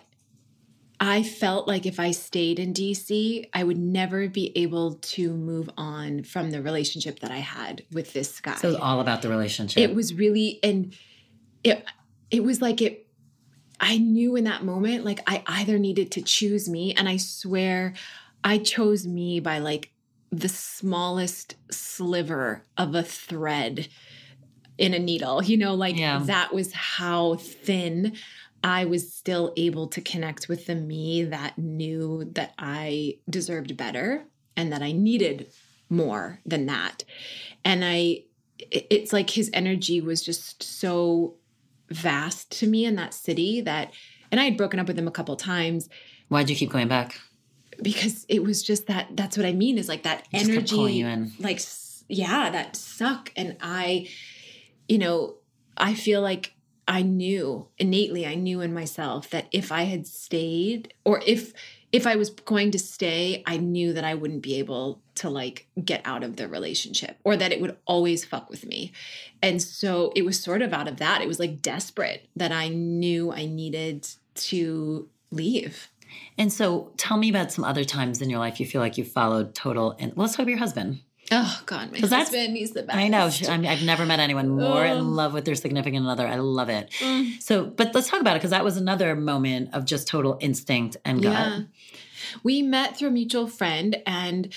I 1.00 1.22
felt 1.22 1.68
like 1.68 1.86
if 1.86 2.00
I 2.00 2.12
stayed 2.12 2.60
in 2.60 2.74
DC, 2.74 3.50
I 3.54 3.64
would 3.64 3.78
never 3.78 4.28
be 4.28 4.52
able 4.58 4.96
to 4.96 5.32
move 5.34 5.70
on 5.78 6.24
from 6.24 6.50
the 6.50 6.62
relationship 6.62 7.20
that 7.20 7.30
I 7.32 7.38
had 7.38 7.84
with 7.92 8.14
this 8.14 8.40
guy. 8.42 8.56
So 8.56 8.70
it 8.70 8.72
was 8.72 8.80
all 8.82 9.00
about 9.00 9.22
the 9.22 9.30
relationship. 9.30 9.82
It 9.82 9.94
was 9.94 10.14
really 10.14 10.60
and 10.64 10.96
it 11.64 11.86
it 12.32 12.44
was 12.44 12.62
like 12.62 12.82
it 12.82 13.08
I 13.80 13.98
knew 14.00 14.36
in 14.36 14.46
that 14.46 14.64
moment 14.64 15.06
like 15.06 15.20
I 15.28 15.44
either 15.46 15.78
needed 15.78 16.12
to 16.14 16.22
choose 16.22 16.68
me 16.68 16.94
and 16.96 17.08
I 17.08 17.18
swear 17.18 17.94
I 18.44 18.58
chose 18.58 19.06
me 19.06 19.40
by 19.40 19.60
like 19.60 19.92
the 20.32 20.50
smallest 20.50 21.56
sliver 21.72 22.64
of 22.76 22.96
a 22.96 23.04
thread 23.04 23.88
in 24.78 24.94
a 24.94 25.00
needle. 25.00 25.44
You 25.44 25.58
know, 25.58 25.76
like 25.76 25.98
Yeah. 25.98 26.22
that 26.26 26.54
was 26.54 26.74
how 26.74 27.36
thin 27.36 28.14
I 28.68 28.84
was 28.84 29.14
still 29.14 29.54
able 29.56 29.88
to 29.88 30.02
connect 30.02 30.50
with 30.50 30.66
the 30.66 30.76
me 30.76 31.24
that 31.24 31.58
knew 31.58 32.30
that 32.34 32.54
I 32.60 33.20
deserved 33.30 33.78
better 33.78 34.26
and 34.58 34.74
that 34.74 34.82
I 34.82 34.92
needed 34.92 35.48
more 35.90 36.42
than 36.46 36.66
that. 36.66 37.06
And 37.64 37.86
I, 37.86 38.24
it's 38.60 39.14
like 39.14 39.30
his 39.30 39.50
energy 39.54 40.02
was 40.02 40.22
just 40.22 40.62
so 40.62 41.36
vast 41.90 42.52
to 42.60 42.68
me 42.68 42.84
in 42.84 42.98
that 42.98 43.14
city 43.14 43.62
that, 43.62 43.94
and 44.34 44.42
I 44.42 44.44
had 44.44 44.58
broken 44.58 44.82
up 44.82 44.88
with 44.88 45.00
him 45.00 45.08
a 45.08 45.12
couple 45.12 45.38
times 45.38 45.88
Why'd 46.28 46.50
you 46.50 46.56
keep 46.58 46.70
going 46.70 46.90
back? 46.90 47.22
because 47.82 48.26
it 48.28 48.44
was 48.44 48.64
just 48.64 48.88
that, 48.88 49.08
that's 49.12 49.38
what 49.38 49.46
I 49.46 49.54
mean 49.54 49.78
is 49.78 49.88
like 49.88 50.04
that 50.04 50.28
just 50.34 50.50
energy, 50.50 50.76
pulling 50.76 50.96
you 50.96 51.08
in. 51.08 51.32
like, 51.40 51.62
yeah, 52.10 52.50
that 52.50 52.76
suck. 52.76 53.32
And 53.38 53.56
I, 53.62 54.10
you 54.90 54.98
know, 54.98 55.36
I 55.78 55.94
feel 55.94 56.22
like 56.22 56.57
I 56.88 57.02
knew 57.02 57.68
innately, 57.78 58.26
I 58.26 58.36
knew 58.36 58.62
in 58.62 58.74
myself 58.74 59.30
that 59.32 59.48
if 59.52 59.72
I 59.72 59.84
had 59.84 60.08
stayed 60.08 60.94
or 61.04 61.22
if 61.26 61.54
if 61.92 62.06
I 62.06 62.16
was 62.16 62.30
going 62.30 62.72
to 62.72 62.80
stay, 62.80 63.44
I 63.46 63.58
knew 63.58 63.94
that 63.94 64.04
I 64.04 64.14
wouldn't 64.14 64.42
be 64.42 64.60
able 64.60 65.02
to 65.16 65.30
like 65.30 65.68
get 65.84 66.02
out 66.04 66.24
of 66.24 66.36
the 66.36 66.48
relationship 66.48 67.18
or 67.24 67.38
that 67.38 67.52
it 67.52 67.62
would 67.62 67.78
always 67.86 68.26
fuck 68.26 68.50
with 68.50 68.66
me. 68.66 68.92
And 69.42 69.62
so 69.62 70.12
it 70.16 70.26
was 70.26 70.40
sort 70.40 70.62
of 70.62 70.74
out 70.74 70.88
of 70.88 70.98
that. 70.98 71.22
It 71.22 71.28
was 71.28 71.40
like 71.40 71.62
desperate 71.62 72.28
that 72.36 72.52
I 72.52 72.68
knew 72.68 73.32
I 73.32 73.46
needed 73.46 74.08
to 74.36 75.08
leave. 75.32 75.90
And 76.38 76.52
so 76.52 76.92
tell 76.98 77.18
me 77.18 77.30
about 77.30 77.52
some 77.52 77.64
other 77.64 77.86
times 77.86 78.22
in 78.22 78.30
your 78.30 78.40
life 78.40 78.60
you 78.60 78.66
feel 78.66 78.82
like 78.82 78.98
you 78.98 79.06
followed 79.06 79.56
total 79.56 79.96
and 79.98 80.12
let's 80.16 80.34
talk 80.34 80.44
about 80.44 80.50
your 80.50 80.60
husband. 80.60 81.00
Oh 81.32 81.62
God, 81.66 81.92
my 81.92 82.00
husband, 82.00 82.56
he's 82.56 82.72
the 82.72 82.84
best. 82.84 82.98
I 82.98 83.10
know. 83.10 83.30
I 83.50 83.58
mean, 83.58 83.70
I've 83.70 83.84
never 83.84 84.06
met 84.06 84.20
anyone 84.20 84.48
more 84.50 84.86
oh. 84.86 84.98
in 84.98 85.16
love 85.16 85.34
with 85.34 85.44
their 85.46 85.56
significant 85.56 86.08
other. 86.08 86.26
I 86.26 86.36
love 86.36 86.70
it. 86.70 86.90
Mm. 87.00 87.42
So, 87.42 87.66
but 87.66 87.94
let's 87.94 88.10
talk 88.10 88.22
about 88.22 88.36
it 88.36 88.40
because 88.40 88.52
that 88.52 88.64
was 88.64 88.78
another 88.78 89.16
moment 89.16 89.74
of 89.74 89.84
just 89.84 90.08
total 90.08 90.38
instinct 90.40 90.98
and 91.04 91.22
gut. 91.22 91.34
Yeah. 91.34 91.62
We 92.44 92.62
met 92.62 92.98
through 92.98 93.10
a 93.10 93.12
mutual 93.12 93.48
friend, 93.48 94.02
and 94.06 94.54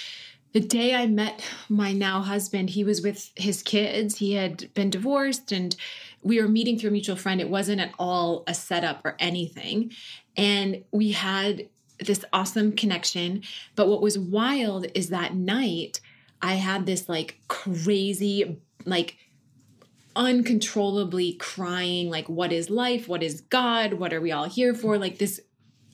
the 0.52 0.60
day 0.60 0.94
I 0.94 1.06
met 1.06 1.42
my 1.68 1.92
now 1.92 2.20
husband, 2.20 2.70
he 2.70 2.84
was 2.84 3.02
with 3.02 3.30
his 3.34 3.62
kids. 3.62 4.18
He 4.18 4.34
had 4.34 4.72
been 4.74 4.90
divorced, 4.90 5.50
and 5.50 5.74
we 6.22 6.40
were 6.40 6.48
meeting 6.48 6.78
through 6.78 6.90
a 6.90 6.92
mutual 6.92 7.16
friend. 7.16 7.40
It 7.40 7.50
wasn't 7.50 7.80
at 7.80 7.92
all 7.98 8.44
a 8.46 8.54
setup 8.54 9.04
or 9.04 9.16
anything, 9.18 9.92
and 10.36 10.84
we 10.92 11.12
had 11.12 11.68
this 11.98 12.24
awesome 12.32 12.72
connection. 12.72 13.42
But 13.74 13.88
what 13.88 14.02
was 14.02 14.18
wild 14.18 14.86
is 14.94 15.08
that 15.08 15.34
night 15.34 16.00
I 16.42 16.54
had 16.54 16.86
this 16.86 17.08
like 17.08 17.38
crazy, 17.48 18.60
like 18.84 19.16
uncontrollably 20.16 21.34
crying, 21.34 22.10
like, 22.10 22.28
what 22.28 22.52
is 22.52 22.70
life? 22.70 23.08
What 23.08 23.22
is 23.22 23.42
God? 23.42 23.94
What 23.94 24.12
are 24.12 24.20
we 24.20 24.32
all 24.32 24.48
here 24.48 24.74
for? 24.74 24.98
Like 24.98 25.18
this 25.18 25.40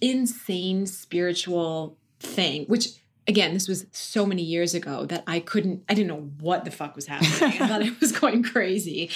insane 0.00 0.86
spiritual 0.86 1.96
thing, 2.20 2.64
which 2.66 2.88
again, 3.28 3.54
this 3.54 3.68
was 3.68 3.86
so 3.92 4.24
many 4.24 4.42
years 4.42 4.74
ago 4.74 5.04
that 5.06 5.24
I 5.26 5.40
couldn't, 5.40 5.82
I 5.88 5.94
didn't 5.94 6.08
know 6.08 6.30
what 6.40 6.64
the 6.64 6.70
fuck 6.70 6.94
was 6.94 7.06
happening. 7.06 7.60
I 7.60 7.66
thought 7.66 7.82
I 7.82 7.90
was 8.00 8.12
going 8.12 8.42
crazy. 8.42 9.10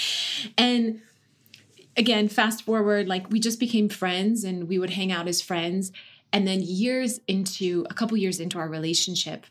And 0.58 1.00
again, 1.96 2.28
fast 2.28 2.64
forward, 2.64 3.08
like 3.08 3.30
we 3.30 3.38
just 3.38 3.60
became 3.60 3.88
friends 3.88 4.42
and 4.42 4.68
we 4.68 4.78
would 4.78 4.90
hang 4.90 5.12
out 5.12 5.28
as 5.28 5.40
friends. 5.40 5.92
And 6.32 6.46
then 6.46 6.60
years 6.60 7.20
into, 7.26 7.86
a 7.88 7.94
couple 7.94 8.16
years 8.16 8.40
into 8.40 8.58
our 8.58 8.68
relationship, 8.68 9.46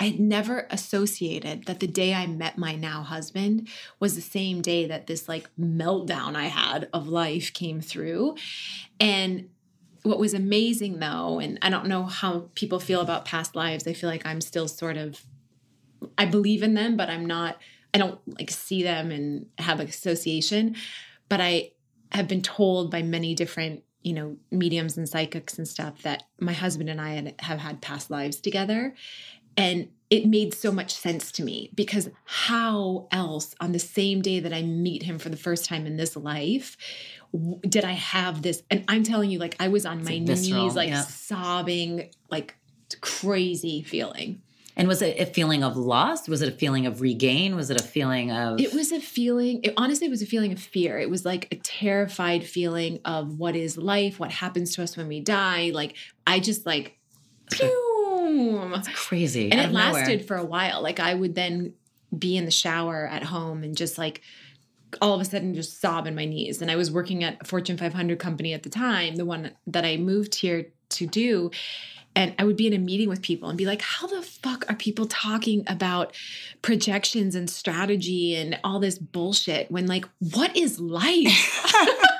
I 0.00 0.04
had 0.04 0.20
never 0.20 0.66
associated 0.70 1.64
that 1.64 1.80
the 1.80 1.86
day 1.86 2.14
I 2.14 2.26
met 2.26 2.56
my 2.56 2.74
now 2.74 3.02
husband 3.02 3.68
was 3.98 4.14
the 4.14 4.20
same 4.20 4.62
day 4.62 4.86
that 4.86 5.06
this 5.06 5.28
like 5.28 5.48
meltdown 5.58 6.36
I 6.36 6.44
had 6.44 6.88
of 6.92 7.08
life 7.08 7.52
came 7.52 7.80
through. 7.80 8.36
And 9.00 9.48
what 10.02 10.18
was 10.18 10.34
amazing 10.34 11.00
though, 11.00 11.40
and 11.40 11.58
I 11.62 11.70
don't 11.70 11.86
know 11.86 12.04
how 12.04 12.48
people 12.54 12.78
feel 12.78 13.00
about 13.00 13.24
past 13.24 13.56
lives, 13.56 13.86
I 13.86 13.92
feel 13.92 14.08
like 14.08 14.24
I'm 14.24 14.40
still 14.40 14.68
sort 14.68 14.96
of, 14.96 15.20
I 16.16 16.26
believe 16.26 16.62
in 16.62 16.74
them, 16.74 16.96
but 16.96 17.10
I'm 17.10 17.26
not, 17.26 17.58
I 17.92 17.98
don't 17.98 18.20
like 18.38 18.50
see 18.50 18.82
them 18.82 19.10
and 19.10 19.46
have 19.58 19.80
an 19.80 19.88
association. 19.88 20.76
But 21.28 21.40
I 21.40 21.72
have 22.12 22.28
been 22.28 22.42
told 22.42 22.90
by 22.90 23.02
many 23.02 23.34
different 23.34 23.82
you 24.02 24.12
know 24.12 24.36
mediums 24.50 24.96
and 24.96 25.08
psychics 25.08 25.58
and 25.58 25.66
stuff 25.66 26.02
that 26.02 26.22
my 26.40 26.52
husband 26.52 26.88
and 26.88 27.00
I 27.00 27.10
had, 27.10 27.34
have 27.40 27.58
had 27.58 27.82
past 27.82 28.10
lives 28.10 28.40
together 28.40 28.94
and 29.58 29.88
it 30.10 30.26
made 30.26 30.54
so 30.54 30.72
much 30.72 30.94
sense 30.94 31.30
to 31.32 31.42
me 31.42 31.70
because 31.74 32.08
how 32.24 33.08
else 33.12 33.54
on 33.60 33.72
the 33.72 33.78
same 33.78 34.22
day 34.22 34.40
that 34.40 34.54
I 34.54 34.62
meet 34.62 35.02
him 35.02 35.18
for 35.18 35.28
the 35.28 35.36
first 35.36 35.66
time 35.66 35.86
in 35.86 35.98
this 35.98 36.16
life 36.16 36.78
did 37.68 37.84
I 37.84 37.92
have 37.92 38.42
this? 38.42 38.62
And 38.70 38.84
I'm 38.88 39.02
telling 39.02 39.30
you, 39.30 39.38
like, 39.38 39.56
I 39.60 39.68
was 39.68 39.84
on 39.84 40.00
it's 40.00 40.08
my 40.08 40.20
visceral, 40.24 40.64
knees, 40.64 40.74
like 40.74 40.88
yeah. 40.88 41.02
sobbing, 41.02 42.10
like 42.30 42.54
crazy 43.00 43.82
feeling. 43.82 44.40
And 44.76 44.86
was 44.86 45.02
it 45.02 45.18
a 45.18 45.26
feeling 45.26 45.64
of 45.64 45.76
loss? 45.76 46.28
Was 46.28 46.40
it 46.40 46.48
a 46.48 46.56
feeling 46.56 46.86
of 46.86 47.00
regain? 47.00 47.56
Was 47.56 47.68
it 47.68 47.80
a 47.80 47.84
feeling 47.84 48.30
of. 48.30 48.60
It 48.60 48.72
was 48.72 48.92
a 48.92 49.00
feeling, 49.00 49.60
it, 49.64 49.74
honestly, 49.76 50.06
it 50.06 50.10
was 50.10 50.22
a 50.22 50.26
feeling 50.26 50.52
of 50.52 50.60
fear. 50.60 50.98
It 50.98 51.10
was 51.10 51.24
like 51.24 51.48
a 51.52 51.56
terrified 51.56 52.44
feeling 52.44 53.00
of 53.04 53.38
what 53.38 53.56
is 53.56 53.76
life, 53.76 54.20
what 54.20 54.30
happens 54.30 54.74
to 54.76 54.82
us 54.82 54.96
when 54.96 55.08
we 55.08 55.20
die. 55.20 55.72
Like, 55.74 55.96
I 56.26 56.38
just 56.38 56.64
like, 56.64 56.96
pew 57.50 57.97
boom. 58.28 58.74
It's 58.74 58.88
crazy. 58.88 59.50
And 59.50 59.60
it 59.60 59.72
lasted 59.72 60.20
nowhere. 60.20 60.26
for 60.26 60.36
a 60.36 60.44
while. 60.44 60.82
Like 60.82 61.00
I 61.00 61.14
would 61.14 61.34
then 61.34 61.74
be 62.16 62.36
in 62.36 62.44
the 62.44 62.50
shower 62.50 63.06
at 63.06 63.22
home 63.24 63.62
and 63.62 63.76
just 63.76 63.98
like 63.98 64.22
all 65.02 65.14
of 65.14 65.20
a 65.20 65.24
sudden 65.24 65.54
just 65.54 65.80
sob 65.80 66.06
in 66.06 66.14
my 66.14 66.24
knees. 66.24 66.62
And 66.62 66.70
I 66.70 66.76
was 66.76 66.90
working 66.90 67.24
at 67.24 67.38
a 67.40 67.44
Fortune 67.44 67.76
500 67.76 68.18
company 68.18 68.52
at 68.52 68.62
the 68.62 68.70
time, 68.70 69.16
the 69.16 69.26
one 69.26 69.52
that 69.66 69.84
I 69.84 69.96
moved 69.96 70.36
here 70.36 70.66
to 70.90 71.06
do. 71.06 71.50
And 72.16 72.34
I 72.38 72.44
would 72.44 72.56
be 72.56 72.66
in 72.66 72.72
a 72.72 72.78
meeting 72.78 73.08
with 73.08 73.22
people 73.22 73.48
and 73.48 73.56
be 73.56 73.66
like, 73.66 73.82
how 73.82 74.06
the 74.06 74.22
fuck 74.22 74.68
are 74.68 74.74
people 74.74 75.06
talking 75.06 75.62
about 75.68 76.16
projections 76.62 77.34
and 77.34 77.48
strategy 77.48 78.34
and 78.34 78.58
all 78.64 78.80
this 78.80 78.98
bullshit 78.98 79.70
when, 79.70 79.86
like, 79.86 80.04
what 80.18 80.56
is 80.56 80.80
life? 80.80 81.64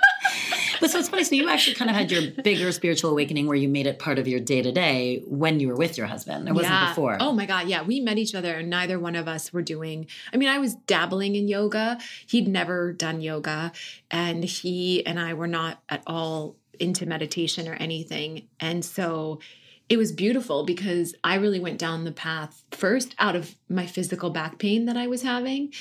but 0.80 0.90
so 0.90 0.98
it's 0.98 1.08
funny. 1.08 1.24
So 1.24 1.34
you 1.34 1.48
actually 1.48 1.74
kind 1.74 1.90
of 1.90 1.96
had 1.96 2.10
your 2.10 2.30
bigger 2.42 2.70
spiritual 2.72 3.10
awakening 3.10 3.46
where 3.46 3.56
you 3.56 3.68
made 3.68 3.86
it 3.86 3.98
part 3.98 4.18
of 4.18 4.28
your 4.28 4.40
day 4.40 4.62
to 4.62 4.72
day 4.72 5.22
when 5.26 5.60
you 5.60 5.68
were 5.68 5.76
with 5.76 5.96
your 5.96 6.06
husband. 6.06 6.48
It 6.48 6.52
wasn't 6.52 6.72
yeah. 6.72 6.88
before. 6.90 7.16
Oh 7.20 7.32
my 7.32 7.46
God. 7.46 7.68
Yeah. 7.68 7.82
We 7.82 8.00
met 8.00 8.18
each 8.18 8.34
other 8.34 8.54
and 8.54 8.70
neither 8.70 8.98
one 8.98 9.16
of 9.16 9.28
us 9.28 9.52
were 9.52 9.62
doing, 9.62 10.06
I 10.32 10.36
mean, 10.36 10.48
I 10.48 10.58
was 10.58 10.74
dabbling 10.74 11.34
in 11.36 11.48
yoga. 11.48 11.98
He'd 12.26 12.48
never 12.48 12.92
done 12.92 13.20
yoga. 13.20 13.72
And 14.10 14.44
he 14.44 15.04
and 15.06 15.18
I 15.18 15.34
were 15.34 15.46
not 15.46 15.82
at 15.88 16.02
all 16.06 16.56
into 16.78 17.06
meditation 17.06 17.68
or 17.68 17.74
anything. 17.74 18.48
And 18.60 18.84
so 18.84 19.40
it 19.88 19.96
was 19.96 20.12
beautiful 20.12 20.64
because 20.64 21.14
I 21.24 21.36
really 21.36 21.60
went 21.60 21.78
down 21.78 22.04
the 22.04 22.12
path 22.12 22.62
first 22.70 23.14
out 23.18 23.34
of 23.34 23.56
my 23.68 23.86
physical 23.86 24.30
back 24.30 24.58
pain 24.58 24.84
that 24.84 24.96
I 24.96 25.06
was 25.06 25.22
having. 25.22 25.72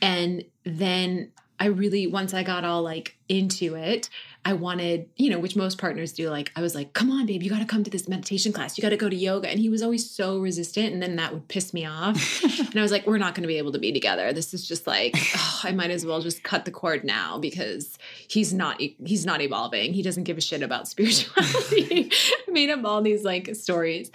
And 0.00 0.44
then 0.64 1.32
I 1.58 1.66
really, 1.66 2.06
once 2.06 2.32
I 2.32 2.42
got 2.42 2.64
all 2.64 2.82
like 2.82 3.16
into 3.28 3.74
it, 3.74 4.08
I 4.44 4.54
wanted, 4.54 5.08
you 5.16 5.28
know, 5.28 5.38
which 5.38 5.54
most 5.54 5.76
partners 5.76 6.12
do. 6.12 6.30
Like, 6.30 6.50
I 6.56 6.62
was 6.62 6.74
like, 6.74 6.94
come 6.94 7.10
on, 7.10 7.26
babe, 7.26 7.42
you 7.42 7.50
got 7.50 7.58
to 7.58 7.66
come 7.66 7.84
to 7.84 7.90
this 7.90 8.08
meditation 8.08 8.52
class. 8.52 8.78
You 8.78 8.82
got 8.82 8.88
to 8.88 8.96
go 8.96 9.10
to 9.10 9.16
yoga. 9.16 9.48
And 9.48 9.60
he 9.60 9.68
was 9.68 9.82
always 9.82 10.08
so 10.08 10.38
resistant. 10.38 10.94
And 10.94 11.02
then 11.02 11.16
that 11.16 11.34
would 11.34 11.46
piss 11.48 11.74
me 11.74 11.84
off. 11.84 12.42
and 12.60 12.76
I 12.76 12.80
was 12.80 12.90
like, 12.90 13.06
we're 13.06 13.18
not 13.18 13.34
going 13.34 13.42
to 13.42 13.48
be 13.48 13.58
able 13.58 13.72
to 13.72 13.78
be 13.78 13.92
together. 13.92 14.32
This 14.32 14.54
is 14.54 14.66
just 14.66 14.86
like, 14.86 15.14
oh, 15.36 15.60
I 15.64 15.72
might 15.72 15.90
as 15.90 16.06
well 16.06 16.22
just 16.22 16.42
cut 16.42 16.64
the 16.64 16.70
cord 16.70 17.04
now 17.04 17.38
because 17.38 17.98
he's 18.28 18.54
not, 18.54 18.80
he's 18.80 19.26
not 19.26 19.42
evolving. 19.42 19.92
He 19.92 20.02
doesn't 20.02 20.24
give 20.24 20.38
a 20.38 20.42
shit 20.42 20.62
about 20.62 20.88
spirituality. 20.88 22.10
I 22.10 22.38
made 22.50 22.70
up 22.70 22.84
all 22.84 23.02
these 23.02 23.24
like 23.24 23.54
stories. 23.54 24.10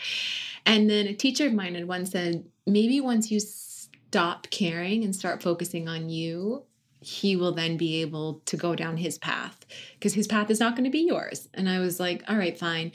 And 0.66 0.90
then 0.90 1.08
a 1.08 1.14
teacher 1.14 1.46
of 1.46 1.54
mine 1.54 1.76
had 1.76 1.88
once 1.88 2.12
said, 2.12 2.46
maybe 2.66 3.00
once 3.00 3.32
you 3.32 3.40
stop 3.40 4.50
caring 4.50 5.04
and 5.04 5.16
start 5.16 5.44
focusing 5.44 5.88
on 5.88 6.10
you, 6.10 6.64
he 7.06 7.36
will 7.36 7.52
then 7.52 7.78
be 7.78 8.02
able 8.02 8.42
to 8.46 8.58
go 8.58 8.76
down 8.76 8.98
his 8.98 9.20
path 9.20 9.64
because 9.94 10.16
his 10.16 10.26
path 10.26 10.50
is 10.50 10.60
not 10.60 10.76
going 10.76 10.86
to 10.86 10.90
be 10.90 11.06
yours. 11.06 11.48
And 11.54 11.70
I 11.70 11.80
was 11.80 12.00
like, 12.00 12.24
all 12.28 12.36
right, 12.36 12.58
fine. 12.58 12.94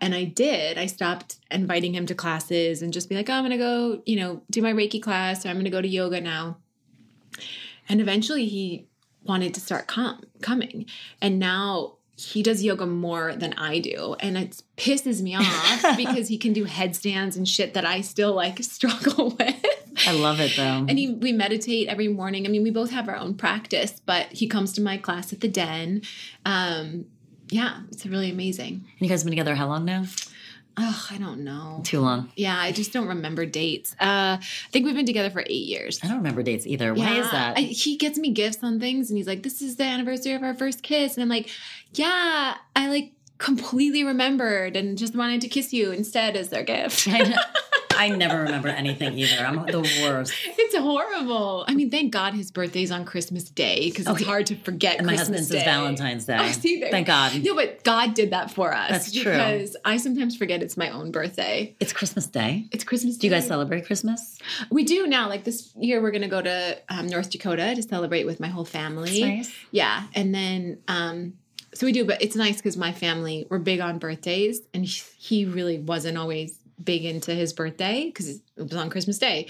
And 0.00 0.16
I 0.16 0.24
did. 0.24 0.78
I 0.78 0.86
stopped 0.86 1.36
inviting 1.50 1.94
him 1.94 2.06
to 2.06 2.14
classes 2.14 2.82
and 2.82 2.92
just 2.92 3.08
be 3.08 3.14
like, 3.14 3.30
oh, 3.30 3.34
I'm 3.34 3.42
going 3.42 3.52
to 3.52 3.56
go, 3.56 4.02
you 4.04 4.16
know, 4.16 4.42
do 4.50 4.62
my 4.62 4.72
Reiki 4.72 5.00
class 5.00 5.46
or 5.46 5.50
I'm 5.50 5.54
going 5.54 5.64
to 5.64 5.70
go 5.70 5.80
to 5.80 5.86
yoga 5.86 6.20
now. 6.20 6.58
And 7.88 8.00
eventually 8.00 8.46
he 8.46 8.88
wanted 9.22 9.54
to 9.54 9.60
start 9.60 9.86
com- 9.86 10.24
coming. 10.42 10.86
And 11.22 11.38
now 11.38 11.95
he 12.16 12.42
does 12.42 12.62
yoga 12.62 12.86
more 12.86 13.36
than 13.36 13.52
I 13.54 13.78
do. 13.78 14.16
And 14.20 14.38
it 14.38 14.62
pisses 14.76 15.20
me 15.20 15.36
off 15.36 15.82
because 15.96 16.28
he 16.28 16.38
can 16.38 16.52
do 16.54 16.64
headstands 16.64 17.36
and 17.36 17.46
shit 17.46 17.74
that 17.74 17.84
I 17.84 18.00
still 18.00 18.34
like 18.34 18.58
struggle 18.62 19.36
with. 19.38 19.64
I 20.06 20.12
love 20.12 20.40
it 20.40 20.54
though. 20.56 20.86
And 20.88 20.98
he, 20.98 21.12
we 21.12 21.32
meditate 21.32 21.88
every 21.88 22.08
morning. 22.08 22.46
I 22.46 22.48
mean, 22.48 22.62
we 22.62 22.70
both 22.70 22.90
have 22.90 23.08
our 23.08 23.16
own 23.16 23.34
practice, 23.34 24.00
but 24.04 24.32
he 24.32 24.46
comes 24.46 24.72
to 24.74 24.80
my 24.80 24.96
class 24.96 25.32
at 25.32 25.40
the 25.40 25.48
Den. 25.48 26.02
Um, 26.44 27.06
yeah, 27.48 27.82
it's 27.92 28.06
really 28.06 28.30
amazing. 28.30 28.72
And 28.74 29.00
you 29.00 29.08
guys 29.08 29.22
been 29.22 29.30
together 29.30 29.54
how 29.54 29.68
long 29.68 29.84
now? 29.84 30.04
Oh, 30.78 31.06
I 31.10 31.16
don't 31.16 31.40
know. 31.42 31.80
Too 31.84 32.00
long. 32.00 32.30
Yeah, 32.36 32.58
I 32.58 32.70
just 32.70 32.92
don't 32.92 33.08
remember 33.08 33.46
dates. 33.46 33.94
Uh, 33.94 34.36
I 34.40 34.40
think 34.72 34.84
we've 34.84 34.94
been 34.94 35.06
together 35.06 35.30
for 35.30 35.40
eight 35.40 35.66
years. 35.66 36.00
I 36.02 36.08
don't 36.08 36.18
remember 36.18 36.42
dates 36.42 36.66
either. 36.66 36.92
Why 36.92 37.18
is 37.18 37.30
that? 37.30 37.56
I, 37.56 37.62
he 37.62 37.96
gets 37.96 38.18
me 38.18 38.30
gifts 38.30 38.62
on 38.62 38.78
things, 38.78 39.08
and 39.08 39.16
he's 39.16 39.26
like, 39.26 39.42
"This 39.42 39.62
is 39.62 39.76
the 39.76 39.84
anniversary 39.84 40.32
of 40.32 40.42
our 40.42 40.54
first 40.54 40.82
kiss," 40.82 41.14
and 41.14 41.22
I'm 41.22 41.30
like, 41.30 41.48
"Yeah, 41.94 42.56
I 42.74 42.88
like 42.88 43.12
completely 43.38 44.04
remembered 44.04 44.76
and 44.76 44.98
just 44.98 45.14
wanted 45.14 45.40
to 45.42 45.48
kiss 45.48 45.72
you 45.72 45.92
instead 45.92 46.36
as 46.36 46.50
their 46.50 46.62
gift." 46.62 47.08
I 47.96 48.08
never 48.10 48.42
remember 48.42 48.68
anything 48.68 49.18
either. 49.18 49.44
I'm 49.44 49.66
the 49.66 49.80
worst. 50.02 50.32
It's 50.46 50.76
horrible. 50.76 51.64
I 51.68 51.74
mean, 51.74 51.90
thank 51.90 52.12
God 52.12 52.34
his 52.34 52.50
birthday's 52.50 52.90
on 52.90 53.04
Christmas 53.04 53.44
Day 53.44 53.86
because 53.90 54.06
it's 54.06 54.08
Okay. 54.16 54.24
hard 54.24 54.46
to 54.46 54.56
forget 54.56 54.98
And 54.98 55.06
my 55.06 55.14
Christmas 55.16 55.40
husband's 55.40 55.48
Day. 55.50 55.58
is 55.58 55.64
Valentine's 55.64 56.24
Day. 56.26 56.36
Oh, 56.40 56.52
see, 56.52 56.80
there- 56.80 56.90
Thank 56.90 57.06
God. 57.06 57.42
No, 57.42 57.54
but 57.54 57.82
God 57.84 58.14
did 58.14 58.30
that 58.30 58.50
for 58.50 58.72
us. 58.74 58.90
That's 58.90 59.12
true. 59.12 59.32
Because 59.32 59.76
I 59.84 59.96
sometimes 59.96 60.36
forget 60.36 60.62
it's 60.62 60.76
my 60.76 60.90
own 60.90 61.10
birthday. 61.10 61.74
It's 61.80 61.92
Christmas 61.92 62.26
Day. 62.26 62.66
It's 62.72 62.84
Christmas. 62.84 63.16
Do 63.16 63.26
you 63.26 63.32
guys 63.32 63.44
Day. 63.44 63.48
celebrate 63.48 63.86
Christmas? 63.86 64.38
We 64.70 64.84
do 64.84 65.06
now. 65.06 65.28
Like 65.28 65.44
this 65.44 65.72
year, 65.78 66.00
we're 66.02 66.10
going 66.10 66.22
to 66.22 66.28
go 66.28 66.42
to 66.42 66.78
um, 66.88 67.06
North 67.06 67.30
Dakota 67.30 67.74
to 67.74 67.82
celebrate 67.82 68.24
with 68.26 68.40
my 68.40 68.48
whole 68.48 68.64
family. 68.64 69.20
That's 69.20 69.48
nice. 69.48 69.52
Yeah, 69.70 70.04
and 70.14 70.34
then 70.34 70.78
um, 70.88 71.34
so 71.74 71.84
we 71.86 71.92
do, 71.92 72.04
but 72.04 72.22
it's 72.22 72.36
nice 72.36 72.56
because 72.56 72.76
my 72.76 72.92
family 72.92 73.46
we're 73.50 73.58
big 73.58 73.80
on 73.80 73.98
birthdays, 73.98 74.60
and 74.72 74.84
he 74.84 75.44
really 75.44 75.78
wasn't 75.78 76.16
always 76.18 76.55
big 76.82 77.04
into 77.04 77.32
his 77.32 77.52
birthday 77.52 78.06
because 78.06 78.28
it 78.28 78.42
was 78.56 78.74
on 78.74 78.90
Christmas 78.90 79.18
Day. 79.18 79.48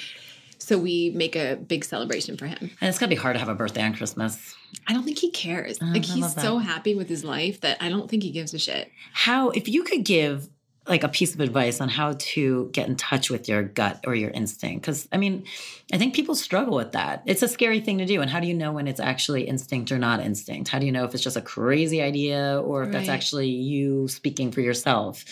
So 0.59 0.79
we 0.79 1.11
make 1.11 1.37
a 1.37 1.57
big 1.57 1.85
celebration 1.85 2.37
for 2.37 2.47
him. 2.47 2.71
And 2.81 2.89
it's 2.89 2.99
gotta 2.99 3.11
be 3.11 3.17
hard 3.17 3.35
to 3.35 3.41
have 3.41 3.49
a 3.49 3.55
birthday 3.55 3.83
on 3.83 3.95
Christmas. 3.95 4.55
I 4.87 4.95
don't 4.95 5.05
think 5.05 5.19
he 5.19 5.31
cares. 5.31 5.79
Oh, 5.83 5.87
like 5.87 6.05
he's 6.05 6.33
so 6.35 6.59
happy 6.59 6.95
with 6.95 7.09
his 7.09 7.25
life 7.25 7.61
that 7.61 7.77
I 7.81 7.89
don't 7.89 8.09
think 8.09 8.23
he 8.23 8.31
gives 8.31 8.55
a 8.55 8.59
shit. 8.59 8.91
How, 9.13 9.51
if 9.51 9.69
you 9.69 9.83
could 9.83 10.05
give 10.05 10.49
like 10.89 11.03
a 11.03 11.09
piece 11.09 11.35
of 11.35 11.41
advice 11.41 11.81
on 11.81 11.89
how 11.89 12.15
to 12.17 12.71
get 12.73 12.89
in 12.89 12.97
touch 12.97 13.29
with 13.29 13.49
your 13.49 13.65
gut 13.65 14.05
or 14.07 14.15
your 14.15 14.31
instinct, 14.31 14.83
because 14.83 15.09
I 15.13 15.19
mean, 15.19 15.45
I 15.93 15.99
think 15.99 16.15
people 16.15 16.35
struggle 16.35 16.77
with 16.77 16.93
that. 16.93 17.23
It's 17.27 17.43
a 17.43 17.49
scary 17.49 17.81
thing 17.81 17.99
to 17.99 18.07
do. 18.07 18.21
And 18.21 18.31
how 18.31 18.41
do 18.41 18.47
you 18.47 18.55
know 18.55 18.73
when 18.73 18.89
it's 18.89 19.01
actually 19.01 19.43
instinct 19.43 19.93
or 19.93 19.99
not 19.99 20.21
instinct? 20.21 20.71
How 20.71 20.79
do 20.79 20.87
you 20.87 20.93
know 20.93 21.05
if 21.05 21.13
it's 21.13 21.23
just 21.23 21.37
a 21.37 21.43
crazy 21.43 22.01
idea 22.01 22.63
or 22.65 22.85
if 22.85 22.93
that's 22.93 23.09
actually 23.09 23.49
you 23.49 24.09
speaking 24.09 24.53
for 24.53 24.61
yourself? 24.61 25.25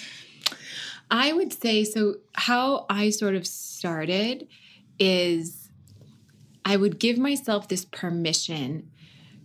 I 1.10 1.32
would 1.32 1.52
say 1.52 1.84
so. 1.84 2.16
How 2.34 2.86
I 2.88 3.10
sort 3.10 3.34
of 3.34 3.46
started 3.46 4.48
is 4.98 5.70
I 6.64 6.76
would 6.76 6.98
give 6.98 7.18
myself 7.18 7.68
this 7.68 7.84
permission 7.84 8.90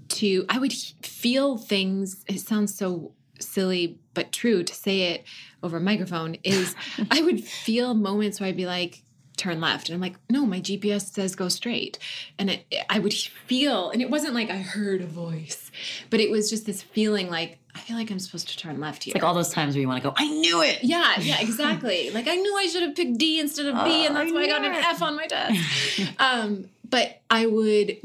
to, 0.09 0.45
I 0.49 0.59
would 0.59 0.73
feel 0.73 1.57
things. 1.57 2.23
It 2.27 2.39
sounds 2.39 2.75
so 2.75 3.13
silly, 3.39 3.99
but 4.13 4.31
true 4.31 4.63
to 4.63 4.73
say 4.73 5.13
it 5.13 5.23
over 5.63 5.77
a 5.77 5.81
microphone 5.81 6.35
is 6.43 6.75
I 7.11 7.21
would 7.21 7.43
feel 7.43 7.93
moments 7.93 8.39
where 8.39 8.49
I'd 8.49 8.57
be 8.57 8.65
like, 8.65 9.03
turn 9.39 9.61
left. 9.61 9.89
And 9.89 9.95
I'm 9.95 10.01
like, 10.01 10.17
no, 10.29 10.45
my 10.45 10.59
GPS 10.59 11.13
says 11.13 11.35
go 11.35 11.47
straight. 11.47 11.97
And 12.37 12.49
it, 12.49 12.65
I 12.89 12.99
would 12.99 13.13
feel, 13.13 13.89
and 13.89 14.01
it 14.01 14.09
wasn't 14.09 14.35
like 14.35 14.49
I 14.49 14.57
heard 14.57 15.01
a 15.01 15.07
voice, 15.07 15.71
but 16.09 16.19
it 16.19 16.29
was 16.29 16.49
just 16.49 16.65
this 16.65 16.81
feeling 16.81 17.29
like, 17.29 17.58
I 17.75 17.79
feel 17.79 17.95
like 17.95 18.09
I'm 18.11 18.19
supposed 18.19 18.49
to 18.49 18.57
turn 18.57 18.79
left 18.79 19.03
here. 19.03 19.11
It's 19.15 19.21
like 19.21 19.27
all 19.27 19.35
those 19.35 19.51
times 19.53 19.75
where 19.75 19.81
you 19.81 19.87
want 19.87 20.01
to 20.01 20.09
go, 20.09 20.13
I 20.17 20.27
knew 20.27 20.61
it. 20.63 20.83
Yeah, 20.83 21.19
yeah, 21.19 21.37
exactly. 21.41 22.09
like 22.11 22.27
I 22.27 22.35
knew 22.35 22.57
I 22.57 22.65
should 22.67 22.81
have 22.83 22.95
picked 22.95 23.17
D 23.17 23.39
instead 23.39 23.65
of 23.67 23.83
B, 23.85 24.05
and 24.05 24.15
Oh, 24.15 24.19
that's 24.19 24.31
I 24.31 24.33
why 24.35 24.41
I 24.43 24.47
got 24.47 24.65
an. 24.65 24.73
F 24.73 25.01
on 25.01 25.15
my 25.15 25.27
test. 25.27 26.11
um, 26.19 26.69
but 26.89 27.21
I 27.29 27.45
would, 27.45 27.97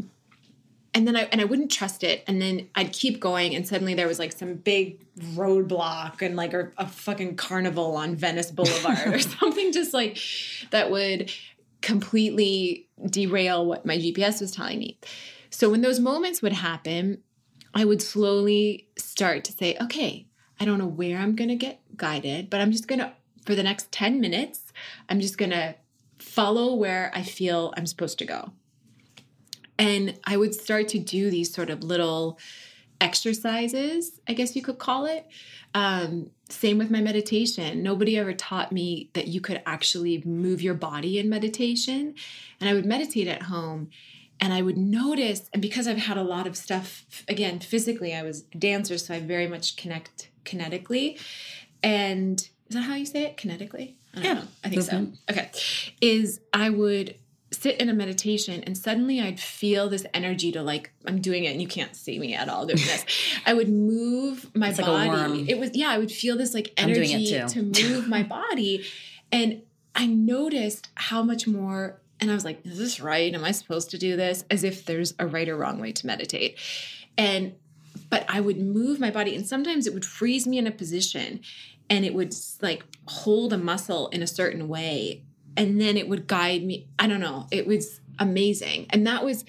and 0.93 1.07
then 1.09 1.17
I 1.17 1.23
and 1.33 1.41
I 1.41 1.45
wouldn't 1.45 1.71
trust 1.73 2.05
it, 2.05 2.23
and 2.27 2.41
then 2.43 2.69
I'd 2.75 2.93
keep 2.93 3.21
going, 3.21 3.55
and 3.55 3.67
suddenly 3.67 3.95
there 3.95 4.07
was 4.07 4.19
like 4.19 4.33
some 4.33 4.55
big 4.55 5.01
roadblock 5.19 6.21
and 6.23 6.37
like 6.37 6.53
a, 6.53 6.71
a 6.77 6.87
fucking 6.87 7.37
carnival 7.37 7.97
on 7.97 8.15
Venice 8.17 8.51
Boulevard 8.51 9.15
or 9.15 9.19
something, 9.39 9.73
just 9.73 9.95
like 9.95 10.19
that 10.71 10.91
would 10.91 11.31
completely 11.81 12.87
derail 13.11 13.65
what 13.67 13.85
my 13.87 13.97
GPS 13.97 14.41
was 14.41 14.51
telling 14.53 14.79
me. 14.79 14.99
So 15.51 15.71
when 15.71 15.83
those 15.83 16.01
moments 16.01 16.43
would 16.43 16.53
happen, 16.53 17.19
I 17.75 17.85
would 17.85 18.01
slowly 18.01 18.89
start 18.97 19.45
to 19.45 19.53
say, 19.53 19.77
okay, 19.81 20.27
I 20.61 20.64
don't 20.64 20.79
know 20.79 20.87
where 20.87 21.18
I'm 21.18 21.35
going 21.35 21.49
to 21.49 21.57
get 21.57 21.81
guided, 21.97 22.49
but 22.49 22.61
I'm 22.61 22.70
just 22.70 22.87
going 22.87 23.01
to, 23.01 23.12
for 23.45 23.55
the 23.55 23.62
next 23.62 23.91
10 23.91 24.20
minutes, 24.20 24.72
I'm 25.09 25.20
just 25.20 25.37
going 25.37 25.51
to 25.51 25.75
follow 26.18 26.75
where 26.75 27.11
I 27.14 27.22
feel 27.22 27.75
I'm 27.77 27.87
supposed 27.87 28.18
to 28.18 28.25
go. 28.25 28.53
And 29.79 30.18
I 30.25 30.37
would 30.37 30.55
start 30.55 30.89
to 30.89 31.01
do 31.01 31.31
these 31.31 31.53
sort 31.53 31.68
of 31.68 31.83
little 31.83 32.39
exercises, 33.01 34.20
I 34.29 34.33
guess 34.35 34.55
you 34.55 34.62
could 34.62 34.79
call 34.79 35.07
it. 35.07 35.27
Um, 35.75 36.31
same 36.49 36.79
with 36.79 36.91
my 36.91 37.01
meditation. 37.01 37.83
Nobody 37.83 38.16
ever 38.16 38.33
taught 38.33 38.70
me 38.70 39.11
that 39.14 39.27
you 39.27 39.41
could 39.41 39.61
actually 39.66 40.22
move 40.25 40.62
your 40.62 40.75
body 40.75 41.18
in 41.18 41.29
meditation. 41.29 42.14
And 42.61 42.70
I 42.70 42.75
would 42.75 42.87
meditate 42.87 43.27
at 43.27 43.43
home 43.43 43.91
and 44.41 44.53
I 44.53 44.62
would 44.62 44.76
notice, 44.76 45.49
and 45.53 45.62
because 45.62 45.87
I've 45.87 45.99
had 45.99 46.16
a 46.16 46.22
lot 46.22 46.47
of 46.47 46.57
stuff, 46.57 47.05
again, 47.28 47.61
physically, 47.61 48.14
I 48.14 48.22
was 48.22 48.45
a 48.55 48.59
dancer, 48.59 48.99
so 48.99 49.14
I 49.14 49.20
very 49.20 49.47
much 49.47 49.76
connect 49.76 50.30
kinetically. 50.45 51.20
And 51.82 52.41
is 52.41 52.74
that 52.76 52.82
how 52.82 52.95
you 52.95 53.07
say 53.07 53.24
it? 53.24 53.37
Kinetically? 53.37 53.95
I 54.14 54.16
don't 54.16 54.24
Yeah, 54.24 54.35
know. 54.35 54.43
I 54.64 54.68
think 54.68 54.82
so. 54.82 55.07
Okay. 55.30 55.51
Is 56.01 56.41
I 56.53 56.70
would 56.70 57.16
sit 57.53 57.80
in 57.80 57.89
a 57.89 57.95
meditation 57.95 58.64
and 58.64 58.76
suddenly 58.76 59.20
I'd 59.20 59.39
feel 59.39 59.89
this 59.89 60.05
energy 60.12 60.51
to 60.53 60.62
like, 60.62 60.93
I'm 61.07 61.20
doing 61.20 61.45
it 61.45 61.53
and 61.53 61.62
you 61.62 61.68
can't 61.68 61.95
see 61.95 62.18
me 62.18 62.35
at 62.35 62.49
all 62.49 62.66
doing 62.66 62.78
this. 62.78 63.05
I 63.47 63.55
would 63.55 63.68
move 63.68 64.51
my 64.57 64.70
It's 64.70 64.78
like 64.78 64.87
body. 64.87 65.09
worm. 65.09 65.49
It 65.49 65.59
was, 65.59 65.70
yeah, 65.74 65.89
I 65.91 65.99
would 65.99 66.11
feel 66.11 66.37
this 66.37 66.53
like 66.53 66.72
energy 66.76 67.26
to 67.47 67.62
move 67.62 68.09
my 68.09 68.22
body. 68.39 68.85
And 69.30 69.62
I 69.95 70.07
noticed 70.07 70.89
how 70.97 71.22
much 71.22 71.47
more, 71.47 72.01
and 72.21 72.31
I 72.31 72.35
was 72.35 72.45
like, 72.45 72.65
is 72.65 72.79
this 72.79 73.01
right? 73.01 73.35
Am 73.35 73.45
I 73.45 73.51
supposed 73.51 73.91
to 73.91 73.99
do 73.99 74.17
this? 74.17 74.45
As 74.51 74.65
if 74.65 74.85
there's 74.85 75.15
a 75.19 75.27
right 75.27 75.49
or 75.49 75.57
wrong 75.57 75.81
way 75.81 75.93
to 75.93 76.07
meditate. 76.07 76.59
And, 77.19 77.55
but 78.11 78.25
I 78.29 78.41
would 78.41 78.59
move 78.59 79.01
my 79.01 79.11
body, 79.11 79.35
and 79.35 79.47
sometimes 79.47 79.87
it 79.87 79.95
would 79.95 80.05
freeze 80.05 80.47
me 80.47 80.59
in 80.59 80.67
a 80.67 80.73
position 80.73 81.41
and 81.91 82.05
it 82.05 82.15
would 82.15 82.35
like 82.62 82.83
hold 83.07 83.53
a 83.53 83.59
muscle 83.59 84.09
in 84.09 84.23
a 84.23 84.27
certain 84.27 84.69
way. 84.69 85.23
And 85.57 85.81
then 85.81 85.97
it 85.97 86.09
would 86.09 86.27
guide 86.27 86.65
me. 86.65 86.89
I 86.99 87.07
don't 87.07 87.21
know. 87.21 87.47
It 87.51 87.67
was 87.67 88.01
amazing. 88.19 88.87
And 88.91 89.07
that 89.07 89.25
was 89.25 89.45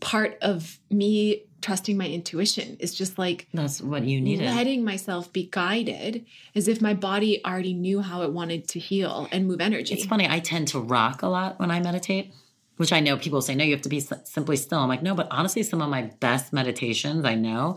part 0.00 0.38
of 0.42 0.78
me 0.90 1.44
trusting 1.64 1.96
my 1.96 2.06
intuition. 2.06 2.76
It's 2.78 2.92
just 2.92 3.18
like, 3.18 3.48
That's 3.54 3.80
what 3.80 4.04
you 4.04 4.20
needed. 4.20 4.44
letting 4.44 4.84
myself 4.84 5.32
be 5.32 5.48
guided 5.50 6.26
as 6.54 6.68
if 6.68 6.82
my 6.82 6.92
body 6.92 7.42
already 7.42 7.72
knew 7.72 8.00
how 8.02 8.20
it 8.22 8.32
wanted 8.32 8.68
to 8.68 8.78
heal 8.78 9.28
and 9.32 9.48
move 9.48 9.62
energy. 9.62 9.94
It's 9.94 10.04
funny. 10.04 10.28
I 10.28 10.40
tend 10.40 10.68
to 10.68 10.78
rock 10.78 11.22
a 11.22 11.26
lot 11.26 11.58
when 11.58 11.70
I 11.70 11.80
meditate, 11.80 12.34
which 12.76 12.92
I 12.92 13.00
know 13.00 13.16
people 13.16 13.40
say, 13.40 13.54
no, 13.54 13.64
you 13.64 13.72
have 13.72 13.80
to 13.80 13.88
be 13.88 14.00
simply 14.00 14.56
still. 14.56 14.78
I'm 14.78 14.90
like, 14.90 15.02
no, 15.02 15.14
but 15.14 15.26
honestly, 15.30 15.62
some 15.62 15.80
of 15.80 15.88
my 15.88 16.02
best 16.20 16.52
meditations 16.52 17.24
I 17.24 17.34
know, 17.34 17.76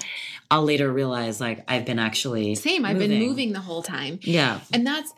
I'll 0.51 0.65
later 0.65 0.91
realize 0.91 1.39
like 1.39 1.63
I've 1.69 1.85
been 1.85 1.99
actually. 1.99 2.55
Same. 2.55 2.83
I've 2.83 2.99
been 2.99 3.17
moving 3.19 3.53
the 3.53 3.61
whole 3.61 3.83
time. 3.83 4.19
Yeah. 4.21 4.59
And 4.73 4.85
that's 4.85 5.13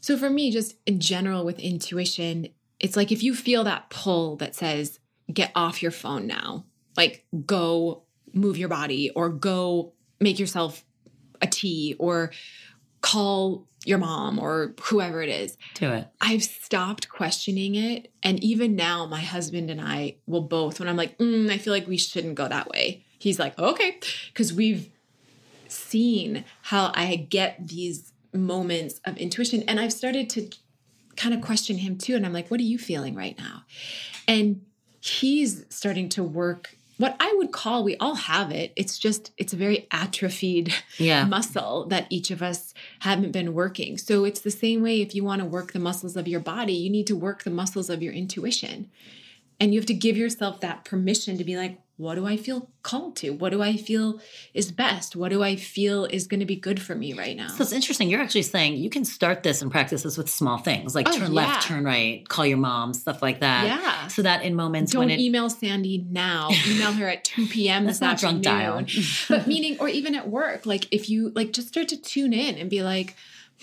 so 0.00 0.16
for 0.16 0.30
me, 0.30 0.52
just 0.52 0.76
in 0.86 1.00
general 1.00 1.44
with 1.44 1.58
intuition, 1.58 2.48
it's 2.78 2.96
like 2.96 3.10
if 3.10 3.24
you 3.24 3.34
feel 3.34 3.64
that 3.64 3.90
pull 3.90 4.36
that 4.36 4.54
says, 4.54 5.00
get 5.32 5.50
off 5.56 5.82
your 5.82 5.92
phone 5.92 6.28
now, 6.28 6.64
like 6.96 7.24
go 7.46 8.04
move 8.32 8.56
your 8.56 8.68
body 8.68 9.10
or 9.10 9.28
go 9.28 9.92
make 10.20 10.38
yourself 10.38 10.84
a 11.40 11.46
tea 11.46 11.96
or 11.98 12.32
call 13.00 13.66
your 13.84 13.98
mom 13.98 14.38
or 14.38 14.74
whoever 14.82 15.22
it 15.22 15.28
is. 15.28 15.56
Do 15.74 15.90
it. 15.90 16.06
I've 16.20 16.42
stopped 16.42 17.08
questioning 17.08 17.74
it. 17.74 18.12
And 18.22 18.42
even 18.42 18.76
now, 18.76 19.06
my 19.06 19.20
husband 19.20 19.70
and 19.70 19.80
I 19.80 20.16
will 20.26 20.42
both, 20.42 20.78
when 20.78 20.88
I'm 20.88 20.96
like, 20.96 21.18
mm, 21.18 21.50
I 21.50 21.58
feel 21.58 21.72
like 21.72 21.88
we 21.88 21.96
shouldn't 21.96 22.36
go 22.36 22.46
that 22.48 22.68
way, 22.68 23.04
he's 23.18 23.38
like, 23.38 23.58
okay. 23.58 23.98
Because 24.28 24.52
we've 24.52 24.88
seen 25.68 26.44
how 26.62 26.92
I 26.94 27.16
get 27.16 27.68
these 27.68 28.12
moments 28.32 29.00
of 29.04 29.16
intuition. 29.16 29.64
And 29.66 29.80
I've 29.80 29.92
started 29.92 30.30
to 30.30 30.48
kind 31.16 31.34
of 31.34 31.40
question 31.40 31.78
him 31.78 31.98
too. 31.98 32.14
And 32.14 32.24
I'm 32.24 32.32
like, 32.32 32.50
what 32.50 32.60
are 32.60 32.64
you 32.64 32.78
feeling 32.78 33.14
right 33.14 33.36
now? 33.36 33.64
And 34.28 34.62
he's 35.00 35.64
starting 35.68 36.08
to 36.10 36.22
work 36.22 36.76
what 37.02 37.16
I 37.18 37.34
would 37.36 37.50
call, 37.50 37.82
we 37.82 37.96
all 37.96 38.14
have 38.14 38.52
it. 38.52 38.72
It's 38.76 38.96
just, 38.96 39.32
it's 39.36 39.52
a 39.52 39.56
very 39.56 39.88
atrophied 39.90 40.72
Yeah. 40.98 41.24
muscle 41.36 41.86
that 41.88 42.06
each 42.10 42.30
of 42.30 42.42
us 42.42 42.74
haven't 43.00 43.32
been 43.32 43.54
working. 43.54 43.98
So 43.98 44.24
it's 44.24 44.38
the 44.38 44.52
same 44.52 44.82
way 44.82 45.02
if 45.02 45.12
you 45.12 45.24
want 45.24 45.40
to 45.40 45.44
work 45.44 45.72
the 45.72 45.80
muscles 45.80 46.16
of 46.16 46.28
your 46.28 46.38
body, 46.38 46.74
you 46.74 46.90
need 46.90 47.08
to 47.08 47.16
work 47.16 47.42
the 47.42 47.50
muscles 47.50 47.90
of 47.90 48.04
your 48.04 48.12
intuition. 48.12 48.88
And 49.58 49.74
you 49.74 49.80
have 49.80 49.86
to 49.86 49.94
give 49.94 50.16
yourself 50.16 50.60
that 50.60 50.84
permission 50.84 51.38
to 51.38 51.44
be 51.44 51.56
like, 51.56 51.80
what 52.02 52.16
do 52.16 52.26
I 52.26 52.36
feel 52.36 52.68
called 52.82 53.16
to? 53.16 53.30
What 53.30 53.50
do 53.52 53.62
I 53.62 53.76
feel 53.76 54.20
is 54.54 54.72
best? 54.72 55.14
What 55.14 55.30
do 55.30 55.42
I 55.42 55.56
feel 55.56 56.04
is 56.04 56.26
going 56.26 56.40
to 56.40 56.46
be 56.46 56.56
good 56.56 56.82
for 56.82 56.94
me 56.94 57.12
right 57.14 57.36
now? 57.36 57.48
So 57.48 57.62
it's 57.62 57.72
interesting. 57.72 58.08
You're 58.10 58.20
actually 58.20 58.42
saying 58.42 58.74
you 58.76 58.90
can 58.90 59.04
start 59.04 59.42
this 59.42 59.62
and 59.62 59.70
practice 59.70 60.02
this 60.02 60.18
with 60.18 60.28
small 60.28 60.58
things 60.58 60.94
like 60.94 61.08
Oh, 61.08 61.12
turn 61.12 61.32
yeah. 61.32 61.46
left, 61.46 61.66
turn 61.68 61.84
right, 61.84 62.28
call 62.28 62.44
your 62.44 62.58
mom, 62.58 62.92
stuff 62.92 63.22
like 63.22 63.40
that. 63.40 63.66
Yeah. 63.66 64.08
So 64.08 64.22
that 64.22 64.42
in 64.44 64.54
moments 64.56 64.92
Don't 64.92 65.00
when 65.00 65.10
it. 65.10 65.20
email 65.20 65.48
Sandy 65.48 66.04
now. 66.10 66.48
Email 66.68 66.92
her 66.92 67.08
at 67.08 67.24
2 67.36 67.46
p.m. 67.46 67.86
That's 67.86 68.00
not 68.00 68.18
drunk 68.18 68.44
afternoon. 68.46 68.88
but 69.28 69.46
meaning, 69.46 69.76
or 69.78 69.88
even 69.88 70.14
at 70.14 70.28
work, 70.28 70.66
like 70.66 70.88
if 70.90 71.08
you 71.08 71.30
like 71.34 71.52
just 71.52 71.68
start 71.68 71.88
to 71.88 71.96
tune 71.96 72.32
in 72.32 72.56
and 72.56 72.68
be 72.68 72.82
like, 72.82 73.14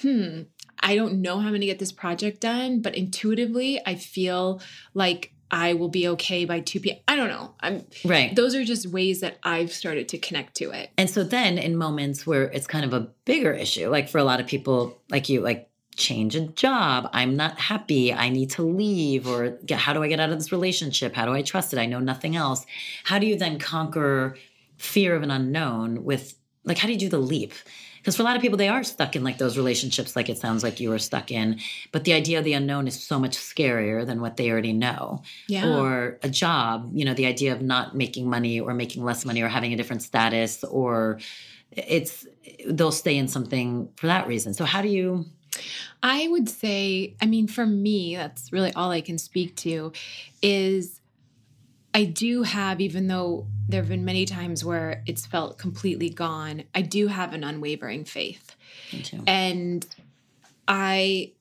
hmm, 0.01 0.43
I 0.79 0.95
don't 0.95 1.21
know 1.21 1.35
how 1.39 1.47
I'm 1.47 1.49
going 1.49 1.59
to 1.61 1.67
get 1.67 1.79
this 1.79 1.91
project 1.91 2.39
done, 2.39 2.81
but 2.81 2.95
intuitively, 2.95 3.81
I 3.85 3.95
feel 3.95 4.61
like 4.93 5.33
I 5.51 5.73
will 5.73 5.89
be 5.89 6.07
okay 6.09 6.45
by 6.45 6.59
2 6.59 6.79
p.m. 6.79 6.97
I 7.07 7.15
don't 7.15 7.29
know. 7.29 7.53
I'm 7.59 7.85
Right. 8.05 8.35
those 8.35 8.55
are 8.55 8.63
just 8.63 8.87
ways 8.87 9.21
that 9.21 9.39
I've 9.43 9.71
started 9.71 10.09
to 10.09 10.17
connect 10.17 10.55
to 10.57 10.71
it. 10.71 10.91
And 10.97 11.09
so 11.09 11.23
then 11.23 11.57
in 11.57 11.75
moments 11.75 12.27
where 12.27 12.43
it's 12.43 12.67
kind 12.67 12.85
of 12.85 12.93
a 12.93 13.09
bigger 13.25 13.51
issue, 13.51 13.89
like 13.89 14.09
for 14.09 14.17
a 14.17 14.23
lot 14.23 14.39
of 14.39 14.47
people 14.47 15.01
like 15.09 15.29
you, 15.29 15.41
like 15.41 15.69
change 15.95 16.35
a 16.35 16.47
job. 16.47 17.09
I'm 17.13 17.35
not 17.35 17.59
happy. 17.59 18.13
I 18.13 18.29
need 18.29 18.51
to 18.51 18.63
leave. 18.63 19.27
Or 19.27 19.49
get, 19.65 19.79
how 19.79 19.93
do 19.93 20.01
I 20.01 20.07
get 20.07 20.19
out 20.19 20.29
of 20.29 20.37
this 20.39 20.51
relationship? 20.51 21.13
How 21.13 21.25
do 21.25 21.33
I 21.33 21.41
trust 21.41 21.73
it? 21.73 21.79
I 21.79 21.85
know 21.85 21.99
nothing 21.99 22.35
else. 22.35 22.65
How 23.03 23.19
do 23.19 23.27
you 23.27 23.35
then 23.37 23.59
conquer 23.59 24.37
fear 24.77 25.15
of 25.15 25.23
an 25.23 25.29
unknown 25.31 26.05
with, 26.05 26.35
like, 26.63 26.77
how 26.77 26.87
do 26.87 26.93
you 26.93 26.99
do 26.99 27.09
the 27.09 27.19
leap? 27.19 27.53
Because 28.09 28.15
for 28.15 28.23
a 28.23 28.25
lot 28.25 28.35
of 28.35 28.41
people, 28.41 28.57
they 28.57 28.69
are 28.69 28.83
stuck 28.83 29.15
in 29.15 29.23
like 29.23 29.37
those 29.37 29.55
relationships, 29.55 30.15
like 30.15 30.29
it 30.29 30.39
sounds 30.39 30.63
like 30.63 30.79
you 30.79 30.89
were 30.89 30.97
stuck 30.97 31.29
in. 31.29 31.59
But 31.91 32.05
the 32.05 32.13
idea 32.13 32.39
of 32.39 32.43
the 32.43 32.53
unknown 32.53 32.87
is 32.87 32.99
so 32.99 33.19
much 33.19 33.37
scarier 33.37 34.03
than 34.03 34.19
what 34.19 34.35
they 34.35 34.49
already 34.49 34.73
know. 34.73 35.21
Yeah. 35.47 35.77
Or 35.77 36.17
a 36.23 36.27
job, 36.27 36.89
you 36.91 37.05
know, 37.05 37.13
the 37.13 37.27
idea 37.27 37.53
of 37.53 37.61
not 37.61 37.95
making 37.95 38.27
money 38.27 38.59
or 38.59 38.73
making 38.73 39.03
less 39.03 39.25
money 39.25 39.43
or 39.43 39.47
having 39.47 39.73
a 39.73 39.77
different 39.77 40.01
status 40.01 40.63
or 40.63 41.19
it's 41.71 42.25
they'll 42.67 42.91
stay 42.91 43.15
in 43.15 43.27
something 43.27 43.89
for 43.95 44.07
that 44.07 44.25
reason. 44.25 44.55
So 44.55 44.65
how 44.65 44.81
do 44.81 44.87
you 44.87 45.25
I 46.01 46.27
would 46.29 46.49
say, 46.49 47.15
I 47.21 47.27
mean, 47.27 47.47
for 47.47 47.67
me, 47.67 48.15
that's 48.15 48.51
really 48.51 48.73
all 48.73 48.89
I 48.89 49.01
can 49.01 49.19
speak 49.19 49.55
to 49.57 49.91
is 50.41 50.98
I 51.93 52.05
do 52.05 52.43
have, 52.43 52.79
even 52.81 53.07
though 53.07 53.47
there 53.67 53.81
have 53.81 53.89
been 53.89 54.05
many 54.05 54.25
times 54.25 54.63
where 54.63 55.03
it's 55.05 55.25
felt 55.25 55.57
completely 55.57 56.09
gone, 56.09 56.63
I 56.73 56.81
do 56.81 57.07
have 57.07 57.33
an 57.33 57.43
unwavering 57.43 58.05
faith. 58.05 58.55
And 59.27 59.85
I, 60.67 61.31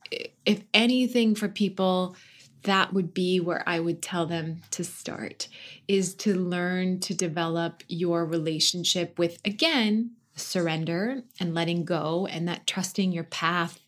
if 0.47 0.63
anything 0.73 1.35
for 1.35 1.49
people, 1.49 2.17
that 2.63 2.93
would 2.93 3.15
be 3.15 3.41
where 3.41 3.63
I 3.69 3.79
would 3.79 4.03
tell 4.03 4.27
them 4.27 4.63
to 4.73 4.83
start 4.85 5.49
is 5.87 6.15
to 6.17 6.35
learn 6.35 6.99
to 7.01 7.15
develop 7.15 7.83
your 7.87 8.25
relationship 8.25 9.19
with, 9.19 9.39
again, 9.45 10.13
surrender 10.35 11.23
and 11.39 11.55
letting 11.55 11.85
go, 11.85 12.27
and 12.27 12.49
that 12.49 12.67
trusting 12.67 13.13
your 13.13 13.25
path 13.25 13.79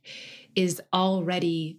is 0.55 0.81
already 0.93 1.79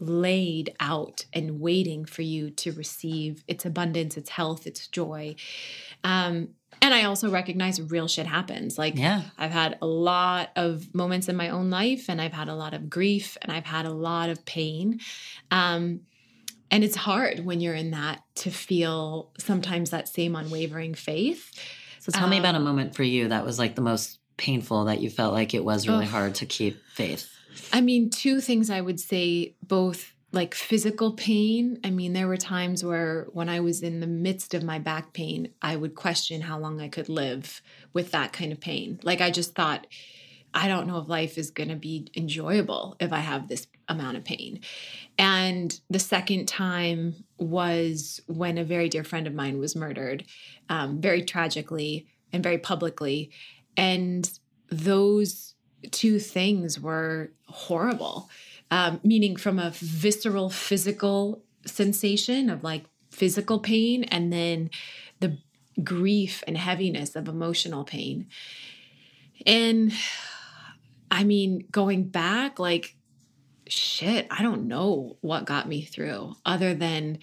laid 0.00 0.74
out 0.80 1.26
and 1.32 1.60
waiting 1.60 2.04
for 2.04 2.22
you 2.22 2.50
to 2.50 2.72
receive 2.72 3.44
its 3.46 3.64
abundance, 3.64 4.16
its 4.16 4.30
health, 4.30 4.66
its 4.66 4.86
joy. 4.88 5.36
Um, 6.02 6.48
and 6.82 6.94
I 6.94 7.04
also 7.04 7.30
recognize 7.30 7.80
real 7.80 8.08
shit 8.08 8.26
happens. 8.26 8.78
Like, 8.78 8.96
Yeah. 8.96 9.24
I've 9.36 9.50
had 9.50 9.76
a 9.82 9.86
lot 9.86 10.50
of 10.56 10.94
moments 10.94 11.28
in 11.28 11.36
my 11.36 11.50
own 11.50 11.68
life, 11.68 12.08
and 12.08 12.20
I've 12.20 12.32
had 12.32 12.48
a 12.48 12.54
lot 12.54 12.72
of 12.72 12.88
grief, 12.88 13.36
and 13.42 13.52
I've 13.52 13.66
had 13.66 13.84
a 13.84 13.92
lot 13.92 14.30
of 14.30 14.44
pain. 14.46 15.00
Um, 15.50 16.00
and 16.70 16.82
it's 16.82 16.96
hard 16.96 17.44
when 17.44 17.60
you're 17.60 17.74
in 17.74 17.90
that 17.90 18.22
to 18.36 18.50
feel 18.50 19.32
sometimes 19.38 19.90
that 19.90 20.08
same 20.08 20.34
unwavering 20.36 20.94
faith. 20.94 21.50
So 21.98 22.10
tell 22.12 22.28
me 22.28 22.38
about 22.38 22.54
a 22.54 22.58
Um, 22.58 22.64
moment 22.64 22.94
for 22.94 23.02
you 23.02 23.28
that 23.28 23.44
was 23.44 23.58
like 23.58 23.74
the 23.74 23.82
most 23.82 24.18
painful 24.38 24.86
that 24.86 25.00
you 25.00 25.10
felt 25.10 25.34
like 25.34 25.52
it 25.52 25.62
was 25.62 25.86
really 25.86 26.06
hard 26.06 26.36
to 26.36 26.46
keep 26.46 26.80
faith. 26.94 27.28
I 27.72 27.80
mean, 27.80 28.10
two 28.10 28.40
things 28.40 28.70
I 28.70 28.80
would 28.80 29.00
say 29.00 29.54
both 29.62 30.14
like 30.32 30.54
physical 30.54 31.12
pain. 31.12 31.80
I 31.82 31.90
mean, 31.90 32.12
there 32.12 32.28
were 32.28 32.36
times 32.36 32.84
where 32.84 33.26
when 33.32 33.48
I 33.48 33.60
was 33.60 33.82
in 33.82 34.00
the 34.00 34.06
midst 34.06 34.54
of 34.54 34.62
my 34.62 34.78
back 34.78 35.12
pain, 35.12 35.52
I 35.60 35.76
would 35.76 35.94
question 35.94 36.42
how 36.42 36.58
long 36.58 36.80
I 36.80 36.88
could 36.88 37.08
live 37.08 37.60
with 37.92 38.12
that 38.12 38.32
kind 38.32 38.52
of 38.52 38.60
pain. 38.60 39.00
Like, 39.02 39.20
I 39.20 39.30
just 39.30 39.54
thought, 39.54 39.86
I 40.54 40.68
don't 40.68 40.86
know 40.86 40.98
if 40.98 41.08
life 41.08 41.36
is 41.36 41.50
going 41.50 41.68
to 41.68 41.76
be 41.76 42.08
enjoyable 42.16 42.96
if 43.00 43.12
I 43.12 43.18
have 43.18 43.48
this 43.48 43.66
amount 43.88 44.16
of 44.16 44.24
pain. 44.24 44.60
And 45.18 45.78
the 45.90 45.98
second 45.98 46.46
time 46.46 47.24
was 47.38 48.20
when 48.26 48.58
a 48.58 48.64
very 48.64 48.88
dear 48.88 49.04
friend 49.04 49.26
of 49.26 49.34
mine 49.34 49.58
was 49.58 49.76
murdered, 49.76 50.24
um, 50.68 51.00
very 51.00 51.22
tragically 51.22 52.06
and 52.32 52.42
very 52.42 52.58
publicly. 52.58 53.30
And 53.76 54.30
those 54.70 55.54
two 55.90 56.18
things 56.18 56.78
were 56.78 57.30
horrible, 57.46 58.28
um, 58.70 59.00
meaning 59.02 59.36
from 59.36 59.58
a 59.58 59.70
visceral, 59.70 60.50
physical 60.50 61.42
sensation 61.66 62.50
of 62.50 62.62
like 62.64 62.84
physical 63.10 63.58
pain, 63.58 64.04
and 64.04 64.32
then 64.32 64.70
the 65.20 65.38
grief 65.82 66.42
and 66.46 66.56
heaviness 66.56 67.16
of 67.16 67.28
emotional 67.28 67.84
pain. 67.84 68.26
And 69.46 69.92
I 71.10 71.24
mean, 71.24 71.66
going 71.70 72.04
back, 72.04 72.58
like, 72.58 72.94
shit, 73.66 74.26
I 74.30 74.42
don't 74.42 74.68
know 74.68 75.16
what 75.20 75.44
got 75.44 75.68
me 75.68 75.82
through 75.82 76.34
other 76.44 76.74
than 76.74 77.18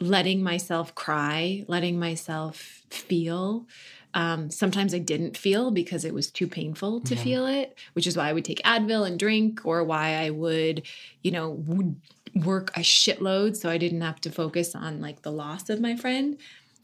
letting 0.00 0.42
myself 0.42 0.94
cry, 0.94 1.64
letting 1.68 1.98
myself 1.98 2.82
feel. 2.90 3.66
Um, 4.14 4.50
sometimes 4.50 4.94
I 4.94 4.98
didn't 4.98 5.36
feel 5.36 5.70
because 5.70 6.04
it 6.04 6.12
was 6.12 6.30
too 6.30 6.46
painful 6.46 7.00
to 7.00 7.14
Yeah. 7.14 7.22
feel 7.22 7.46
it, 7.46 7.78
which 7.94 8.06
is 8.06 8.16
why 8.16 8.28
I 8.28 8.32
would 8.32 8.44
take 8.44 8.62
Advil 8.62 9.06
and 9.06 9.18
drink, 9.18 9.64
or 9.64 9.82
why 9.84 10.16
I 10.16 10.30
would, 10.30 10.82
you 11.22 11.30
know, 11.30 11.50
would 11.50 11.96
work 12.34 12.76
a 12.76 12.80
shitload 12.80 13.56
so 13.56 13.68
I 13.70 13.78
didn't 13.78 14.00
have 14.00 14.20
to 14.22 14.30
focus 14.30 14.74
on 14.74 15.00
like 15.00 15.22
the 15.22 15.32
loss 15.32 15.70
of 15.70 15.80
my 15.80 15.96
friend. 15.96 16.36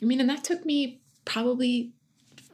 I 0.03 0.05
mean, 0.05 0.21
and 0.21 0.31
that 0.31 0.45
took 0.45 0.65
me 0.65 1.01
probably 1.25 1.93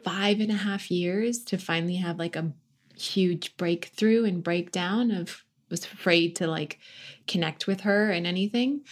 five 0.02 0.40
and 0.40 0.50
a 0.50 0.54
half 0.56 0.90
years 0.90 1.42
to 1.44 1.58
finally 1.58 1.96
have 1.96 2.18
like 2.18 2.36
a 2.36 2.52
huge 2.96 3.56
breakthrough 3.56 4.24
and 4.24 4.42
breakdown 4.42 5.10
of 5.10 5.44
was 5.70 5.84
afraid 5.84 6.36
to 6.36 6.46
like 6.46 6.78
connect 7.26 7.66
with 7.66 7.80
her 7.80 8.10
and 8.10 8.26
anything. 8.26 8.82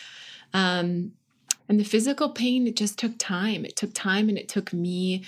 Um, 0.54 1.12
and 1.68 1.78
the 1.78 1.84
physical 1.84 2.30
pain, 2.30 2.66
it 2.66 2.76
just 2.76 2.98
took 2.98 3.18
time. 3.18 3.64
It 3.64 3.76
took 3.76 3.92
time 3.94 4.28
and 4.28 4.36
it 4.38 4.48
took 4.48 4.72
me 4.72 5.24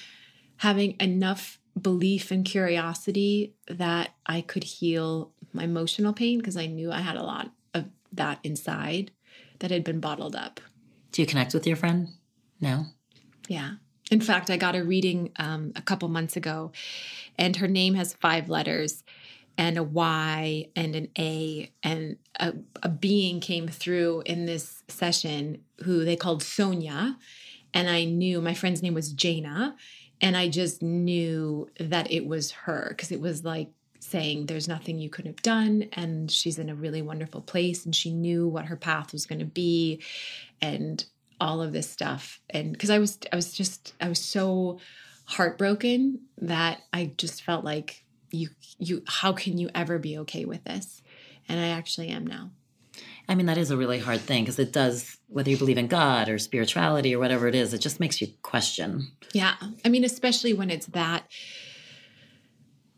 having 0.64 0.96
enough 0.98 1.58
belief 1.78 2.30
and 2.30 2.42
curiosity 2.42 3.54
that 3.68 4.14
I 4.24 4.40
could 4.40 4.64
heal 4.64 5.30
my 5.52 5.64
emotional 5.64 6.14
pain 6.14 6.38
because 6.38 6.56
I 6.56 6.64
knew 6.64 6.90
I 6.90 7.02
had 7.02 7.16
a 7.16 7.22
lot 7.22 7.50
of 7.74 7.84
that 8.12 8.38
inside 8.42 9.10
that 9.58 9.70
had 9.70 9.84
been 9.84 10.00
bottled 10.00 10.34
up. 10.34 10.62
Do 11.12 11.20
you 11.20 11.26
connect 11.26 11.52
with 11.52 11.66
your 11.66 11.76
friend 11.76 12.08
now? 12.62 12.86
Yeah. 13.46 13.72
In 14.10 14.22
fact, 14.22 14.48
I 14.48 14.56
got 14.56 14.74
a 14.74 14.82
reading 14.82 15.32
um, 15.36 15.72
a 15.76 15.82
couple 15.82 16.08
months 16.08 16.34
ago, 16.34 16.72
and 17.36 17.56
her 17.56 17.68
name 17.68 17.94
has 17.94 18.14
five 18.14 18.48
letters 18.48 19.04
and 19.58 19.76
a 19.76 19.82
Y 19.82 20.68
and 20.74 20.96
an 20.96 21.08
A, 21.18 21.70
and 21.82 22.16
a, 22.40 22.54
a 22.82 22.88
being 22.88 23.40
came 23.40 23.68
through 23.68 24.22
in 24.24 24.46
this 24.46 24.82
session 24.88 25.58
who 25.82 26.06
they 26.06 26.16
called 26.16 26.42
Sonia. 26.42 27.18
And 27.74 27.90
I 27.90 28.04
knew 28.04 28.40
my 28.40 28.54
friend's 28.54 28.82
name 28.82 28.94
was 28.94 29.12
Jaina, 29.12 29.76
and 30.24 30.38
I 30.38 30.48
just 30.48 30.82
knew 30.82 31.68
that 31.78 32.10
it 32.10 32.26
was 32.26 32.50
her 32.50 32.86
because 32.88 33.12
it 33.12 33.20
was 33.20 33.44
like 33.44 33.68
saying 34.00 34.46
there's 34.46 34.66
nothing 34.66 34.98
you 34.98 35.10
could 35.10 35.26
have 35.26 35.42
done. 35.42 35.90
And 35.92 36.30
she's 36.30 36.58
in 36.58 36.70
a 36.70 36.74
really 36.74 37.02
wonderful 37.02 37.42
place 37.42 37.84
and 37.84 37.94
she 37.94 38.10
knew 38.10 38.48
what 38.48 38.64
her 38.64 38.76
path 38.76 39.12
was 39.12 39.26
going 39.26 39.40
to 39.40 39.44
be 39.44 40.02
and 40.62 41.04
all 41.38 41.60
of 41.60 41.74
this 41.74 41.90
stuff. 41.90 42.40
And 42.48 42.72
because 42.72 42.88
i 42.88 42.98
was 42.98 43.18
i 43.32 43.36
was 43.36 43.52
just 43.52 43.92
i 44.00 44.08
was 44.08 44.18
so 44.18 44.78
heartbroken 45.26 46.20
that 46.38 46.80
i 46.92 47.12
just 47.18 47.42
felt 47.42 47.62
like 47.62 48.04
you 48.30 48.48
you 48.78 49.02
how 49.06 49.32
can 49.32 49.58
you 49.58 49.68
ever 49.74 49.98
be 49.98 50.16
okay 50.18 50.46
with 50.46 50.64
this? 50.64 51.02
And 51.50 51.60
i 51.60 51.68
actually 51.68 52.08
am 52.08 52.26
now 52.26 52.50
I 53.28 53.34
mean, 53.34 53.46
that 53.46 53.56
is 53.58 53.70
a 53.70 53.76
really 53.76 53.98
hard 53.98 54.20
thing 54.20 54.44
because 54.44 54.58
it 54.58 54.72
does, 54.72 55.16
whether 55.28 55.48
you 55.50 55.56
believe 55.56 55.78
in 55.78 55.86
God 55.86 56.28
or 56.28 56.38
spirituality 56.38 57.14
or 57.14 57.18
whatever 57.18 57.48
it 57.48 57.54
is, 57.54 57.72
it 57.72 57.78
just 57.78 57.98
makes 58.00 58.20
you 58.20 58.28
question. 58.42 59.08
yeah 59.32 59.54
i 59.84 59.88
mean 59.88 60.04
especially 60.04 60.52
when 60.52 60.70
it's 60.70 60.86
that 60.86 61.24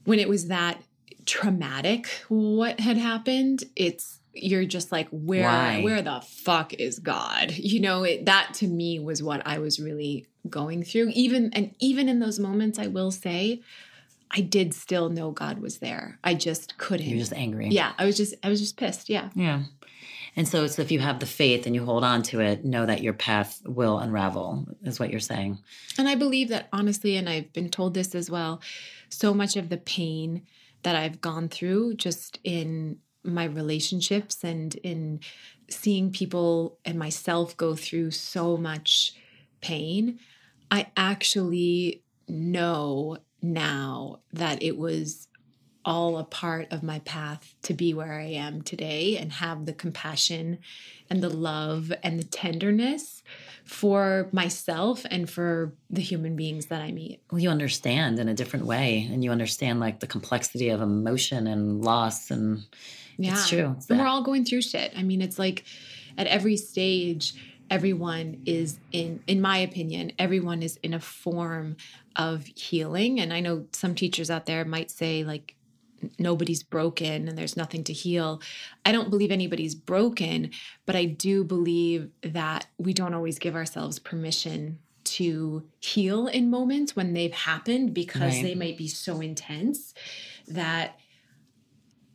when 0.05 0.19
it 0.19 0.29
was 0.29 0.49
that 0.49 0.83
traumatic 1.25 2.07
what 2.29 2.79
had 2.81 2.97
happened 2.97 3.65
it's 3.75 4.21
you're 4.33 4.65
just 4.65 4.93
like 4.93 5.09
where 5.11 5.45
Why? 5.45 5.83
where 5.83 6.03
the 6.03 6.21
fuck 6.21 6.75
is 6.75 6.99
god 6.99 7.53
you 7.53 7.81
know 7.81 8.05
it, 8.05 8.27
that 8.27 8.51
to 8.55 8.67
me 8.69 8.99
was 8.99 9.23
what 9.23 9.45
i 9.47 9.59
was 9.59 9.81
really 9.81 10.27
going 10.49 10.83
through 10.85 11.11
even 11.15 11.51
and 11.55 11.75
even 11.81 12.09
in 12.09 12.21
those 12.21 12.39
moments 12.39 12.79
i 12.79 12.87
will 12.87 13.11
say 13.11 13.61
i 14.31 14.41
did 14.41 14.73
still 14.75 15.09
know 15.09 15.31
god 15.33 15.59
was 15.59 15.79
there 15.79 16.19
i 16.23 16.35
just 16.35 16.77
couldn't 16.79 17.07
You're 17.09 17.19
just 17.19 17.33
angry. 17.33 17.69
yeah 17.69 17.93
i 17.99 18.05
was 18.05 18.17
just 18.17 18.35
i 18.45 18.49
was 18.49 18.61
just 18.61 18.77
pissed 18.77 19.09
yeah 19.09 19.31
Yeah. 19.35 19.63
And 20.37 20.47
so 20.47 20.65
it's 20.65 20.79
if 20.79 20.93
you 20.93 21.01
have 21.01 21.19
the 21.19 21.27
faith 21.27 21.67
and 21.67 21.75
you 21.75 21.85
hold 21.85 22.05
on 22.05 22.23
to 22.25 22.41
it, 22.41 22.65
know 22.65 22.85
that 22.85 23.03
your 23.03 23.15
path 23.15 23.63
will 23.65 23.99
unravel, 23.99 24.69
is 24.83 25.01
what 25.01 25.11
you're 25.11 25.19
saying. 25.19 25.59
And 25.99 26.09
I 26.09 26.15
believe 26.15 26.51
that 26.51 26.69
honestly, 26.73 27.17
and 27.17 27.29
I've 27.29 27.53
been 27.55 27.71
told 27.71 27.95
this 27.95 28.15
as 28.15 28.31
well, 28.31 28.61
so 29.09 29.33
much 29.33 29.57
of 29.57 29.71
the 29.71 29.79
pain 29.79 30.43
that 30.83 30.95
I've 30.95 31.23
gone 31.23 31.49
through 31.49 31.95
just 31.95 32.39
in 32.45 32.99
my 33.25 33.45
relationships 33.45 34.45
and 34.45 34.75
in 34.77 35.21
seeing 35.69 36.13
people 36.13 36.79
and 36.85 36.99
myself 36.99 37.57
go 37.57 37.75
through 37.75 38.11
so 38.13 38.57
much 38.57 39.15
pain, 39.61 40.21
I 40.71 40.89
actually 40.97 42.03
know 42.29 43.19
now 43.43 44.21
that 44.33 44.63
it 44.63 44.77
was 44.77 45.29
all 45.87 46.19
a 46.19 46.25
part 46.25 46.67
of 46.73 46.83
my 46.83 46.99
path 47.01 47.55
to 47.63 47.73
be 47.73 47.95
where 47.95 48.15
I 48.15 48.25
am 48.25 48.61
today 48.61 49.17
and 49.17 49.33
have 49.33 49.65
the 49.65 49.73
compassion 49.73 50.59
and 51.09 51.23
the 51.23 51.31
love 51.31 51.93
and 52.03 52.19
the 52.19 52.25
tenderness 52.25 53.23
for 53.65 54.29
myself 54.33 55.07
and 55.09 55.31
for 55.31 55.73
the 55.89 56.03
human 56.03 56.35
beings 56.35 56.67
that 56.67 56.83
I 56.83 56.91
meet. 56.91 57.23
Well, 57.31 57.41
you 57.41 57.51
understand 57.51 58.19
in 58.19 58.29
a 58.29 58.35
different 58.35 58.67
way 58.67 59.09
and 59.11 59.23
you 59.23 59.31
understand 59.31 59.79
like 59.79 60.01
the 60.01 60.09
complexity 60.09 60.71
of 60.71 60.83
emotion 60.83 61.47
and 61.47 61.85
loss 61.85 62.33
and 62.33 62.65
yeah. 63.17 63.33
it's 63.33 63.49
true. 63.49 63.75
It's 63.77 63.89
and 63.89 64.01
we're 64.01 64.07
all 64.07 64.23
going 64.23 64.45
through 64.45 64.63
shit. 64.63 64.93
I 64.97 65.05
mean, 65.05 65.23
it's 65.23 65.39
like 65.39 65.65
at 66.19 66.27
every 66.27 66.57
stage 66.57 67.35
everyone 67.69 68.43
is 68.47 68.79
in 68.93 69.21
in 69.27 69.41
my 69.41 69.59
opinion 69.59 70.13
everyone 70.21 70.63
is 70.63 70.79
in 70.85 70.95
a 70.95 71.01
form 71.01 71.77
of 72.15 72.47
healing 72.55 73.19
and 73.19 73.33
i 73.33 73.41
know 73.41 73.67
some 73.73 73.93
teachers 73.93 74.31
out 74.31 74.47
there 74.47 74.65
might 74.65 74.89
say 74.89 75.25
like 75.25 75.56
nobody's 76.19 76.63
broken 76.63 77.29
and 77.29 77.37
there's 77.37 77.57
nothing 77.57 77.85
to 77.85 77.93
heal 77.93 78.41
i 78.85 78.93
don't 78.93 79.11
believe 79.11 79.31
anybody's 79.31 79.75
broken 79.75 80.51
but 80.85 80.97
i 80.97 81.05
do 81.05 81.45
believe 81.45 82.11
that 82.23 82.67
we 82.79 82.93
don't 82.93 83.15
always 83.15 83.39
give 83.39 83.55
ourselves 83.55 83.99
permission 83.99 84.79
to 85.05 85.63
heal 85.79 86.27
in 86.27 86.51
moments 86.51 86.97
when 86.97 87.13
they've 87.13 87.33
happened 87.33 87.95
because 87.95 88.35
right. 88.35 88.43
they 88.43 88.55
might 88.55 88.77
be 88.77 88.89
so 88.89 89.21
intense 89.21 89.95
that 90.49 90.99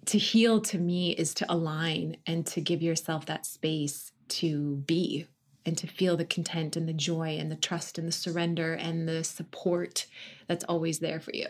to 0.05 0.17
heal 0.17 0.59
to 0.59 0.77
me 0.77 1.11
is 1.11 1.33
to 1.33 1.45
align 1.51 2.17
and 2.27 2.45
to 2.45 2.59
give 2.59 2.81
yourself 2.81 3.25
that 3.25 3.45
space 3.45 4.11
to 4.27 4.77
be 4.87 5.27
and 5.65 5.77
to 5.77 5.87
feel 5.87 6.17
the 6.17 6.25
content 6.25 6.75
and 6.75 6.87
the 6.87 6.93
joy 6.93 7.37
and 7.39 7.51
the 7.51 7.55
trust 7.55 7.97
and 7.97 8.07
the 8.07 8.11
surrender 8.11 8.73
and 8.73 9.07
the 9.07 9.23
support 9.23 10.07
that's 10.47 10.63
always 10.65 10.99
there 10.99 11.19
for 11.19 11.31
you. 11.33 11.47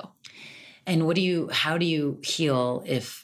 And 0.88 1.06
what 1.06 1.16
do 1.16 1.22
you 1.22 1.50
how 1.52 1.78
do 1.78 1.86
you 1.86 2.20
heal 2.24 2.84
if 2.86 3.24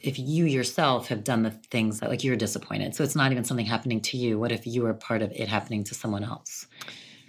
if 0.00 0.18
you 0.18 0.46
yourself 0.46 1.08
have 1.08 1.22
done 1.22 1.42
the 1.42 1.50
things 1.50 2.00
that 2.00 2.08
like 2.10 2.24
you're 2.24 2.36
disappointed? 2.36 2.94
So 2.94 3.04
it's 3.04 3.16
not 3.16 3.32
even 3.32 3.44
something 3.44 3.66
happening 3.66 4.00
to 4.02 4.16
you. 4.16 4.38
What 4.38 4.52
if 4.52 4.66
you 4.66 4.86
are 4.86 4.94
part 4.94 5.22
of 5.22 5.32
it 5.32 5.48
happening 5.48 5.84
to 5.84 5.94
someone 5.94 6.24
else? 6.24 6.66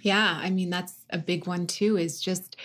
Yeah, 0.00 0.38
I 0.40 0.50
mean 0.50 0.70
that's 0.70 1.04
a 1.10 1.18
big 1.18 1.46
one 1.46 1.66
too 1.66 1.96
is 1.96 2.20
just 2.20 2.56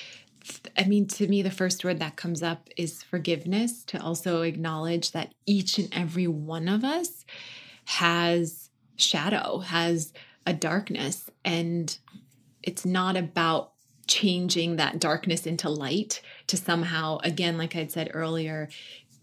I 0.78 0.86
mean, 0.86 1.08
to 1.08 1.28
me, 1.28 1.42
the 1.42 1.52
first 1.52 1.84
word 1.84 2.00
that 2.00 2.16
comes 2.16 2.42
up 2.42 2.70
is 2.78 3.04
forgiveness, 3.04 3.84
to 3.86 4.02
also 4.02 4.42
acknowledge 4.42 5.12
that 5.12 5.34
each 5.46 5.78
and 5.78 5.90
every 5.92 6.28
one 6.28 6.68
of 6.68 6.84
us 6.84 7.26
has 7.86 8.70
shadow, 8.96 9.60
has 9.60 10.14
a 10.46 10.54
darkness. 10.54 11.30
And 11.44 11.96
it's 12.64 12.86
not 12.86 13.18
about 13.18 13.74
changing 14.10 14.76
that 14.76 15.00
darkness 15.00 15.46
into 15.46 15.70
light 15.70 16.22
to 16.48 16.58
somehow, 16.58 17.20
again, 17.24 17.58
like 17.58 17.76
I'd 17.76 17.92
said 17.92 18.12
earlier, 18.14 18.68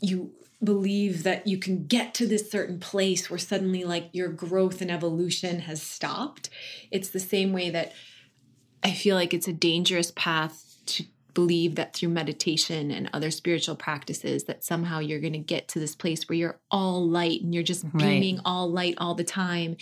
you 0.01 0.33
believe 0.63 1.25
that 1.25 1.47
you 1.47 1.59
can 1.59 1.85
get 1.87 2.15
to 2.15 2.27
this 2.27 2.51
certain 2.51 2.79
place 2.81 3.29
where 3.29 3.39
suddenly 3.39 3.85
like 3.85 4.09
your 4.13 4.29
growth 4.29 4.81
and 4.81 4.91
evolution 4.91 5.61
has 5.61 5.83
stopped. 5.83 6.49
It's 6.91 7.11
the 7.11 7.21
same 7.21 7.53
way 7.53 7.69
that 7.71 7.93
I 8.83 8.93
feel 8.93 9.17
like 9.17 9.35
it's 9.35 9.49
a 9.49 9.53
dangerous 9.53 10.13
path 10.15 10.77
to 10.87 11.05
believe 11.35 11.75
that 11.75 11.93
through 11.93 12.09
meditation 12.09 12.91
and 12.91 13.11
other 13.13 13.31
spiritual 13.31 13.77
practices 13.77 14.45
that 14.45 14.65
somehow 14.65 15.01
you're 15.01 15.21
going 15.21 15.35
to 15.35 15.39
get 15.39 15.69
to 15.69 15.79
this 15.79 15.95
place 15.95 16.27
where 16.27 16.39
you're 16.39 16.59
all 16.71 17.07
light 17.07 17.43
and 17.43 17.53
you're 17.53 17.63
just 17.63 17.85
beaming 17.95 18.37
right. 18.37 18.43
all 18.47 18.71
light 18.71 18.95
all 18.97 19.15
the 19.15 19.25
time 19.25 19.77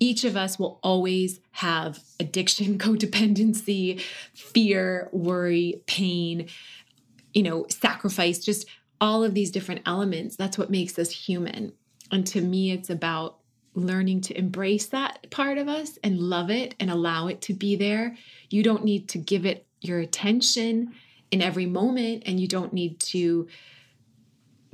each 0.00 0.24
of 0.24 0.36
us 0.36 0.58
will 0.58 0.78
always 0.82 1.40
have 1.52 2.00
addiction 2.20 2.78
codependency 2.78 4.00
fear 4.34 5.08
worry 5.12 5.82
pain 5.86 6.48
you 7.34 7.42
know 7.42 7.66
sacrifice 7.68 8.38
just 8.38 8.66
all 9.00 9.24
of 9.24 9.34
these 9.34 9.50
different 9.50 9.82
elements. 9.86 10.36
That's 10.36 10.58
what 10.58 10.70
makes 10.70 10.98
us 10.98 11.10
human. 11.10 11.72
And 12.10 12.26
to 12.28 12.40
me 12.40 12.72
it's 12.72 12.90
about 12.90 13.38
learning 13.74 14.22
to 14.22 14.36
embrace 14.36 14.86
that 14.86 15.30
part 15.30 15.58
of 15.58 15.68
us 15.68 15.98
and 16.02 16.18
love 16.18 16.50
it 16.50 16.74
and 16.80 16.90
allow 16.90 17.28
it 17.28 17.40
to 17.42 17.54
be 17.54 17.76
there. 17.76 18.16
You 18.50 18.62
don't 18.62 18.84
need 18.84 19.08
to 19.10 19.18
give 19.18 19.46
it 19.46 19.66
your 19.80 20.00
attention 20.00 20.94
in 21.30 21.42
every 21.42 21.66
moment 21.66 22.24
and 22.26 22.40
you 22.40 22.48
don't 22.48 22.72
need 22.72 22.98
to 23.00 23.46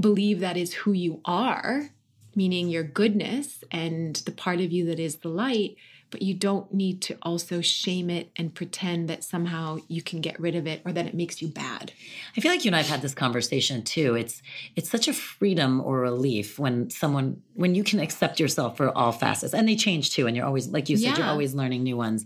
believe 0.00 0.40
that 0.40 0.56
is 0.56 0.72
who 0.72 0.92
you 0.92 1.20
are, 1.24 1.90
meaning 2.36 2.68
your 2.68 2.82
goodness 2.82 3.62
and 3.70 4.16
the 4.16 4.32
part 4.32 4.60
of 4.60 4.72
you 4.72 4.86
that 4.86 4.98
is 4.98 5.16
the 5.16 5.28
light, 5.28 5.76
but 6.10 6.22
you 6.22 6.34
don't 6.34 6.72
need 6.72 7.02
to 7.02 7.16
also 7.22 7.60
shame 7.60 8.08
it 8.08 8.30
and 8.36 8.54
pretend 8.54 9.08
that 9.08 9.24
somehow 9.24 9.78
you 9.88 10.00
can 10.00 10.20
get 10.20 10.38
rid 10.38 10.54
of 10.54 10.66
it 10.66 10.80
or 10.84 10.92
that 10.92 11.06
it 11.06 11.14
makes 11.14 11.42
you 11.42 11.48
bad. 11.48 11.92
I 12.36 12.40
feel 12.40 12.52
like 12.52 12.64
you 12.64 12.68
and 12.68 12.76
I've 12.76 12.88
had 12.88 13.02
this 13.02 13.14
conversation 13.14 13.82
too. 13.82 14.14
It's 14.14 14.40
it's 14.76 14.90
such 14.90 15.08
a 15.08 15.12
freedom 15.12 15.80
or 15.80 16.00
relief 16.00 16.58
when 16.58 16.88
someone 16.90 17.42
when 17.54 17.74
you 17.74 17.82
can 17.82 17.98
accept 17.98 18.38
yourself 18.38 18.76
for 18.76 18.96
all 18.96 19.12
facets 19.12 19.54
and 19.54 19.68
they 19.68 19.76
change 19.76 20.10
too 20.10 20.26
and 20.26 20.36
you're 20.36 20.46
always 20.46 20.68
like 20.68 20.88
you 20.88 20.96
said 20.96 21.10
yeah. 21.10 21.16
you're 21.18 21.26
always 21.26 21.54
learning 21.54 21.82
new 21.82 21.96
ones 21.96 22.24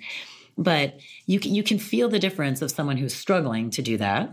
but 0.58 0.98
you 1.26 1.38
can, 1.38 1.54
you 1.54 1.62
can 1.62 1.78
feel 1.78 2.08
the 2.08 2.18
difference 2.18 2.60
of 2.62 2.70
someone 2.72 2.96
who's 2.96 3.14
struggling 3.14 3.70
to 3.70 3.80
do 3.80 3.96
that 3.96 4.30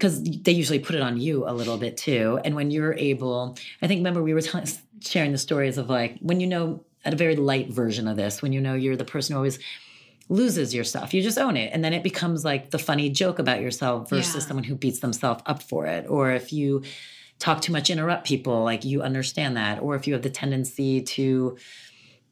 because 0.00 0.22
they 0.22 0.52
usually 0.52 0.78
put 0.78 0.96
it 0.96 1.02
on 1.02 1.20
you 1.20 1.46
a 1.46 1.52
little 1.52 1.76
bit 1.76 1.98
too. 1.98 2.40
And 2.42 2.56
when 2.56 2.70
you're 2.70 2.94
able, 2.94 3.58
I 3.82 3.86
think 3.86 3.98
remember 3.98 4.22
we 4.22 4.32
were 4.32 4.40
t- 4.40 4.58
sharing 5.00 5.32
the 5.32 5.38
stories 5.38 5.78
of 5.78 5.88
like 5.88 6.18
when 6.20 6.40
you 6.40 6.46
know 6.46 6.84
at 7.04 7.14
a 7.14 7.16
very 7.16 7.36
light 7.36 7.70
version 7.70 8.06
of 8.08 8.16
this, 8.16 8.42
when 8.42 8.52
you 8.52 8.60
know 8.60 8.74
you're 8.74 8.96
the 8.96 9.04
person 9.04 9.34
who 9.34 9.38
always 9.38 9.58
loses 10.28 10.74
your 10.74 10.84
stuff, 10.84 11.12
you 11.12 11.22
just 11.22 11.38
own 11.38 11.56
it, 11.56 11.70
and 11.72 11.84
then 11.84 11.92
it 11.92 12.02
becomes 12.02 12.44
like 12.44 12.70
the 12.70 12.78
funny 12.78 13.10
joke 13.10 13.38
about 13.38 13.60
yourself 13.60 14.10
versus 14.10 14.34
yeah. 14.34 14.48
someone 14.48 14.64
who 14.64 14.74
beats 14.74 15.00
themselves 15.00 15.42
up 15.46 15.62
for 15.62 15.86
it. 15.86 16.06
Or 16.08 16.30
if 16.30 16.52
you 16.52 16.82
talk 17.38 17.62
too 17.62 17.72
much, 17.72 17.90
interrupt 17.90 18.26
people, 18.26 18.62
like 18.62 18.84
you 18.84 19.02
understand 19.02 19.56
that. 19.56 19.80
Or 19.80 19.96
if 19.96 20.06
you 20.06 20.12
have 20.12 20.22
the 20.22 20.30
tendency 20.30 21.00
to 21.02 21.56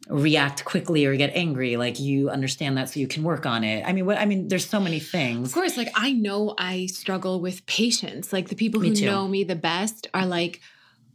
react 0.08 0.64
quickly 0.64 1.04
or 1.04 1.14
get 1.16 1.30
angry 1.34 1.76
like 1.76 2.00
you 2.00 2.30
understand 2.30 2.78
that 2.78 2.88
so 2.88 2.98
you 2.98 3.06
can 3.06 3.22
work 3.22 3.44
on 3.44 3.62
it 3.62 3.84
i 3.86 3.92
mean 3.92 4.06
what 4.06 4.16
i 4.16 4.24
mean 4.24 4.48
there's 4.48 4.66
so 4.66 4.80
many 4.80 4.98
things 4.98 5.48
of 5.48 5.54
course 5.54 5.76
like 5.76 5.90
i 5.94 6.12
know 6.12 6.54
i 6.56 6.86
struggle 6.86 7.40
with 7.40 7.66
patience 7.66 8.32
like 8.32 8.48
the 8.48 8.54
people 8.54 8.80
who 8.80 8.90
know 8.90 9.28
me 9.28 9.44
the 9.44 9.56
best 9.56 10.06
are 10.14 10.24
like 10.24 10.60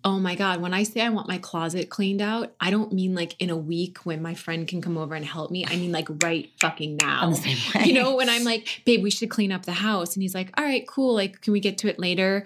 oh 0.05 0.19
my 0.19 0.35
god 0.35 0.61
when 0.61 0.73
i 0.73 0.83
say 0.83 1.01
i 1.01 1.09
want 1.09 1.27
my 1.27 1.37
closet 1.37 1.89
cleaned 1.89 2.21
out 2.21 2.53
i 2.59 2.69
don't 2.69 2.91
mean 2.91 3.15
like 3.15 3.39
in 3.41 3.49
a 3.49 3.57
week 3.57 3.99
when 3.99 4.21
my 4.21 4.33
friend 4.33 4.67
can 4.67 4.81
come 4.81 4.97
over 4.97 5.15
and 5.15 5.25
help 5.25 5.51
me 5.51 5.65
i 5.65 5.75
mean 5.75 5.91
like 5.91 6.07
right 6.23 6.49
fucking 6.59 6.97
now 6.97 7.29
the 7.29 7.35
same 7.35 7.57
way. 7.75 7.85
you 7.85 7.93
know 7.93 8.15
when 8.15 8.29
i'm 8.29 8.43
like 8.43 8.81
babe 8.85 9.01
we 9.01 9.09
should 9.09 9.29
clean 9.29 9.51
up 9.51 9.65
the 9.65 9.73
house 9.73 10.15
and 10.15 10.21
he's 10.21 10.35
like 10.35 10.49
all 10.57 10.63
right 10.63 10.87
cool 10.87 11.13
like 11.13 11.41
can 11.41 11.53
we 11.53 11.59
get 11.59 11.77
to 11.77 11.87
it 11.87 11.99
later 11.99 12.45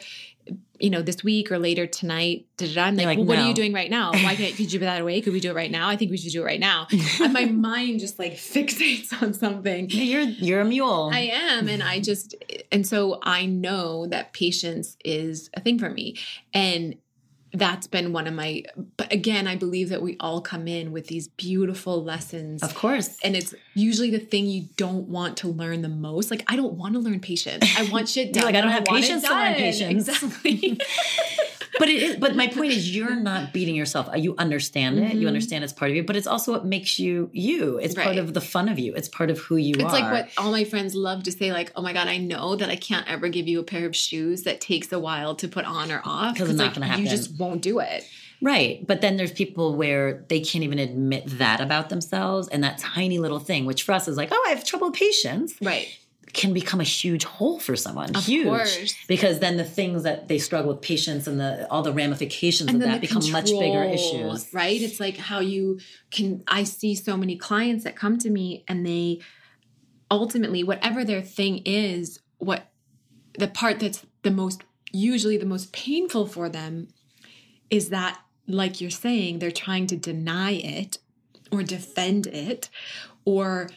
you 0.80 0.90
know, 0.90 1.02
this 1.02 1.24
week 1.24 1.52
or 1.52 1.58
later 1.58 1.88
tonight. 1.88 2.46
I'm 2.62 2.96
like, 2.96 3.06
like, 3.06 3.18
well, 3.18 3.26
no. 3.26 3.30
what 3.30 3.40
are 3.40 3.48
you 3.48 3.54
doing 3.54 3.74
right 3.74 3.90
now? 3.90 4.12
Why 4.12 4.36
can't 4.36 4.56
could 4.58 4.72
you 4.72 4.80
put 4.80 4.86
that 4.86 5.02
away? 5.02 5.22
Could 5.22 5.34
we 5.34 5.40
do 5.40 5.52
it 5.52 5.56
right 5.56 5.72
now? 5.72 5.90
I 5.90 5.96
think 5.96 6.12
we 6.12 6.18
should 6.18 6.32
do 6.32 6.42
it 6.42 6.46
right 6.46 6.60
now. 6.60 6.88
and 7.22 7.34
my 7.34 7.46
mind 7.46 8.00
just 8.00 8.20
like 8.20 8.34
fixates 8.34 9.22
on 9.22 9.34
something. 9.34 9.90
You're 9.90 10.22
you're 10.22 10.62
a 10.62 10.66
mule. 10.66 11.10
I 11.12 11.32
am, 11.34 11.68
and 11.68 11.82
I 11.82 12.00
just 12.00 12.36
and 12.72 12.86
so 12.86 13.20
I 13.24 13.46
know 13.46 14.08
that 14.08 14.34
patience 14.34 14.98
is 15.04 15.50
a 15.54 15.60
thing 15.60 15.80
for 15.80 15.90
me, 15.90 16.18
and 16.54 16.96
that's 17.54 17.88
been 17.88 18.14
one 18.14 18.28
of 18.28 18.34
my 18.34 18.64
but 18.98 19.12
again 19.12 19.48
i 19.48 19.56
believe 19.56 19.90
that 19.90 20.02
we 20.02 20.18
all 20.20 20.42
come 20.42 20.68
in 20.68 20.92
with 20.92 21.08
these 21.08 21.28
beautiful 21.30 22.04
lessons. 22.04 22.62
Of 22.62 22.76
course. 22.76 23.18
And 23.24 23.36
it's 23.36 23.54
usually 23.74 24.12
the 24.12 24.20
thing 24.20 24.48
you 24.48 24.68
don't 24.76 25.08
want 25.08 25.38
to 25.38 25.48
learn 25.48 25.82
the 25.82 25.90
most. 25.90 26.30
Like 26.30 26.44
i 26.48 26.56
don't 26.56 26.74
want 26.74 26.94
to 26.94 27.00
learn 27.00 27.20
patience. 27.20 27.66
I 27.78 27.90
want 27.90 28.10
shit 28.10 28.34
done 28.34 28.44
like 28.46 28.56
i 28.56 28.62
don't 28.62 28.72
have 28.72 28.86
patience 28.86 29.24
to 29.24 29.30
learn 29.30 29.54
patience. 29.56 30.08
Exactly 30.10 30.80
but 31.80 31.90
it 31.90 32.02
is, 32.02 32.16
but 32.18 32.36
my 32.36 32.48
point 32.48 32.72
is 32.72 32.96
you're 32.96 33.16
not 33.16 33.54
beating 33.54 33.76
yourself 33.76 34.10
you 34.16 34.36
understand 34.38 34.98
it 35.00 35.04
mm-hmm. 35.04 35.22
you 35.22 35.28
understand 35.28 35.64
it's 35.64 35.74
part 35.74 35.92
of 35.92 35.98
you 35.98 36.04
but 36.04 36.16
it's 36.16 36.28
also 36.28 36.52
what 36.52 36.66
makes 36.66 37.00
you 37.00 37.30
you 37.34 37.78
it's 37.80 37.96
right. 37.96 38.06
part 38.06 38.18
of 38.18 38.34
the 38.34 38.42
fun 38.42 38.70
of 38.70 38.80
you 38.80 38.94
it's 38.96 39.08
part 39.08 39.30
of 39.30 39.40
who 39.40 39.56
you 39.56 39.74
it's 39.76 39.84
are 39.84 39.88
it's 39.88 39.94
like 39.94 40.12
what 40.12 40.30
all 40.38 40.52
my 40.52 40.64
friends 40.64 40.96
love 40.96 41.24
to 41.24 41.32
say 41.32 41.52
like 41.52 41.72
oh 41.76 41.82
my 41.82 41.94
god 41.94 42.08
i 42.08 42.18
know 42.18 42.56
that 42.56 42.70
i 42.70 42.76
can't 42.76 43.08
ever 43.10 43.30
give 43.30 43.48
you 43.48 43.60
a 43.60 43.64
pair 43.64 43.86
of 43.86 43.96
shoes 43.96 44.44
that 44.44 44.62
takes 44.62 44.92
a 44.92 45.00
while 45.00 45.36
to 45.36 45.48
put 45.48 45.66
on 45.66 45.92
or 45.92 46.02
off 46.06 46.34
because 46.34 46.50
it's 46.50 46.58
not 46.58 46.74
going 46.74 46.82
to 46.82 46.88
happen 46.88 47.04
you 47.04 47.10
just 47.10 47.38
won't 47.40 47.62
do 47.62 47.80
it 47.80 48.08
Right. 48.40 48.86
But 48.86 49.02
then 49.02 49.18
there's 49.18 49.32
people 49.32 49.76
where 49.76 50.24
they 50.28 50.42
can't 50.42 50.64
even 50.64 50.78
admit 50.78 51.26
that 51.40 51.60
about 51.60 51.90
themselves. 51.90 52.48
And 52.48 52.64
that 52.64 52.78
tiny 52.78 53.18
little 53.18 53.40
thing, 53.40 53.66
which 53.66 53.82
for 53.82 53.94
us 53.94 54.08
is 54.08 54.16
like, 54.16 54.30
oh, 54.32 54.44
I 54.46 54.52
have 54.52 54.64
trouble 54.64 54.92
patience. 54.92 55.56
Right 55.60 55.98
can 56.38 56.54
become 56.54 56.80
a 56.80 56.86
huge 56.86 57.24
hole 57.26 57.60
for 57.60 57.76
someone. 57.76 58.16
Of 58.16 58.26
huge. 58.26 58.46
Course. 58.46 58.96
Because 59.08 59.40
then 59.40 59.58
the 59.58 59.66
things 59.66 60.04
that 60.04 60.28
they 60.28 60.38
struggle 60.38 60.72
with 60.72 60.82
patience 60.82 61.26
and 61.26 61.40
the 61.40 61.68
all 61.70 61.82
the 61.82 61.92
ramifications 61.92 62.70
and 62.70 62.82
of 62.82 62.88
that 62.88 63.02
become 63.02 63.30
much 63.32 63.50
bigger 63.50 63.84
issues. 63.84 64.54
Right? 64.54 64.80
It's 64.80 65.00
like 65.00 65.18
how 65.18 65.40
you 65.40 65.80
can 66.12 66.44
I 66.48 66.64
see 66.64 66.94
so 66.94 67.18
many 67.18 67.36
clients 67.36 67.84
that 67.84 67.96
come 67.96 68.20
to 68.20 68.30
me 68.30 68.64
and 68.68 68.86
they 68.86 69.20
ultimately 70.12 70.64
whatever 70.64 71.04
their 71.04 71.24
thing 71.24 71.64
is, 71.66 72.20
what 72.38 72.68
the 73.38 73.48
part 73.48 73.80
that's 73.80 74.06
the 74.22 74.32
most 74.32 74.64
usually 74.92 75.38
the 75.38 75.46
most 75.46 75.74
painful 75.74 76.28
for 76.28 76.50
them 76.50 76.88
is 77.70 77.90
that 77.90 78.22
like 78.48 78.80
you're 78.80 78.90
saying 78.92 79.40
they're 79.40 79.52
trying 79.52 79.88
to 79.88 79.98
deny 79.98 80.52
it 80.52 81.00
or 81.52 81.64
defend 81.64 82.28
it 82.28 82.70
or 83.26 83.70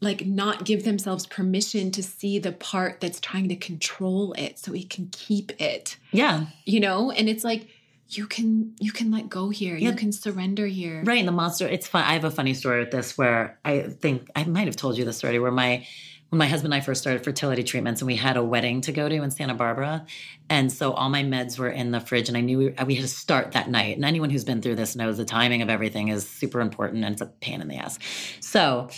like 0.00 0.24
not 0.24 0.64
give 0.64 0.84
themselves 0.84 1.26
permission 1.26 1.90
to 1.92 2.02
see 2.02 2.38
the 2.38 2.52
part 2.52 3.00
that's 3.00 3.20
trying 3.20 3.48
to 3.48 3.56
control 3.56 4.32
it 4.38 4.58
so 4.58 4.72
it 4.72 4.88
can 4.88 5.08
keep 5.12 5.60
it. 5.60 5.96
Yeah. 6.12 6.46
You 6.64 6.80
know, 6.80 7.10
and 7.10 7.28
it's 7.28 7.44
like 7.44 7.68
you 8.08 8.26
can 8.26 8.74
you 8.80 8.92
can 8.92 9.10
let 9.10 9.28
go 9.28 9.50
here. 9.50 9.76
Yeah. 9.76 9.90
You 9.90 9.96
can 9.96 10.12
surrender 10.12 10.66
here. 10.66 11.02
Right. 11.04 11.18
And 11.18 11.28
the 11.28 11.32
monster, 11.32 11.66
it's 11.66 11.86
fun. 11.86 12.04
I 12.04 12.14
have 12.14 12.24
a 12.24 12.30
funny 12.30 12.54
story 12.54 12.80
with 12.80 12.90
this 12.90 13.16
where 13.16 13.58
I 13.64 13.80
think 13.80 14.28
I 14.34 14.44
might 14.44 14.66
have 14.66 14.76
told 14.76 14.98
you 14.98 15.04
this 15.04 15.22
already, 15.22 15.38
where 15.38 15.52
my 15.52 15.86
when 16.30 16.38
my 16.38 16.46
husband 16.46 16.72
and 16.72 16.80
I 16.80 16.84
first 16.84 17.00
started 17.00 17.24
fertility 17.24 17.64
treatments 17.64 18.00
and 18.00 18.06
we 18.06 18.14
had 18.14 18.36
a 18.36 18.42
wedding 18.42 18.80
to 18.82 18.92
go 18.92 19.08
to 19.08 19.16
in 19.16 19.30
Santa 19.32 19.54
Barbara. 19.54 20.06
And 20.48 20.72
so 20.72 20.92
all 20.92 21.08
my 21.08 21.24
meds 21.24 21.58
were 21.58 21.68
in 21.68 21.90
the 21.90 22.00
fridge 22.00 22.28
and 22.28 22.38
I 22.38 22.40
knew 22.40 22.58
we, 22.58 22.76
uh, 22.76 22.84
we 22.84 22.94
had 22.94 23.02
to 23.02 23.08
start 23.08 23.52
that 23.52 23.68
night. 23.68 23.96
And 23.96 24.04
anyone 24.04 24.30
who's 24.30 24.44
been 24.44 24.62
through 24.62 24.76
this 24.76 24.94
knows 24.94 25.16
the 25.16 25.24
timing 25.24 25.60
of 25.60 25.68
everything 25.68 26.08
is 26.08 26.28
super 26.28 26.60
important 26.60 27.04
and 27.04 27.12
it's 27.12 27.20
a 27.20 27.26
pain 27.26 27.60
in 27.60 27.66
the 27.66 27.76
ass. 27.76 27.98
So 28.38 28.88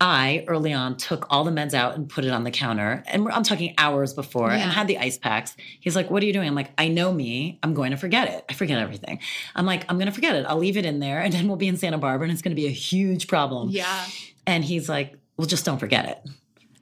I 0.00 0.44
early 0.46 0.72
on 0.74 0.96
took 0.96 1.26
all 1.30 1.44
the 1.44 1.50
meds 1.50 1.72
out 1.72 1.96
and 1.96 2.08
put 2.08 2.24
it 2.24 2.30
on 2.30 2.44
the 2.44 2.50
counter. 2.50 3.02
And 3.06 3.28
I'm 3.28 3.42
talking 3.42 3.74
hours 3.78 4.12
before 4.12 4.48
Yeah. 4.50 4.56
and 4.56 4.70
had 4.72 4.88
the 4.88 4.98
ice 4.98 5.16
packs. 5.16 5.56
He's 5.80 5.96
like, 5.96 6.10
What 6.10 6.22
are 6.22 6.26
you 6.26 6.32
doing? 6.32 6.48
I'm 6.48 6.54
like, 6.54 6.70
I 6.76 6.88
know 6.88 7.12
me. 7.12 7.58
I'm 7.62 7.72
going 7.72 7.92
to 7.92 7.96
forget 7.96 8.28
it. 8.28 8.44
I 8.48 8.52
forget 8.52 8.78
everything. 8.78 9.20
I'm 9.54 9.64
like, 9.64 9.84
I'm 9.88 9.96
going 9.96 10.06
to 10.08 10.12
forget 10.12 10.36
it. 10.36 10.44
I'll 10.46 10.58
leave 10.58 10.76
it 10.76 10.84
in 10.84 10.98
there 11.00 11.20
and 11.20 11.32
then 11.32 11.48
we'll 11.48 11.56
be 11.56 11.68
in 11.68 11.76
Santa 11.78 11.98
Barbara 11.98 12.24
and 12.26 12.32
it's 12.32 12.42
going 12.42 12.54
to 12.54 12.60
be 12.60 12.66
a 12.66 12.70
huge 12.70 13.26
problem. 13.28 13.70
Yeah. 13.70 14.04
And 14.46 14.64
he's 14.64 14.88
like, 14.88 15.16
Well, 15.38 15.46
just 15.46 15.64
don't 15.64 15.78
forget 15.78 16.04
it. 16.06 16.18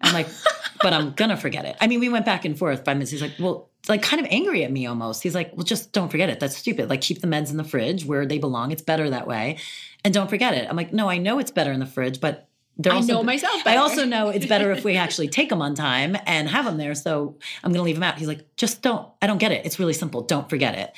I'm 0.00 0.12
like, 0.12 0.26
But 0.82 0.92
I'm 0.92 1.12
going 1.12 1.30
to 1.30 1.36
forget 1.36 1.64
it. 1.64 1.76
I 1.80 1.86
mean, 1.86 2.00
we 2.00 2.08
went 2.10 2.26
back 2.26 2.44
and 2.44 2.58
forth 2.58 2.84
five 2.84 2.96
minutes. 2.96 3.10
He's 3.12 3.22
like, 3.22 3.32
Well, 3.38 3.70
like 3.88 4.02
kind 4.02 4.20
of 4.20 4.26
angry 4.30 4.64
at 4.64 4.72
me 4.72 4.86
almost. 4.86 5.22
He's 5.22 5.34
like, 5.34 5.52
Well, 5.54 5.64
just 5.64 5.92
don't 5.92 6.10
forget 6.10 6.30
it. 6.30 6.40
That's 6.40 6.56
stupid. 6.56 6.90
Like, 6.90 7.00
keep 7.00 7.20
the 7.20 7.26
meds 7.28 7.50
in 7.50 7.58
the 7.58 7.64
fridge 7.64 8.04
where 8.04 8.26
they 8.26 8.38
belong. 8.38 8.72
It's 8.72 8.82
better 8.82 9.08
that 9.10 9.26
way. 9.28 9.58
And 10.04 10.12
don't 10.12 10.28
forget 10.28 10.54
it. 10.54 10.66
I'm 10.68 10.76
like, 10.76 10.92
No, 10.92 11.08
I 11.08 11.18
know 11.18 11.38
it's 11.38 11.52
better 11.52 11.70
in 11.72 11.78
the 11.80 11.86
fridge, 11.86 12.20
but 12.20 12.48
I 12.84 12.90
also, 12.90 13.12
know 13.12 13.22
myself 13.22 13.62
I 13.66 13.76
also 13.76 14.04
know 14.04 14.30
it's 14.30 14.46
better 14.46 14.72
if 14.72 14.84
we 14.84 14.96
actually 14.96 15.28
take 15.28 15.48
them 15.48 15.62
on 15.62 15.74
time 15.74 16.16
and 16.26 16.48
have 16.48 16.64
them 16.64 16.76
there. 16.76 16.94
So 16.94 17.36
I'm 17.62 17.70
going 17.70 17.80
to 17.80 17.84
leave 17.84 17.96
them 17.96 18.02
out. 18.02 18.18
He's 18.18 18.28
like, 18.28 18.56
just 18.56 18.82
don't, 18.82 19.08
I 19.22 19.26
don't 19.26 19.38
get 19.38 19.52
it. 19.52 19.64
It's 19.64 19.78
really 19.78 19.92
simple. 19.92 20.22
Don't 20.22 20.50
forget 20.50 20.76
it. 20.76 20.92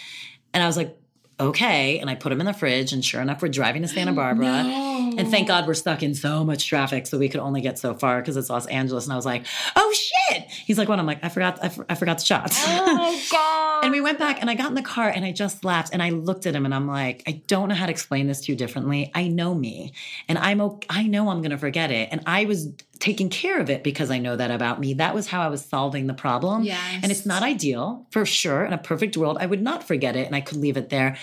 And 0.54 0.62
I 0.62 0.66
was 0.66 0.76
like, 0.76 0.96
okay. 1.38 1.98
And 1.98 2.08
I 2.08 2.14
put 2.14 2.30
them 2.30 2.40
in 2.40 2.46
the 2.46 2.54
fridge. 2.54 2.92
And 2.92 3.04
sure 3.04 3.20
enough, 3.20 3.42
we're 3.42 3.48
driving 3.48 3.82
to 3.82 3.88
Santa 3.88 4.10
oh, 4.12 4.14
Barbara. 4.14 4.46
And 5.18 5.28
thank 5.30 5.48
God 5.48 5.66
we're 5.66 5.74
stuck 5.74 6.02
in 6.02 6.14
so 6.14 6.44
much 6.44 6.66
traffic. 6.66 7.06
So 7.06 7.18
we 7.18 7.28
could 7.28 7.40
only 7.40 7.60
get 7.60 7.78
so 7.78 7.94
far 7.94 8.20
because 8.20 8.36
it's 8.36 8.50
Los 8.50 8.66
Angeles. 8.66 9.04
And 9.04 9.12
I 9.12 9.16
was 9.16 9.26
like, 9.26 9.44
oh 9.74 9.94
shit. 9.94 10.44
He's 10.50 10.78
like, 10.78 10.88
what? 10.88 10.98
I'm 10.98 11.06
like, 11.06 11.22
I 11.24 11.28
forgot, 11.28 11.58
I, 11.62 11.68
for- 11.68 11.86
I 11.88 11.94
forgot 11.94 12.18
the 12.18 12.24
shots. 12.24 12.60
Oh 12.66 13.20
God. 13.30 13.84
And 13.84 13.92
we 13.92 14.00
went 14.00 14.18
back 14.18 14.40
and 14.40 14.50
I 14.50 14.54
got 14.54 14.68
in 14.68 14.74
the 14.74 14.82
car 14.82 15.08
and 15.08 15.24
I 15.24 15.32
just 15.32 15.64
laughed 15.64 15.92
and 15.92 16.02
I 16.02 16.10
looked 16.10 16.46
at 16.46 16.54
him 16.54 16.64
and 16.64 16.74
I'm 16.74 16.86
like, 16.86 17.22
I 17.26 17.42
don't 17.46 17.68
know 17.68 17.74
how 17.74 17.86
to 17.86 17.92
explain 17.92 18.26
this 18.26 18.40
to 18.42 18.52
you 18.52 18.56
differently. 18.56 19.10
I 19.14 19.28
know 19.28 19.54
me 19.54 19.92
and 20.28 20.38
I'm 20.38 20.60
okay. 20.60 20.86
I 20.90 21.04
know 21.04 21.28
I'm 21.28 21.40
going 21.42 21.50
to 21.50 21.58
forget 21.58 21.90
it. 21.90 22.08
And 22.12 22.22
I 22.26 22.44
was 22.44 22.68
taking 22.98 23.28
care 23.28 23.60
of 23.60 23.68
it 23.68 23.84
because 23.84 24.10
I 24.10 24.18
know 24.18 24.36
that 24.36 24.50
about 24.50 24.80
me. 24.80 24.94
That 24.94 25.14
was 25.14 25.26
how 25.26 25.42
I 25.42 25.48
was 25.48 25.64
solving 25.64 26.06
the 26.06 26.14
problem. 26.14 26.62
Yes. 26.64 27.00
And 27.02 27.12
it's 27.12 27.26
not 27.26 27.42
ideal 27.42 28.06
for 28.10 28.24
sure. 28.24 28.64
In 28.64 28.72
a 28.72 28.78
perfect 28.78 29.16
world, 29.16 29.36
I 29.38 29.46
would 29.46 29.60
not 29.62 29.86
forget 29.86 30.16
it 30.16 30.26
and 30.26 30.34
I 30.34 30.40
could 30.40 30.58
leave 30.58 30.76
it 30.76 30.88
there. 30.88 31.16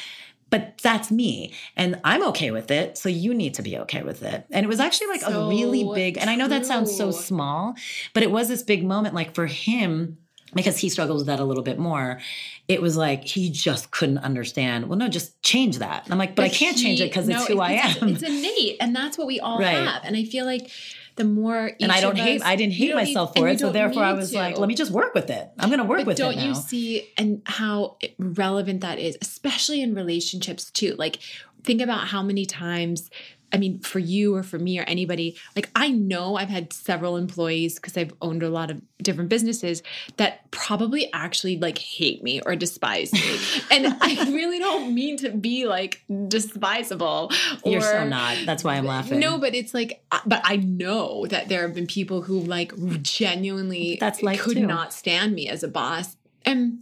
But 0.53 0.77
that's 0.83 1.09
me. 1.09 1.51
And 1.75 1.99
I'm 2.03 2.21
okay 2.27 2.51
with 2.51 2.69
it. 2.69 2.95
So 2.95 3.09
you 3.09 3.33
need 3.33 3.55
to 3.55 3.63
be 3.63 3.75
okay 3.79 4.03
with 4.03 4.21
it. 4.21 4.45
And 4.51 4.63
it 4.63 4.69
was 4.69 4.79
actually 4.79 5.07
like 5.07 5.23
a 5.25 5.47
really 5.47 5.83
big, 5.95 6.19
and 6.19 6.29
I 6.29 6.35
know 6.35 6.47
that 6.47 6.67
sounds 6.67 6.95
so 6.95 7.09
small, 7.09 7.73
but 8.13 8.21
it 8.21 8.29
was 8.29 8.49
this 8.49 8.61
big 8.61 8.85
moment 8.85 9.15
like 9.15 9.33
for 9.33 9.47
him 9.47 10.19
because 10.53 10.77
he 10.77 10.89
struggles 10.89 11.21
with 11.21 11.27
that 11.27 11.39
a 11.39 11.43
little 11.43 11.63
bit 11.63 11.79
more. 11.79 12.19
It 12.67 12.83
was 12.83 12.95
like 12.95 13.23
he 13.25 13.49
just 13.49 13.89
couldn't 13.89 14.19
understand. 14.19 14.87
Well, 14.89 14.99
no, 14.99 15.07
just 15.07 15.41
change 15.41 15.79
that. 15.79 16.03
And 16.03 16.13
I'm 16.13 16.19
like, 16.19 16.35
but, 16.35 16.45
I 16.45 16.49
can't 16.49 16.77
change 16.77 17.01
it 17.01 17.05
because 17.09 17.25
he- 17.25 17.33
it's 17.33 17.49
no, 17.49 17.55
who 17.55 17.59
I 17.59 17.71
am. 17.71 18.09
It's 18.09 18.21
innate, 18.21 18.77
and 18.79 18.95
that's 18.95 19.17
what 19.17 19.25
we 19.25 19.39
all 19.39 19.57
Right. 19.57 19.73
have. 19.73 20.03
And 20.05 20.15
I 20.15 20.23
feel 20.23 20.45
like 20.45 20.69
the 21.16 21.24
more 21.24 21.72
and 21.80 21.91
I 21.91 22.01
don't 22.01 22.18
hate. 22.18 22.41
us- 22.41 22.47
I 22.47 22.55
didn't 22.55 22.74
hate 22.74 22.88
don't 22.89 22.97
need- 22.97 23.09
myself 23.09 23.36
for 23.36 23.47
it. 23.47 23.59
So 23.59 23.72
therefore, 23.72 24.03
I 24.03 24.14
was 24.14 24.32
to. 24.32 24.38
like, 24.38 24.57
let 24.57 24.68
me 24.68 24.76
just 24.76 24.91
work 24.91 25.14
with 25.14 25.30
it. 25.30 25.47
I'm 25.59 25.70
going 25.70 25.80
to 25.80 25.86
work 25.86 25.99
but 25.99 26.07
with 26.07 26.18
don't 26.18 26.34
it 26.34 26.38
now. 26.38 26.45
you 26.47 26.55
see 26.55 27.07
and 27.18 27.41
how 27.45 27.97
relevant 28.18 28.82
that 28.82 28.97
is 28.99 29.18
especially 29.22 29.82
in 29.82 29.93
relationships 29.93 30.72
too 30.72 30.95
like 30.97 31.20
think 31.64 31.82
about 31.82 32.07
how 32.07 32.22
many 32.24 32.45
times 32.45 33.09
i 33.53 33.57
mean 33.57 33.79
for 33.79 33.99
you 33.99 34.35
or 34.35 34.43
for 34.43 34.59
me 34.59 34.79
or 34.79 34.83
anybody 34.83 35.37
like 35.55 35.69
i 35.75 35.89
know 35.89 36.35
i've 36.35 36.49
had 36.49 36.73
several 36.73 37.15
employees 37.17 37.75
because 37.75 37.95
i've 37.97 38.13
owned 38.21 38.43
a 38.43 38.49
lot 38.49 38.71
of 38.71 38.81
different 39.01 39.29
businesses 39.29 39.83
that 40.17 40.49
probably 40.51 41.11
actually 41.13 41.57
like 41.57 41.77
hate 41.77 42.23
me 42.23 42.41
or 42.45 42.55
despise 42.55 43.11
me 43.13 43.37
and 43.71 43.95
i 44.01 44.23
really 44.31 44.59
don't 44.59 44.93
mean 44.93 45.17
to 45.17 45.29
be 45.29 45.65
like 45.65 46.03
despisable 46.27 47.31
You're 47.65 47.81
so 47.81 48.05
not. 48.07 48.37
That's 48.45 48.63
why 48.63 48.75
I'm 48.75 48.85
laughing. 48.85 49.19
no, 49.19 49.37
but 49.37 49.53
it's 49.55 49.73
like, 49.73 50.03
uh, 50.11 50.19
but 50.25 50.41
I 50.43 50.57
know 50.57 51.25
that 51.27 51.49
there 51.49 51.61
have 51.61 51.73
been 51.73 51.87
people 51.87 52.21
who 52.21 52.39
like 52.39 52.73
genuinely 53.01 53.97
That's 53.99 54.21
like 54.21 54.39
could 54.39 54.57
too. 54.57 54.65
not 54.65 54.93
stand 54.93 55.33
me 55.33 55.47
as 55.49 55.63
a 55.63 55.67
boss, 55.67 56.15
and 56.45 56.79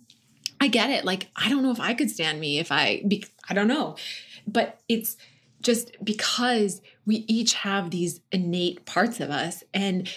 I 0.60 0.68
get 0.68 0.90
it. 0.90 1.06
Like, 1.06 1.28
I 1.36 1.50
don't 1.50 1.64
know 1.64 1.72
if 1.72 1.80
I 1.80 1.94
could 1.94 2.10
stand 2.10 2.40
me 2.40 2.60
if 2.60 2.72
I, 2.72 3.04
be, 3.08 3.26
I 3.50 3.54
don't 3.54 3.68
know, 3.68 3.96
but 4.48 4.80
it's 4.88 5.18
just 5.62 5.92
because 6.04 6.82
we 7.06 7.26
each 7.28 7.54
have 7.54 7.92
these 7.92 8.20
innate 8.32 8.86
parts 8.86 9.20
of 9.20 9.30
us, 9.30 9.64
and 9.74 10.10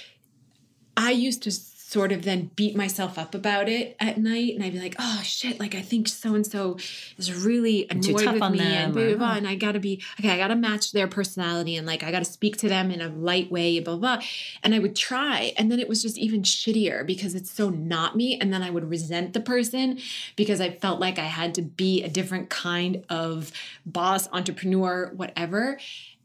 I 0.97 1.11
used 1.11 1.43
to 1.43 1.51
sort 1.95 2.11
of 2.11 2.25
then 2.25 2.51
beat 2.57 2.75
myself 2.75 3.17
up 3.17 3.37
about 3.37 3.69
it 3.69 3.97
at 4.01 4.19
night 4.19 4.53
and 4.53 4.65
I'd 4.65 4.73
be 4.73 4.81
like, 4.81 4.97
oh 4.99 5.21
shit, 5.23 5.61
like 5.61 5.77
I 5.77 5.81
think 5.81 6.09
so 6.09 6.35
and 6.35 6.45
so 6.45 6.77
is 7.19 7.33
really 7.33 7.87
annoyed 7.89 8.41
with 8.41 8.51
me 8.51 8.61
and 8.61 8.93
blah, 8.93 9.05
blah, 9.05 9.15
blah, 9.15 9.35
and 9.37 9.47
I 9.47 9.55
gotta 9.55 9.79
be 9.79 10.03
okay, 10.19 10.31
I 10.31 10.37
gotta 10.37 10.57
match 10.57 10.91
their 10.91 11.07
personality 11.07 11.77
and 11.77 11.87
like 11.87 12.03
I 12.03 12.11
gotta 12.11 12.25
speak 12.25 12.57
to 12.59 12.69
them 12.69 12.91
in 12.91 13.01
a 13.01 13.09
light 13.09 13.49
way, 13.51 13.79
blah 13.79 13.97
blah. 13.97 14.17
blah. 14.17 14.27
And 14.65 14.75
I 14.75 14.81
would 14.81 14.97
try, 14.97 15.53
and 15.57 15.71
then 15.71 15.79
it 15.79 15.89
was 15.89 16.03
just 16.03 16.19
even 16.19 16.43
shittier 16.43 17.07
because 17.07 17.37
it's 17.37 17.51
so 17.51 17.71
not 17.71 18.17
me. 18.17 18.39
And 18.41 18.53
then 18.53 18.63
I 18.63 18.71
would 18.71 18.91
resent 18.91 19.33
the 19.33 19.41
person 19.41 20.01
because 20.35 20.61
I 20.61 20.71
felt 20.71 20.99
like 20.99 21.21
I 21.21 21.27
had 21.27 21.55
to 21.55 21.63
be 21.63 22.03
a 22.03 22.09
different 22.09 22.51
kind 22.51 23.05
of 23.09 23.53
boss, 23.87 24.29
entrepreneur, 24.33 25.13
whatever. 25.15 25.79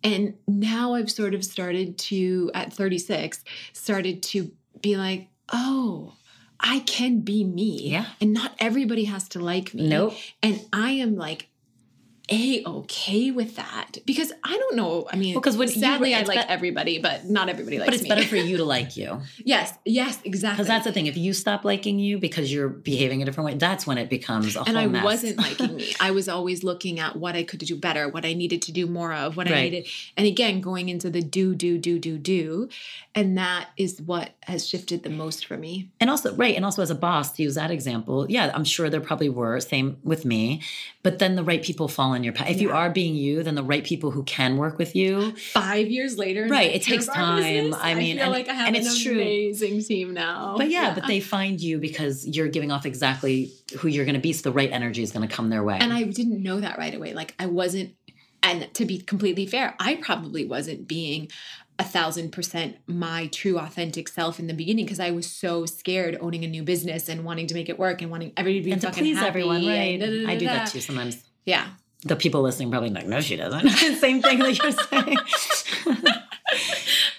And 0.03 0.33
now 0.47 0.95
I've 0.95 1.11
sort 1.11 1.35
of 1.35 1.45
started 1.45 1.97
to, 2.09 2.49
at 2.53 2.73
36, 2.73 3.43
started 3.73 4.23
to 4.23 4.51
be 4.81 4.97
like, 4.97 5.27
oh, 5.51 6.13
I 6.59 6.79
can 6.79 7.21
be 7.21 7.43
me. 7.43 7.89
Yeah. 7.91 8.05
And 8.19 8.33
not 8.33 8.55
everybody 8.59 9.05
has 9.05 9.27
to 9.29 9.39
like 9.39 9.73
me. 9.73 9.87
Nope. 9.87 10.15
And 10.41 10.65
I 10.73 10.91
am 10.91 11.15
like, 11.15 11.48
a 12.31 12.63
okay 12.65 13.31
with 13.31 13.55
that 13.55 13.97
because 14.05 14.31
I 14.43 14.57
don't 14.57 14.75
know. 14.75 15.07
I 15.11 15.15
mean, 15.15 15.33
Well, 15.35 15.41
'cause 15.41 15.57
when 15.57 15.67
you- 15.69 15.75
sadly 15.79 16.13
I 16.13 16.21
like 16.23 16.35
bet- 16.37 16.49
everybody, 16.49 16.99
but 16.99 17.25
not 17.29 17.49
everybody 17.49 17.79
likes 17.79 17.87
but 17.87 17.93
it's 17.95 18.03
me. 18.03 18.09
better 18.09 18.23
for 18.23 18.35
you 18.49 18.57
to 18.57 18.65
like 18.65 18.95
you. 18.97 19.21
yes, 19.43 19.73
yes, 19.85 20.19
exactly. 20.23 20.55
Because 20.57 20.67
that's 20.67 20.85
the 20.85 20.91
thing. 20.91 21.07
If 21.07 21.17
you 21.17 21.33
stop 21.33 21.65
liking 21.65 21.99
you 21.99 22.17
because 22.19 22.51
you're 22.53 22.69
behaving 22.69 23.21
a 23.21 23.25
different 23.25 23.45
way, 23.47 23.55
that's 23.55 23.87
when 23.87 23.97
it 23.97 24.09
becomes 24.09 24.55
a 24.55 24.61
and 24.63 24.77
I 24.77 24.87
mess. 24.87 25.03
wasn't 25.03 25.37
liking 25.47 25.75
me. 25.75 25.93
I 25.99 26.11
was 26.11 26.29
always 26.29 26.63
looking 26.63 26.99
at 26.99 27.15
what 27.15 27.35
I 27.35 27.43
could 27.43 27.59
do 27.59 27.75
better, 27.75 28.07
what 28.09 28.25
I 28.25 28.33
needed 28.33 28.61
to 28.63 28.71
do 28.71 28.85
more 28.87 29.13
of, 29.13 29.35
what 29.37 29.47
I 29.51 29.61
needed. 29.63 29.87
And 30.17 30.27
again, 30.27 30.61
going 30.61 30.89
into 30.89 31.09
the 31.09 31.21
do, 31.21 31.55
do, 31.55 31.77
do, 31.77 31.97
do, 31.99 32.17
do. 32.17 32.69
And 33.15 33.37
that 33.37 33.69
is 33.75 34.01
what 34.01 34.31
has 34.43 34.67
shifted 34.67 35.03
the 35.03 35.09
most 35.09 35.45
for 35.45 35.57
me. 35.57 35.89
And 35.99 36.09
also, 36.09 36.33
right. 36.35 36.55
And 36.55 36.63
also, 36.63 36.81
as 36.81 36.89
a 36.91 36.95
boss, 36.95 37.31
to 37.33 37.43
use 37.43 37.55
that 37.55 37.71
example, 37.71 38.25
yeah, 38.29 38.51
I'm 38.53 38.63
sure 38.63 38.89
there 38.89 39.01
probably 39.01 39.29
were, 39.29 39.59
same 39.59 39.97
with 40.03 40.25
me. 40.25 40.61
But 41.03 41.19
then 41.19 41.35
the 41.35 41.43
right 41.43 41.61
people 41.63 41.87
fall 41.87 42.13
in 42.19 42.23
your 42.23 42.33
path. 42.33 42.49
If 42.49 42.61
you 42.61 42.71
are 42.71 42.89
being 42.89 43.15
you, 43.15 43.41
then 43.43 43.55
the 43.55 43.63
right 43.63 43.83
people 43.83 44.11
who 44.11 44.23
can 44.23 44.57
work 44.57 44.77
with 44.77 44.95
you. 44.95 45.35
Five 45.35 45.87
years 45.89 46.17
later, 46.17 46.47
Right, 46.47 46.73
it 46.75 46.83
takes 46.83 47.05
time. 47.07 47.73
I 47.73 47.95
mean, 47.95 48.17
feel 48.17 48.23
and- 48.25 48.31
like 48.31 48.47
I 48.47 48.53
have 48.53 48.67
and 48.67 48.75
an 48.75 48.83
it's 48.83 49.01
true. 49.01 49.13
amazing 49.13 49.83
team 49.83 50.13
now. 50.13 50.55
But 50.57 50.69
yeah, 50.69 50.93
but 50.93 51.07
they 51.07 51.19
find 51.19 51.59
you 51.59 51.79
because 51.79 52.27
you're 52.27 52.47
giving 52.47 52.71
off 52.71 52.85
exactly 52.85 53.51
who 53.79 53.87
you're 53.87 54.05
going 54.05 54.15
to 54.15 54.21
be. 54.21 54.33
So 54.33 54.49
the 54.49 54.53
right 54.53 54.71
energy 54.71 55.01
is 55.03 55.11
going 55.11 55.27
to 55.27 55.33
come 55.33 55.49
their 55.49 55.63
way. 55.63 55.77
And 55.79 55.91
I 55.91 56.03
didn't 56.03 56.43
know 56.43 56.59
that 56.59 56.77
right 56.77 56.93
away. 56.93 57.13
Like 57.13 57.33
I 57.39 57.47
wasn't, 57.47 57.95
and 58.43 58.73
to 58.75 58.85
be 58.85 58.99
completely 58.99 59.45
fair, 59.47 59.75
I 59.79 59.95
probably 59.95 60.45
wasn't 60.45 60.87
being 60.87 61.29
a 61.77 61.83
thousand 61.83 62.31
percent 62.31 62.75
my 62.87 63.27
true 63.27 63.57
authentic 63.57 64.09
self 64.09 64.37
in 64.37 64.47
the 64.47 64.53
beginning 64.53 64.83
because 64.83 64.99
I 64.99 65.11
was 65.11 65.25
so 65.31 65.65
scared 65.65 66.17
owning 66.19 66.43
a 66.43 66.47
new 66.47 66.61
business 66.61 67.07
and 67.07 67.23
wanting 67.23 67.47
to 67.47 67.53
make 67.53 67.69
it 67.69 67.79
work 67.79 68.01
and 68.01 68.11
wanting 68.11 68.33
everybody 68.35 68.59
to 68.59 68.65
be 68.65 68.71
and 68.73 68.81
to 68.81 68.87
fucking 68.87 69.01
please 69.03 69.15
happy 69.15 69.27
everyone, 69.29 69.65
right? 69.65 69.71
and 69.93 70.01
da-da-da-da-da. 70.01 70.31
I 70.33 70.35
do 70.37 70.45
that 70.47 70.67
too 70.67 70.81
sometimes. 70.81 71.23
Yeah. 71.45 71.67
The 72.03 72.15
people 72.15 72.41
listening 72.41 72.71
probably 72.71 72.89
like, 72.91 73.07
no, 73.07 73.19
she 73.19 73.35
doesn't. 73.35 73.67
Same 73.97 74.21
thing 74.21 74.39
that 74.39 74.57
you're 74.57 74.71
saying. 74.71 75.17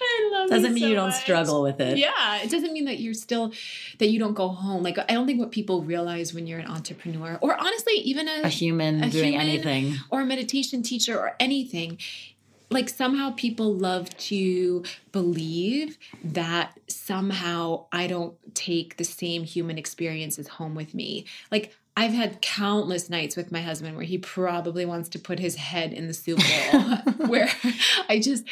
I 0.02 0.30
love 0.32 0.50
Doesn't 0.50 0.74
mean 0.74 0.82
so 0.84 0.88
you 0.88 0.94
don't 0.94 1.10
much. 1.10 1.20
struggle 1.20 1.62
with 1.62 1.80
it. 1.80 1.98
Yeah, 1.98 2.38
it 2.42 2.50
doesn't 2.50 2.72
mean 2.72 2.86
that 2.86 2.98
you're 2.98 3.14
still 3.14 3.52
that 3.98 4.08
you 4.08 4.18
don't 4.18 4.34
go 4.34 4.48
home. 4.48 4.82
Like 4.82 4.98
I 4.98 5.12
don't 5.12 5.26
think 5.26 5.38
what 5.38 5.50
people 5.52 5.82
realize 5.82 6.34
when 6.34 6.46
you're 6.46 6.58
an 6.58 6.66
entrepreneur, 6.66 7.38
or 7.40 7.56
honestly, 7.60 7.94
even 7.94 8.28
a, 8.28 8.42
A 8.44 8.48
human 8.48 9.04
A 9.04 9.10
doing 9.10 9.32
human- 9.32 9.48
anything. 9.48 9.94
or 10.10 10.22
a 10.22 10.26
meditation 10.26 10.82
teacher 10.82 11.18
or 11.18 11.36
anything, 11.38 11.98
like 12.70 12.88
somehow 12.88 13.32
people 13.36 13.72
love 13.74 14.16
to 14.16 14.82
believe 15.12 15.98
that 16.24 16.78
somehow 16.88 17.84
I 17.92 18.06
don't 18.06 18.34
take 18.54 18.96
the 18.96 19.04
same 19.04 19.44
human 19.44 19.78
experiences 19.78 20.48
home 20.48 20.74
with 20.74 20.94
me. 20.94 21.26
Like 21.52 21.76
I've 22.00 22.14
had 22.14 22.40
countless 22.40 23.10
nights 23.10 23.36
with 23.36 23.52
my 23.52 23.60
husband 23.60 23.94
where 23.94 24.06
he 24.06 24.16
probably 24.16 24.86
wants 24.86 25.10
to 25.10 25.18
put 25.18 25.38
his 25.38 25.56
head 25.56 25.92
in 25.92 26.06
the 26.06 26.14
soup 26.14 26.38
bowl, 26.38 26.80
where 27.28 27.50
I 28.08 28.18
just 28.18 28.46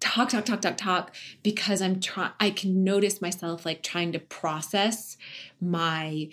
talk, 0.00 0.30
talk, 0.30 0.44
talk, 0.44 0.60
talk, 0.60 0.76
talk 0.76 1.14
because 1.44 1.80
I'm 1.80 2.00
trying. 2.00 2.32
I 2.40 2.50
can 2.50 2.82
notice 2.82 3.22
myself 3.22 3.64
like 3.64 3.84
trying 3.84 4.10
to 4.10 4.18
process 4.18 5.16
my 5.60 6.30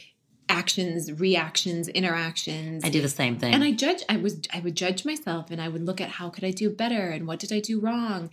actions, 0.50 1.12
reactions, 1.12 1.90
interactions. 1.90 2.84
I 2.84 2.90
do 2.90 3.04
the 3.04 3.08
same 3.08 3.38
thing. 3.38 3.54
And 3.54 3.64
I 3.64 3.72
judge 3.72 4.02
I 4.10 4.18
was 4.18 4.42
I 4.52 4.60
would 4.60 4.76
judge 4.76 5.06
myself 5.06 5.52
and 5.52 5.62
I 5.62 5.68
would 5.68 5.86
look 5.86 6.02
at 6.02 6.10
how 6.10 6.32
could 6.32 6.44
I 6.44 6.50
do 6.50 6.72
better 6.72 7.12
and 7.12 7.28
what 7.28 7.38
did 7.38 7.54
I 7.54 7.60
do 7.60 7.80
wrong? 7.80 8.32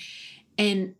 And 0.56 0.94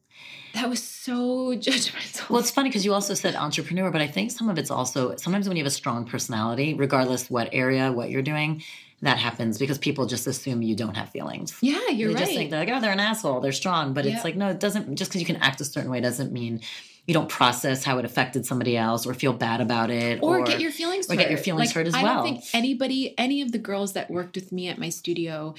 that 0.55 0.69
was 0.69 0.83
so 0.83 1.49
judgmental. 1.57 2.31
Well, 2.31 2.41
it's 2.41 2.51
funny 2.51 2.69
because 2.71 2.85
you 2.85 2.95
also 2.95 3.15
said 3.15 3.35
entrepreneur, 3.35 3.91
but 3.91 4.01
I 4.01 4.07
think 4.07 4.31
some 4.31 4.49
of 4.49 4.57
it's 4.59 4.71
also 4.71 5.15
sometimes 5.17 5.47
when 5.49 5.57
you 5.57 5.63
have 5.65 5.69
a 5.73 5.75
strong 5.75 6.07
personality, 6.07 6.75
regardless 6.75 7.29
what 7.31 7.49
area, 7.53 7.93
what 7.93 8.11
you're 8.11 8.23
doing, 8.23 8.63
that 9.03 9.19
happens 9.19 9.59
because 9.59 9.77
people 9.77 10.07
just 10.07 10.27
assume 10.27 10.63
you 10.63 10.75
don't 10.75 10.97
have 10.97 11.11
feelings. 11.11 11.55
Yeah, 11.61 11.89
you're 11.91 12.09
they 12.09 12.15
right. 12.15 12.21
just 12.21 12.33
think 12.33 12.51
they're 12.51 12.61
like, 12.65 12.71
oh, 12.75 12.81
they're 12.81 12.93
an 12.93 13.01
asshole, 13.01 13.41
they're 13.41 13.53
strong. 13.53 13.93
But 13.93 14.05
Yeah. 14.07 14.15
it's 14.15 14.25
like, 14.25 14.37
no, 14.37 14.49
it 14.49 14.61
doesn't 14.61 14.95
just 14.97 15.11
because 15.11 15.21
you 15.21 15.27
can 15.27 15.37
act 15.37 15.61
a 15.61 15.65
certain 15.65 15.91
way 15.91 16.01
doesn't 16.01 16.33
mean 16.33 16.61
you 17.07 17.13
don't 17.13 17.29
process 17.29 17.85
how 17.85 17.99
it 17.99 18.07
affected 18.07 18.47
somebody 18.47 18.79
else 18.79 19.05
or 19.07 19.13
feel 19.13 19.35
bad 19.35 19.61
about 19.61 19.91
it. 19.91 20.21
or, 20.23 20.43
get 20.45 20.59
your 20.61 20.71
feelings 20.71 21.07
or 21.11 21.13
hurt. 21.15 21.19
get 21.19 21.29
your 21.31 21.39
feelings 21.39 21.73
hurt 21.73 21.87
as 21.87 21.95
I 21.95 22.03
well. 22.03 22.23
don't 22.25 22.33
think 22.37 22.45
anybody, 22.55 23.15
any 23.19 23.43
of 23.43 23.53
the 23.53 23.59
girls 23.59 23.93
that 23.93 24.11
worked 24.11 24.37
with 24.37 24.53
me 24.53 24.69
at 24.69 24.79
my 24.79 24.89
studio, 24.89 25.55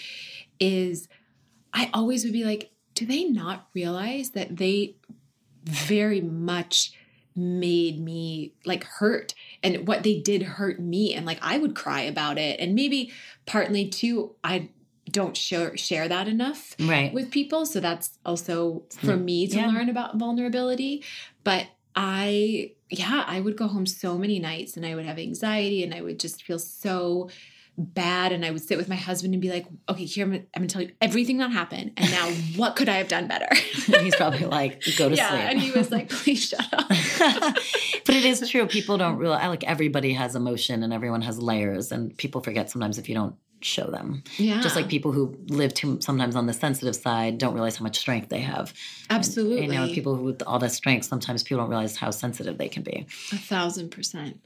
is 0.59 1.07
I 1.71 1.91
always 1.93 2.23
would 2.23 2.33
be 2.33 2.45
like, 2.45 2.71
do 2.95 3.05
they 3.05 3.25
not 3.25 3.67
realize 3.73 4.31
that 4.31 4.57
they 4.57 4.95
very 5.63 6.21
much 6.21 6.93
made 7.35 7.99
me 8.01 8.53
like 8.65 8.83
hurt 8.85 9.33
and 9.61 9.87
what 9.87 10.03
they 10.03 10.19
did 10.19 10.41
hurt 10.41 10.79
me 10.79 11.13
and 11.13 11.25
like 11.25 11.39
I 11.41 11.57
would 11.57 11.75
cry 11.75 12.01
about 12.01 12.37
it 12.37 12.59
and 12.59 12.73
maybe 12.73 13.11
partly 13.45 13.89
too 13.89 14.35
I 14.43 14.69
don't 15.11 15.37
share 15.37 15.75
share 15.77 16.07
that 16.07 16.27
enough 16.27 16.75
right. 16.79 17.13
with 17.13 17.31
people. 17.31 17.65
So 17.65 17.79
that's 17.79 18.17
also 18.25 18.83
for 18.89 19.15
hmm. 19.15 19.25
me 19.25 19.47
to 19.47 19.57
Yeah. 19.57 19.67
learn 19.67 19.89
about 19.89 20.17
vulnerability. 20.17 21.03
But 21.43 21.67
I, 21.95 22.71
yeah, 22.89 23.23
I 23.25 23.39
would 23.39 23.55
go 23.55 23.67
home 23.67 23.85
so 23.85 24.17
many 24.17 24.39
nights 24.39 24.75
and 24.75 24.85
I 24.85 24.95
would 24.95 25.05
have 25.05 25.17
anxiety 25.17 25.83
and 25.83 25.93
I 25.93 26.01
would 26.01 26.19
just 26.19 26.43
feel 26.43 26.59
so 26.59 27.29
bad. 27.77 28.31
And 28.31 28.45
I 28.45 28.51
would 28.51 28.61
sit 28.61 28.77
with 28.77 28.87
my 28.87 28.95
husband 28.95 29.33
and 29.33 29.41
be 29.41 29.49
like, 29.49 29.65
okay, 29.89 30.05
here, 30.05 30.25
I'm 30.25 30.31
gonna, 30.31 30.43
I'm 30.55 30.61
gonna 30.61 30.67
tell 30.67 30.81
you 30.81 30.91
everything 31.01 31.37
that 31.37 31.51
happened. 31.51 31.93
And 31.97 32.11
now 32.11 32.29
what 32.55 32.75
could 32.75 32.89
I 32.89 32.95
have 32.95 33.07
done 33.07 33.27
better? 33.27 33.47
He's 33.53 34.15
probably 34.15 34.45
like, 34.45 34.81
go 34.97 35.09
to 35.09 35.15
yeah. 35.15 35.29
sleep. 35.29 35.41
And 35.41 35.59
he 35.59 35.71
was 35.71 35.91
like, 35.91 36.09
please 36.09 36.47
shut 36.47 36.73
up. 36.73 36.87
but 36.89 38.15
it 38.15 38.25
is 38.25 38.47
true. 38.49 38.65
People 38.67 38.97
don't 38.97 39.17
realize 39.17 39.47
like 39.47 39.63
everybody 39.63 40.13
has 40.13 40.35
emotion 40.35 40.83
and 40.83 40.93
everyone 40.93 41.21
has 41.21 41.39
layers, 41.39 41.91
and 41.91 42.15
people 42.17 42.41
forget 42.41 42.69
sometimes 42.69 42.97
if 42.97 43.09
you 43.09 43.15
don't 43.15 43.35
show 43.61 43.89
them. 43.89 44.23
Yeah. 44.37 44.61
Just 44.61 44.75
like 44.75 44.87
people 44.87 45.11
who 45.11 45.35
live 45.47 45.73
too 45.73 45.99
sometimes 46.01 46.35
on 46.35 46.45
the 46.45 46.53
sensitive 46.53 46.95
side 46.95 47.37
don't 47.37 47.53
realize 47.53 47.77
how 47.77 47.83
much 47.83 47.97
strength 47.97 48.29
they 48.29 48.41
have. 48.41 48.73
Absolutely. 49.09 49.65
You 49.65 49.71
know, 49.71 49.87
people 49.87 50.15
with 50.17 50.41
all 50.43 50.59
that 50.59 50.71
strength, 50.71 51.05
sometimes 51.05 51.43
people 51.43 51.63
don't 51.63 51.69
realize 51.69 51.95
how 51.95 52.11
sensitive 52.11 52.57
they 52.57 52.69
can 52.69 52.83
be. 52.83 53.07
A 53.31 53.37
thousand 53.37 53.89
percent. 53.89 54.39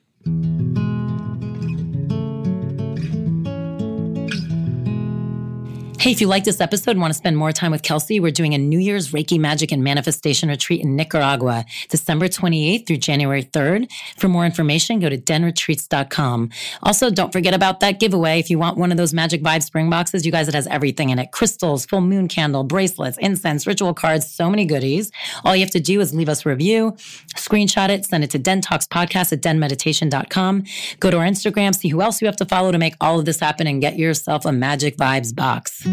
Hey, 6.00 6.12
if 6.12 6.22
you 6.22 6.28
like 6.28 6.46
this 6.46 6.62
episode 6.62 6.92
and 6.92 7.02
want 7.02 7.12
to 7.12 7.18
spend 7.18 7.36
more 7.36 7.52
time 7.52 7.72
with 7.72 7.84
Kelsey, 7.84 8.22
we're 8.22 8.32
doing 8.32 8.54
a 8.54 8.58
New 8.58 8.80
Year's 8.80 9.12
Reiki 9.12 9.38
Magic 9.38 9.74
and 9.74 9.84
Manifestation 9.84 10.48
Retreat 10.48 10.80
in 10.80 10.96
Nicaragua, 10.96 11.66
December 11.90 12.30
28th 12.30 12.88
through 12.88 12.98
January 12.98 13.44
3rd. 13.44 13.92
For 14.16 14.30
more 14.30 14.46
information, 14.46 15.02
go 15.02 15.10
to 15.10 15.18
denretreats.com. 15.18 16.52
Also, 16.84 17.10
don't 17.10 17.34
forget 17.34 17.54
about 17.54 17.82
that 17.82 18.00
giveaway. 18.00 18.40
If 18.40 18.50
you 18.50 18.58
want 18.58 18.78
one 18.78 18.94
of 18.94 18.98
those 18.98 19.14
Magic 19.14 19.44
Vibe 19.44 19.62
spring 19.62 19.90
boxes, 19.90 20.26
you 20.26 20.32
guys, 20.32 20.48
it 20.48 20.54
has 20.54 20.68
everything 20.68 21.10
in 21.10 21.20
it 21.20 21.34
crystals, 21.34 21.86
full 21.86 22.00
moon 22.00 22.30
candle, 22.30 22.64
bracelets, 22.64 23.18
incense, 23.18 23.68
ritual 23.68 23.94
cards, 23.94 24.26
so 24.26 24.50
many 24.50 24.64
goodies. 24.64 25.12
All 25.44 25.54
you 25.54 25.64
have 25.64 25.72
to 25.72 25.82
do 25.82 26.00
is 26.00 26.16
leave 26.16 26.30
us 26.30 26.46
a 26.46 26.50
review, 26.50 26.94
screenshot 27.36 27.90
it, 27.90 28.06
send 28.06 28.24
it 28.24 28.30
to 28.30 28.40
dentalkspodcast 28.40 29.34
at 29.34 29.42
denmeditation.com. 29.42 30.64
Go 31.02 31.12
to 31.12 31.18
our 31.18 31.26
Instagram, 31.26 31.76
see 31.76 31.90
who 31.90 32.02
else 32.02 32.22
you 32.22 32.28
have 32.28 32.38
to 32.38 32.46
follow 32.46 32.72
to 32.72 32.78
make 32.78 32.96
all 33.02 33.20
of 33.20 33.26
this 33.26 33.42
happen, 33.42 33.68
and 33.68 33.82
get 33.82 34.00
yourself 34.00 34.46
a 34.46 34.54
Magic 34.54 34.96
Vibes 34.96 35.36
box. 35.36 35.89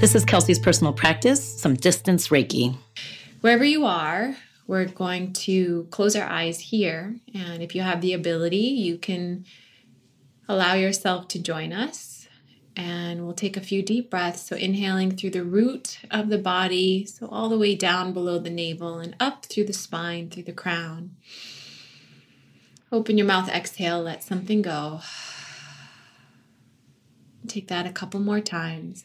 This 0.00 0.14
is 0.14 0.24
Kelsey's 0.24 0.58
personal 0.58 0.94
practice, 0.94 1.60
some 1.60 1.74
distance 1.74 2.28
Reiki. 2.28 2.74
Wherever 3.42 3.64
you 3.64 3.84
are, 3.84 4.34
we're 4.66 4.86
going 4.86 5.34
to 5.34 5.86
close 5.90 6.16
our 6.16 6.26
eyes 6.26 6.58
here. 6.58 7.16
And 7.34 7.62
if 7.62 7.74
you 7.74 7.82
have 7.82 8.00
the 8.00 8.14
ability, 8.14 8.56
you 8.56 8.96
can 8.96 9.44
allow 10.48 10.72
yourself 10.72 11.28
to 11.28 11.38
join 11.38 11.72
us. 11.72 12.28
And 12.76 13.24
we'll 13.24 13.34
take 13.34 13.56
a 13.56 13.60
few 13.60 13.82
deep 13.82 14.10
breaths. 14.10 14.42
So, 14.42 14.56
inhaling 14.56 15.16
through 15.16 15.30
the 15.30 15.44
root 15.44 15.98
of 16.10 16.28
the 16.28 16.38
body, 16.38 17.04
so 17.04 17.28
all 17.28 17.48
the 17.48 17.58
way 17.58 17.74
down 17.74 18.12
below 18.14 18.38
the 18.38 18.48
navel 18.48 19.00
and 19.00 19.14
up 19.20 19.44
through 19.46 19.64
the 19.64 19.72
spine, 19.72 20.30
through 20.30 20.44
the 20.44 20.52
crown. 20.52 21.16
Open 22.90 23.18
your 23.18 23.26
mouth, 23.26 23.48
exhale, 23.48 24.00
let 24.00 24.22
something 24.22 24.62
go. 24.62 25.00
Take 27.50 27.66
that 27.66 27.84
a 27.84 27.90
couple 27.90 28.20
more 28.20 28.40
times. 28.40 29.04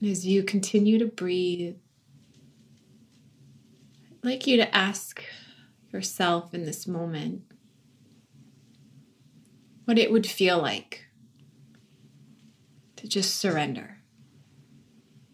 And 0.00 0.08
as 0.08 0.24
you 0.24 0.44
continue 0.44 0.96
to 1.00 1.06
breathe, 1.06 1.74
I'd 4.12 4.24
like 4.24 4.46
you 4.46 4.56
to 4.58 4.72
ask 4.72 5.24
yourself 5.92 6.54
in 6.54 6.66
this 6.66 6.86
moment 6.86 7.42
what 9.86 9.98
it 9.98 10.12
would 10.12 10.24
feel 10.24 10.62
like 10.62 11.06
to 12.94 13.08
just 13.08 13.34
surrender. 13.34 13.98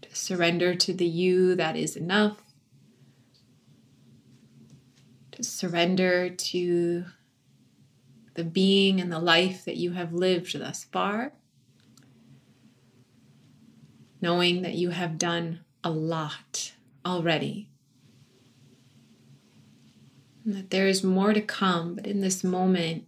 To 0.01 0.17
surrender 0.17 0.75
to 0.77 0.95
the 0.95 1.05
you 1.05 1.55
that 1.57 1.77
is 1.77 1.95
enough. 1.95 2.52
To 5.33 5.43
surrender 5.43 6.29
to 6.29 7.05
the 8.35 8.45
being 8.45 9.01
and 9.01 9.13
the 9.13 9.19
life 9.19 9.65
that 9.65 9.77
you 9.77 9.93
have 9.93 10.13
lived 10.13 10.59
thus 10.59 10.85
far 10.85 11.33
knowing 14.23 14.63
that 14.63 14.75
you 14.75 14.91
have 14.91 15.19
done 15.19 15.61
a 15.83 15.91
lot 15.91 16.73
already. 17.05 17.69
And 20.45 20.55
that 20.55 20.71
there 20.71 20.87
is 20.87 21.05
more 21.05 21.33
to 21.33 21.41
come, 21.41 21.97
but 21.97 22.07
in 22.07 22.21
this 22.21 22.43
moment, 22.43 23.05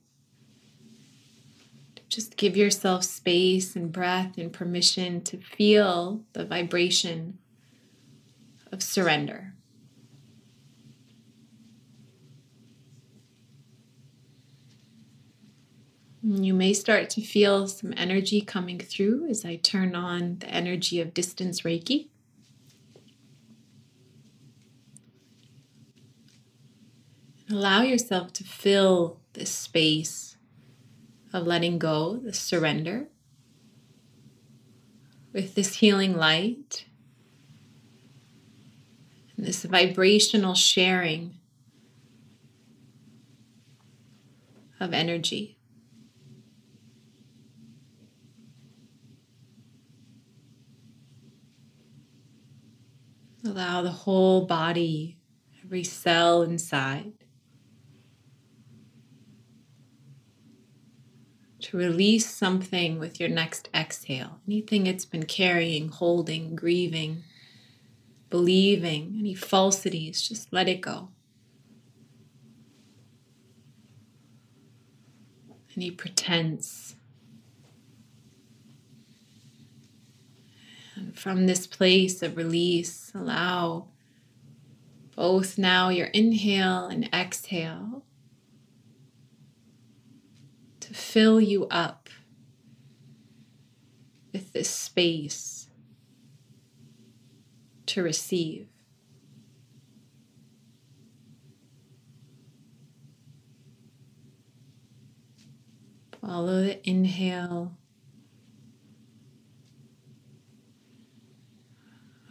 just 2.08 2.36
give 2.36 2.56
yourself 2.56 3.04
space 3.04 3.74
and 3.74 3.90
breath 3.90 4.36
and 4.36 4.52
permission 4.52 5.22
to 5.22 5.38
feel 5.38 6.22
the 6.32 6.44
vibration 6.44 7.38
of 8.70 8.82
surrender. 8.82 9.53
You 16.26 16.54
may 16.54 16.72
start 16.72 17.10
to 17.10 17.20
feel 17.20 17.66
some 17.68 17.92
energy 17.98 18.40
coming 18.40 18.78
through 18.78 19.28
as 19.28 19.44
I 19.44 19.56
turn 19.56 19.94
on 19.94 20.38
the 20.38 20.46
energy 20.46 20.98
of 20.98 21.12
distance 21.12 21.60
Reiki. 21.60 22.08
Allow 27.50 27.82
yourself 27.82 28.32
to 28.34 28.44
fill 28.44 29.20
this 29.34 29.50
space 29.50 30.38
of 31.30 31.46
letting 31.46 31.78
go, 31.78 32.16
the 32.16 32.32
surrender, 32.32 33.08
with 35.34 35.54
this 35.54 35.76
healing 35.76 36.16
light 36.16 36.86
and 39.36 39.44
this 39.44 39.64
vibrational 39.64 40.54
sharing 40.54 41.34
of 44.80 44.94
energy. 44.94 45.53
Allow 53.46 53.82
the 53.82 53.90
whole 53.90 54.46
body, 54.46 55.18
every 55.62 55.84
cell 55.84 56.42
inside, 56.42 57.12
to 61.60 61.76
release 61.76 62.28
something 62.28 62.98
with 62.98 63.20
your 63.20 63.28
next 63.28 63.68
exhale. 63.74 64.40
Anything 64.46 64.86
it's 64.86 65.04
been 65.04 65.26
carrying, 65.26 65.88
holding, 65.88 66.56
grieving, 66.56 67.24
believing, 68.30 69.16
any 69.18 69.34
falsities, 69.34 70.26
just 70.26 70.50
let 70.50 70.68
it 70.68 70.80
go. 70.80 71.10
Any 75.76 75.90
pretense. 75.90 76.96
From 81.14 81.46
this 81.46 81.66
place 81.66 82.22
of 82.22 82.36
release, 82.36 83.12
allow 83.14 83.86
both 85.16 85.56
now 85.56 85.88
your 85.88 86.08
inhale 86.08 86.86
and 86.86 87.08
exhale 87.14 88.04
to 90.80 90.92
fill 90.92 91.40
you 91.40 91.66
up 91.68 92.08
with 94.32 94.52
this 94.52 94.68
space 94.68 95.68
to 97.86 98.02
receive. 98.02 98.66
Follow 106.20 106.62
the 106.62 106.88
inhale 106.88 107.76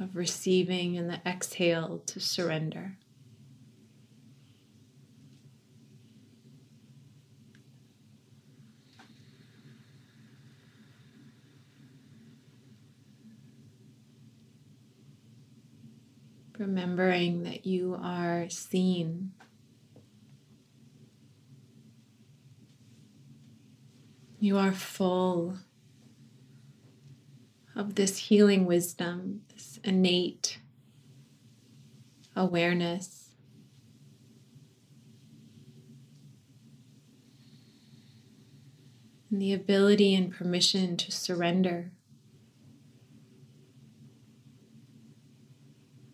of 0.03 0.15
receiving 0.15 0.97
and 0.97 1.09
the 1.09 1.21
exhale 1.25 1.99
to 2.05 2.19
surrender. 2.19 2.97
Remembering 16.59 17.43
that 17.43 17.65
you 17.65 17.97
are 17.99 18.47
seen 18.49 19.31
You 24.43 24.57
are 24.57 24.73
full 24.73 25.57
of 27.77 27.95
this 27.95 28.17
healing 28.17 28.65
wisdom, 28.65 29.43
innate 29.83 30.59
awareness. 32.35 33.31
And 39.29 39.41
the 39.41 39.53
ability 39.53 40.13
and 40.13 40.31
permission 40.31 40.95
to 40.97 41.11
surrender. 41.11 41.91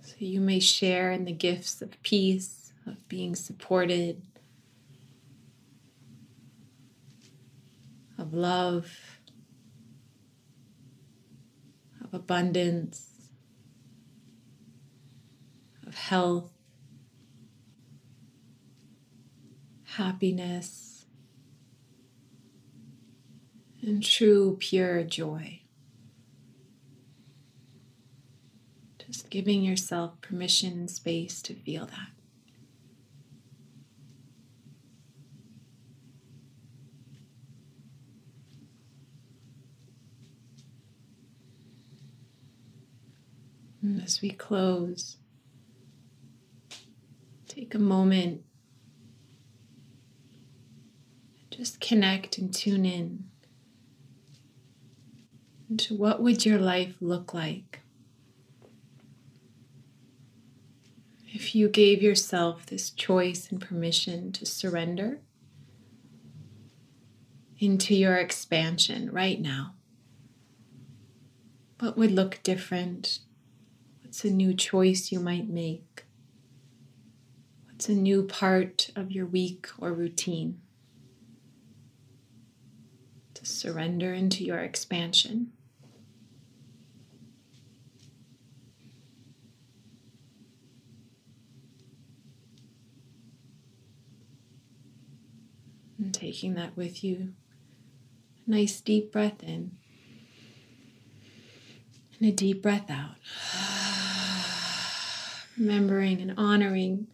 So 0.02 0.16
you 0.20 0.40
may 0.40 0.60
share 0.60 1.12
in 1.12 1.26
the 1.26 1.34
gifts 1.34 1.82
of 1.82 2.02
peace, 2.02 2.72
of 2.86 3.08
being 3.08 3.36
supported, 3.36 4.22
of 8.18 8.34
love, 8.34 9.20
of 12.04 12.14
abundance, 12.14 13.09
health, 16.00 16.50
happiness, 19.84 21.06
and 23.82 24.02
true, 24.04 24.56
pure 24.60 25.04
joy. 25.04 25.62
Just 29.06 29.30
giving 29.30 29.62
yourself 29.62 30.20
permission 30.22 30.74
and 30.74 30.90
space 30.90 31.42
to 31.44 31.54
feel 31.54 31.86
that. 31.86 32.10
As 44.04 44.22
we 44.22 44.32
close, 44.32 45.19
take 47.60 47.76
a 47.76 47.80
moment, 47.80 48.42
just 51.52 51.82
connect 51.82 52.38
and 52.38 52.54
tune 52.54 52.86
in 52.86 53.26
into 55.70 55.94
what 55.94 56.24
would 56.24 56.46
your 56.46 56.58
life 56.58 56.96
look 57.02 57.34
like 57.34 57.82
if 61.28 61.54
you 61.54 61.68
gave 61.68 62.02
yourself 62.02 62.66
this 62.66 62.90
choice 62.90 63.52
and 63.52 63.60
permission 63.60 64.32
to 64.32 64.46
surrender 64.46 65.20
into 67.60 67.94
your 67.94 68.16
expansion 68.16 69.12
right 69.12 69.42
now. 69.42 69.74
What 71.80 71.98
would 71.98 72.12
look 72.12 72.40
different 72.42 73.20
What's 74.10 74.26
a 74.26 74.32
new 74.32 74.56
choice 74.56 75.12
you 75.12 75.20
might 75.20 75.48
make? 75.48 75.89
What's 77.80 77.88
a 77.88 77.94
new 77.94 78.24
part 78.24 78.90
of 78.94 79.10
your 79.10 79.26
week 79.26 79.70
or 79.80 79.94
routine? 79.94 80.60
To 83.36 83.46
surrender 83.46 84.14
into 84.14 84.44
your 84.44 84.60
expansion. 84.60 85.54
And 95.98 96.14
taking 96.14 96.56
that 96.56 96.76
with 96.76 97.02
you. 97.02 97.32
A 98.46 98.52
nice 98.52 98.82
deep 98.82 99.14
breath 99.14 99.42
in. 99.42 99.78
And 102.20 102.28
a 102.28 102.34
deep 102.34 102.62
breath 102.62 102.92
out 102.92 103.16
remembering 105.58 106.20
and 106.20 106.34
honoring 106.38 107.08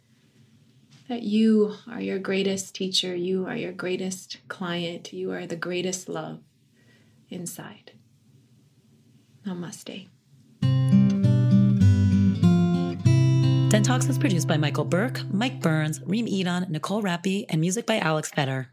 that 1.08 1.24
you 1.24 1.76
are 1.90 2.02
your 2.02 2.20
greatest 2.20 2.74
teacher, 2.76 3.16
you 3.16 3.46
are 3.46 3.56
your 3.56 3.72
greatest 3.72 4.38
client, 4.48 5.14
you 5.14 5.32
are 5.32 5.46
the 5.46 5.56
greatest 5.56 6.10
love 6.10 6.40
inside. 7.30 7.92
Namaste. 9.46 10.08
Den 13.70 13.84
Talks 13.84 14.08
is 14.08 14.18
produced 14.18 14.48
by 14.48 14.58
Michael 14.58 14.86
Burke, 14.86 15.22
Mike 15.32 15.60
Burns, 15.60 16.02
Reem 16.06 16.28
Edon, 16.28 16.70
Nicole 16.70 17.04
Rappi, 17.04 17.46
and 17.50 17.60
music 17.60 17.86
by 17.86 18.00
Alex 18.00 18.32
Fetter. 18.32 18.70